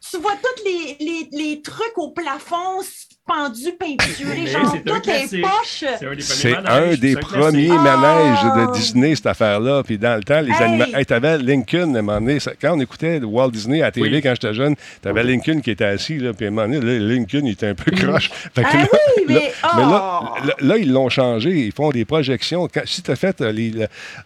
[0.00, 2.80] Tu vois tous les, les, les trucs au plafond
[3.26, 5.84] pendus, peinturés, Mais genre c'est un toutes les poches.
[6.18, 8.66] C'est un des premiers manèges, Oh!
[8.72, 9.82] de Disney, cette affaire-là.
[9.82, 10.84] Puis dans le temps, les animaux.
[10.94, 14.20] Hey, t'avais Lincoln, à un moment donné, quand on écoutait Walt Disney à la télé
[14.20, 17.46] quand j'étais jeune, t'avais Lincoln qui était assis, là, puis à un moment donné, Lincoln,
[17.46, 18.30] il était un peu croche.
[18.56, 19.34] Ah oui, mais.
[19.34, 19.40] là-
[19.76, 20.50] mais là, oh!
[20.60, 21.50] là, ils l'ont changé.
[21.50, 22.68] Ils font des projections.
[22.84, 23.52] Si tu as fait euh,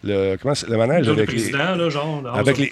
[0.03, 1.51] le, manège avec les.
[1.89, 2.69] genre, Avec les,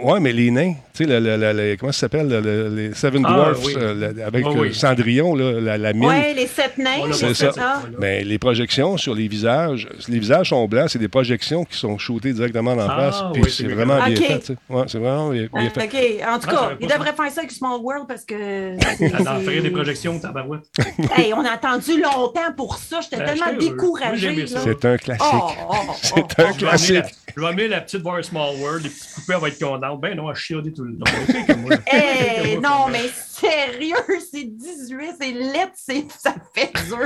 [0.00, 2.68] ouais, mais les nains, tu sais, le, le- le- le- comment ça s'appelle, le- le-
[2.74, 4.72] les Seven Ah, Dwarfs, euh, avec Ah, euh.
[4.72, 6.04] Cendrillon, là, la, la mine.
[6.06, 7.12] Ouais, les sept nains.
[7.12, 7.52] C'est ça.
[7.58, 7.82] Ah.
[7.98, 11.98] Mais les projections sur les visages, les visages sont blancs, c'est des projections qui sont
[11.98, 13.22] shootées directement en Ah, face.
[13.32, 14.16] puis oui, c'est vraiment bien.
[14.16, 14.52] fait.
[14.68, 15.84] Ouais, c'est vraiment bien, bien fait.
[15.84, 16.28] OK.
[16.28, 18.76] En tout Ah, cas, j'avais il pas devrait faire ça avec Small World parce que.
[19.26, 20.62] En ferait des projections, tabarouette.
[21.16, 23.00] Hey, on a attendu longtemps pour ça.
[23.00, 24.16] J'étais Ben, tellement découragée.
[24.18, 24.56] j'aimais ça.
[24.58, 24.64] là.
[24.64, 25.24] C'est un classique.
[25.32, 26.26] Oh, oh, oh, C'est un oh.
[26.28, 26.94] Je vais amener classique.
[26.94, 27.06] la-
[27.36, 30.00] je vais amener la petite voir Small World, les petites elle va être contente.
[30.00, 31.76] Ben non, elle chiodait tout le moi.
[31.86, 33.96] Hey, non, mais sérieux,
[34.30, 35.72] c'est 18, c'est lettre,
[36.18, 36.98] ça fait dur.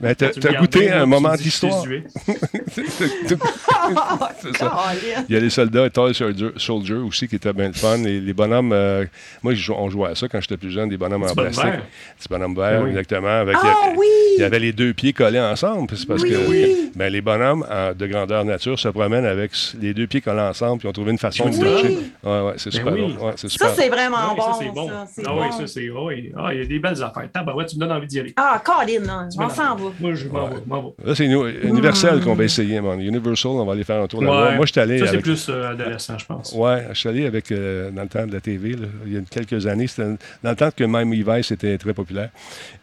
[0.00, 0.30] Ben, t'as
[0.60, 1.84] goûté un moment d'histoire.
[5.28, 7.98] Il y a les soldats, Toy Soldier, Soldier aussi, qui étaient bien le fun.
[7.98, 9.04] Les, les bonhommes, euh,
[9.42, 11.72] moi, on jouait à ça quand j'étais plus jeune, des bonhommes en Petit bonhomme plastique.
[11.72, 11.86] vert.
[12.18, 12.90] Petits bonhommes verts, oui.
[12.90, 13.28] exactement.
[13.40, 14.06] Avec, Ah il y a- oui!
[14.38, 15.86] Il y avait les deux pieds collés ensemble.
[15.88, 16.30] parce Oui.
[16.30, 20.40] que ben, les bonhommes en- de grandeur nature se promènent avec les deux pieds collés
[20.40, 21.98] ensemble puis ont trouvé une façon de toucher.
[22.22, 22.92] Ouais, ouais, c'est Ben super.
[22.92, 23.12] oui.
[23.14, 23.26] drôle.
[23.28, 23.68] Ouais, c'est super.
[23.70, 24.58] Ça, c'est vraiment Ouais, ça, bon.
[24.60, 24.90] c'est bon.
[24.92, 25.52] Ah oui, bon.
[25.52, 25.84] ça, c'est.
[25.84, 27.28] il y a des belles affaires.
[27.32, 28.32] Tabarouette, tu me donnes envie d'y aller.
[28.36, 29.90] Ah, Colin, on s'en va.
[30.00, 30.56] Moi, je m'en vais.
[30.66, 30.88] m'en vais.
[31.04, 33.00] Là, c'est nous- Universal qu'on va essayer, man.
[33.00, 34.52] Universal, on va aller faire un tour là-bas.
[34.56, 36.52] Moi, je suis allé Ça, c'est plus euh, adolescent, je pense.
[36.52, 38.76] Ouais, je suis allé avec, euh, dans le temps de la TV,
[39.06, 40.08] il y a quelques années, c'était
[40.42, 42.30] dans le temps que même Levi's était très populaire.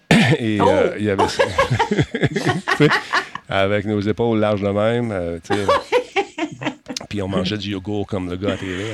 [0.39, 0.68] Et Oh!
[0.69, 1.43] euh, il y avait ça.
[2.77, 2.89] Tu sais,
[3.49, 5.11] avec nos épaules larges de même.
[5.11, 5.39] euh.
[7.10, 8.85] Puis on mangeait du yogourt comme le gars à TV.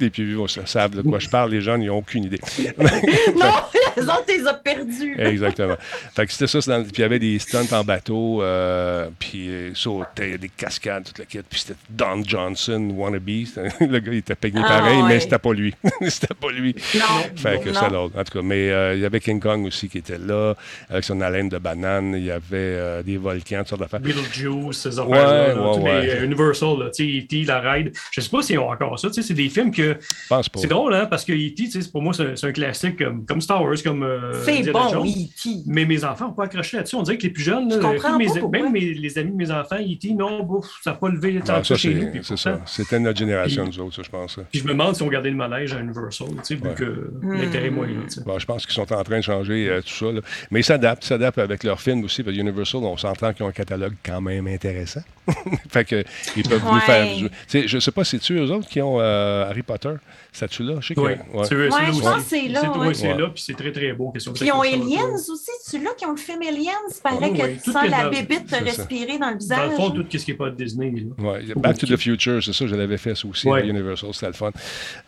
[0.00, 1.50] Et puis, ils savent de quoi je parle.
[1.50, 2.40] Les gens n'y ont aucune idée.
[2.78, 3.46] Non,
[3.96, 5.14] les autres, tu les as perdus.
[5.18, 5.74] Exactement.
[6.14, 6.60] Fait que c'était ça.
[6.70, 11.04] dans- Puis il y avait des stunts en bateau, euh, puis euh, sautait, des cascades,
[11.04, 11.46] toute la quête.
[11.48, 13.28] Puis c'était Don Johnson, wannabe.
[13.28, 15.08] Le gars, il était peiné Ah, pareil, ouais.
[15.08, 15.74] mais c'était pas lui.
[16.08, 16.74] c'était pas lui.
[16.94, 17.00] Non.
[17.36, 17.80] Fait que non.
[17.80, 18.18] c'est l'autre.
[18.18, 20.54] En tout cas, mais euh, il y avait King Kong aussi qui était là,
[20.88, 22.14] avec son haleine de banane.
[22.16, 24.00] Il y avait euh, des volcans, toutes sortes d'affaires.
[24.00, 26.06] Beetlejuice, ces affaires-là, là, ouais, ouais.
[26.18, 27.92] les Universal, tu sais, E.T., la ride.
[28.12, 29.96] Je sais pas s'ils encore ça, tu sais, c'est des films que...
[30.00, 30.60] Je pense pas.
[30.60, 33.40] C'est drôle, hein, parce que E.T., tu pour moi, c'est c'est un classique comme, comme
[33.40, 35.06] Star Wars, comme euh, C'est Indiana bon, Jones.
[35.08, 35.50] E.T.
[35.66, 36.96] Mais mes enfants n'ont pas accroché là-dessus.
[36.96, 39.50] On dirait que les plus jeunes, Je là, mes- même mes- les amis de mes
[39.50, 42.22] enfants, E.T., non, bouf, ça n'a pas levé ça, ça chez nous.
[42.22, 42.60] c'est ça.
[42.66, 44.38] C'était notre génération, Puis- nous autres, ça, je pense.
[44.50, 46.74] Puis je me demande si on gardait le manège à Universal, tu sais, vu Ouais.
[46.74, 46.84] que
[47.22, 47.32] Hmm.
[47.34, 48.20] l'intérêt tu sais.
[48.24, 50.12] Bon, je pense qu'ils sont en train de changer euh, tout ça.
[50.12, 50.20] là.
[50.50, 52.22] Mais ils s'adaptent, ils s'adaptent avec leurs films aussi.
[52.22, 55.00] Parce que Universal, on s'entend qu'ils ont un catalogue quand même intéressant.
[55.70, 56.04] fait que
[56.36, 56.80] ils peuvent nous Ouais.
[56.80, 57.28] faire jouer.
[57.28, 59.94] Tu sais, je sais pas, c'est-tu eux autres qui ont euh, Harry Potter?
[60.38, 60.74] C'est-tu là?
[60.80, 61.00] Je sais que.
[61.00, 61.44] Oui, ouais.
[61.48, 62.00] c'est Ouais, là je aussi.
[62.02, 62.60] pense que c'est là,
[62.94, 63.18] C'est ouais.
[63.18, 64.10] là, puis c'est très, très beau.
[64.12, 66.70] question Puis ils ont Aliens aussi, celui-là qui ont le film Aliens.
[66.88, 67.58] Il paraît Oui, que oui.
[67.64, 68.58] tu sens la dans- bébite te ça.
[68.60, 69.70] respirer dans le Dans visage.
[69.70, 70.92] le fond, tout ce qui n'est pas Disney.
[71.18, 73.62] A Back to the Future, c'est ça, je l'avais fait ça aussi Ouais.
[73.62, 74.50] à Universal, c'était le fun.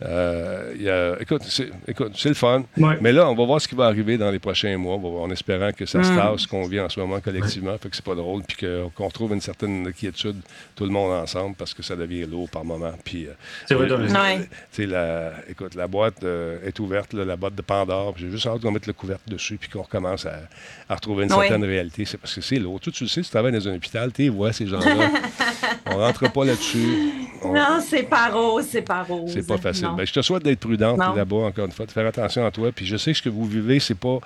[0.03, 2.65] Euh, il y a- écoute, c'est le fun.
[2.77, 2.97] Ouais.
[3.01, 5.09] Mais là, on va voir ce qui va arriver dans les prochains mois, On va
[5.09, 6.17] voir, en espérant que ça se Mm.
[6.17, 9.33] tasse, qu'on vit en ce moment collectivement, fait que c'est pas drôle, puis qu'on retrouve
[9.33, 10.37] une certaine quiétude,
[10.75, 12.93] tout le monde ensemble, parce que ça devient lourd par moment.
[13.05, 13.31] Puis, euh,
[13.67, 13.87] C'est vrai,
[15.21, 18.15] la, écoute, la boîte euh, est ouverte, là, la boîte de Pandore.
[18.17, 20.41] J'ai juste hâte qu'on mette le couvercle dessus puis qu'on recommence à,
[20.89, 21.39] à retrouver une Oui.
[21.49, 22.05] certaine réalité.
[22.05, 22.81] C'est parce que c'est lourd.
[22.81, 25.11] Toi, tu le sais, tu travailles dans un hôpital, tu vois, ces gens-là.
[25.87, 27.11] On rentre pas là-dessus.
[27.43, 29.31] On- Non, c'est pas rose, c'est pas rose.
[29.33, 29.89] c'est pas facile.
[29.97, 32.71] Ben, je te souhaite d'être prudente là-bas, encore une fois, de faire attention à toi.
[32.73, 34.19] Puis je sais que ce que vous vivez, c'est pas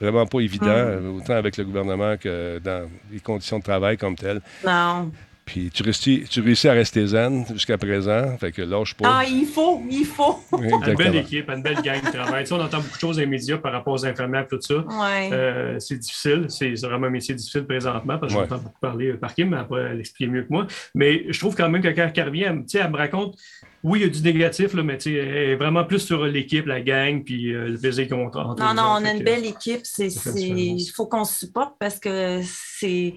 [0.00, 0.68] vraiment pas évident, Mm.
[1.06, 4.40] euh, autant avec le gouvernement que dans les conditions de travail comme telles.
[4.66, 5.10] Non.
[5.44, 9.18] Puis tu, restis- tu réussis à rester zen jusqu'à présent, fait que lâche pas.
[9.20, 10.38] Ah, il faut, il faut.
[10.58, 12.44] Une belle équipe, une belle gang de travail.
[12.44, 14.48] Tu sais, on entend beaucoup de choses dans les médias par rapport aux infirmières et
[14.48, 14.76] tout ça.
[14.76, 15.30] Ouais.
[15.32, 16.46] Euh, c'est difficile.
[16.48, 18.46] C'est vraiment un métier difficile présentement parce que Ouais.
[18.48, 20.66] j'entends beaucoup parler euh, par Kim, mais après, elle explique mieux que moi.
[20.94, 22.96] Mais je trouve quand même que quand elle revient, elle, me- tu sais, elle me
[22.96, 23.36] raconte,
[23.82, 26.24] oui, il y a du négatif, là, mais tu sais, elle est vraiment plus sur
[26.24, 29.24] l'équipe, la gang, puis euh, le plaisir qu'on entre entre Non, non, on a une
[29.24, 29.82] belle équipe.
[29.98, 33.14] Il faut qu'on se supporte parce que c'est.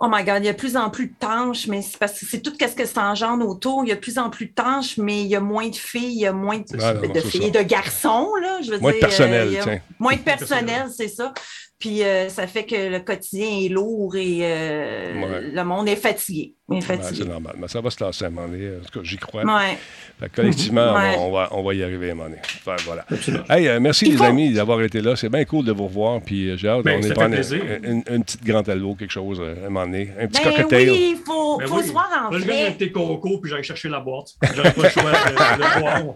[0.00, 2.18] Oh my God, il y a de plus en plus de tâches, mais c'est parce
[2.18, 3.84] que c'est tout ce que ça engendre autour.
[3.84, 5.76] Il y a de plus en plus de tâches, mais il y a moins de
[5.76, 7.62] filles, il y a moins de, Ah, non, de filles ça.
[7.62, 8.58] de garçons, là.
[8.60, 9.80] Je veux Moins de dire, personnel, euh, a tiens.
[10.00, 11.32] Moins de personnel, c'est ça.
[11.78, 15.40] Puis euh, ça fait que le quotidien est lourd et euh, Ouais.
[15.52, 16.54] le monde est fatigué.
[16.80, 17.18] Fatigué.
[17.22, 17.54] c'est normal.
[17.58, 18.68] Mais ça va se tasser à un moment donné.
[18.80, 19.42] En tout cas, j'y crois.
[19.44, 19.76] Ouais.
[20.18, 21.16] Fait que collectivement, Ouais.
[21.18, 22.40] on, va, on va y arriver à un moment donné.
[22.42, 23.04] Fait, voilà.
[23.50, 25.14] Hey, euh, merci Il les faut- amis d'avoir été là.
[25.16, 26.20] C'est bien cool de vous revoir.
[26.22, 29.10] Puis euh, j'ai hâte Ben, on est prendre une, une- une petite grande albo, quelque
[29.10, 30.10] chose euh, à un moment donné.
[30.18, 30.90] Un petit Ben cocktail.
[30.90, 31.86] oui, il faut, Ben faut oui.
[31.86, 34.28] se voir en je coco, puis j'allais chercher la boîte.
[34.54, 36.06] J'aurais pas le choix de,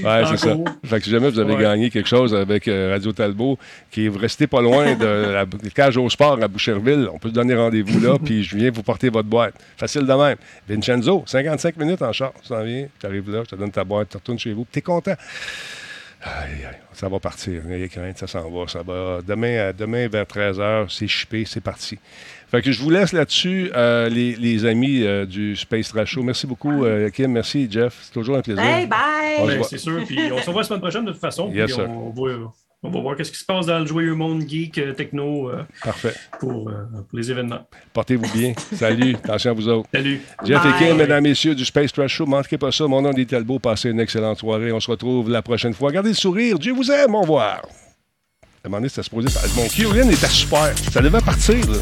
[0.00, 0.04] de.
[0.06, 0.56] Ouais, c'est ça.
[0.84, 1.62] Fait que si jamais vous avez Ouais.
[1.62, 3.58] gagné quelque chose avec euh, Radio Talbot,
[3.90, 5.44] qui est resté pas loin de la
[5.74, 8.82] cage au sport à Boucherville, on peut se donner rendez-vous là, puis je viens vous
[8.82, 9.54] porter votre boîte.
[9.76, 10.36] Facile de même.
[10.68, 12.32] Vincenzo, 55 minutes en char.
[12.42, 14.64] Tu t'en viens, tu arrives là, je te donne ta boîte, tu retournes chez vous,
[14.64, 15.14] puis t'es content.
[16.20, 17.62] Aïe, aïe, ça va partir.
[17.64, 18.66] N'ayez crainte, ça s'en va.
[18.66, 19.20] Ça va.
[19.26, 21.96] Demain, à- demain vers 13h, c'est chippé, c'est parti.
[22.50, 26.22] Fait que je vous laisse là-dessus, euh, les, les amis euh, du Space Trash Show.
[26.24, 27.30] Merci beaucoup, euh, Kim.
[27.30, 27.98] Merci, Jeff.
[28.02, 28.64] C'est toujours un plaisir.
[28.64, 28.88] Bye!
[28.88, 30.04] se Ben, c'est sûr.
[30.06, 31.52] Puis on se revoit la semaine prochaine de toute façon.
[31.52, 31.88] Yes, puis sir.
[31.88, 32.52] on, va,
[32.82, 35.64] on va voir qu'est-ce qui se passe dans le joyeux monde geek, euh, techno euh,
[35.82, 36.14] Parfait.
[36.38, 37.66] pour, euh, pour les événements.
[37.92, 38.52] Portez-vous bien.
[38.74, 39.16] Salut.
[39.24, 39.88] Attention à vous autres.
[39.92, 40.20] Salut.
[40.44, 40.72] Jeff Bye.
[40.72, 42.86] et Kim, mesdames, messieurs du Space Trash Show, manquez pas ça.
[42.86, 43.58] Mon nom est Talbot.
[43.58, 44.70] Passez une excellente soirée.
[44.72, 45.90] On se retrouve la prochaine fois.
[45.90, 46.58] Gardez le sourire.
[46.58, 47.14] Dieu vous aime.
[47.16, 47.62] Au revoir.
[47.62, 49.28] À un moment donné, c'était supposé.
[49.56, 50.72] Mon Kyolin était super.
[50.92, 51.56] Ça devait partir.
[51.68, 51.78] là.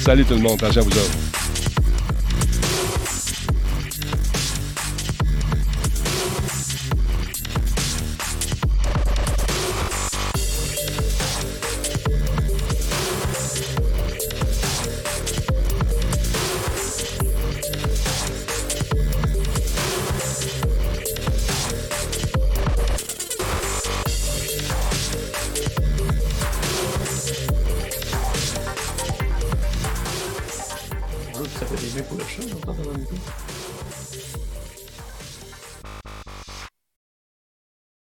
[0.00, 0.62] Salut tout le monde.
[0.62, 1.43] Attention à vous autres.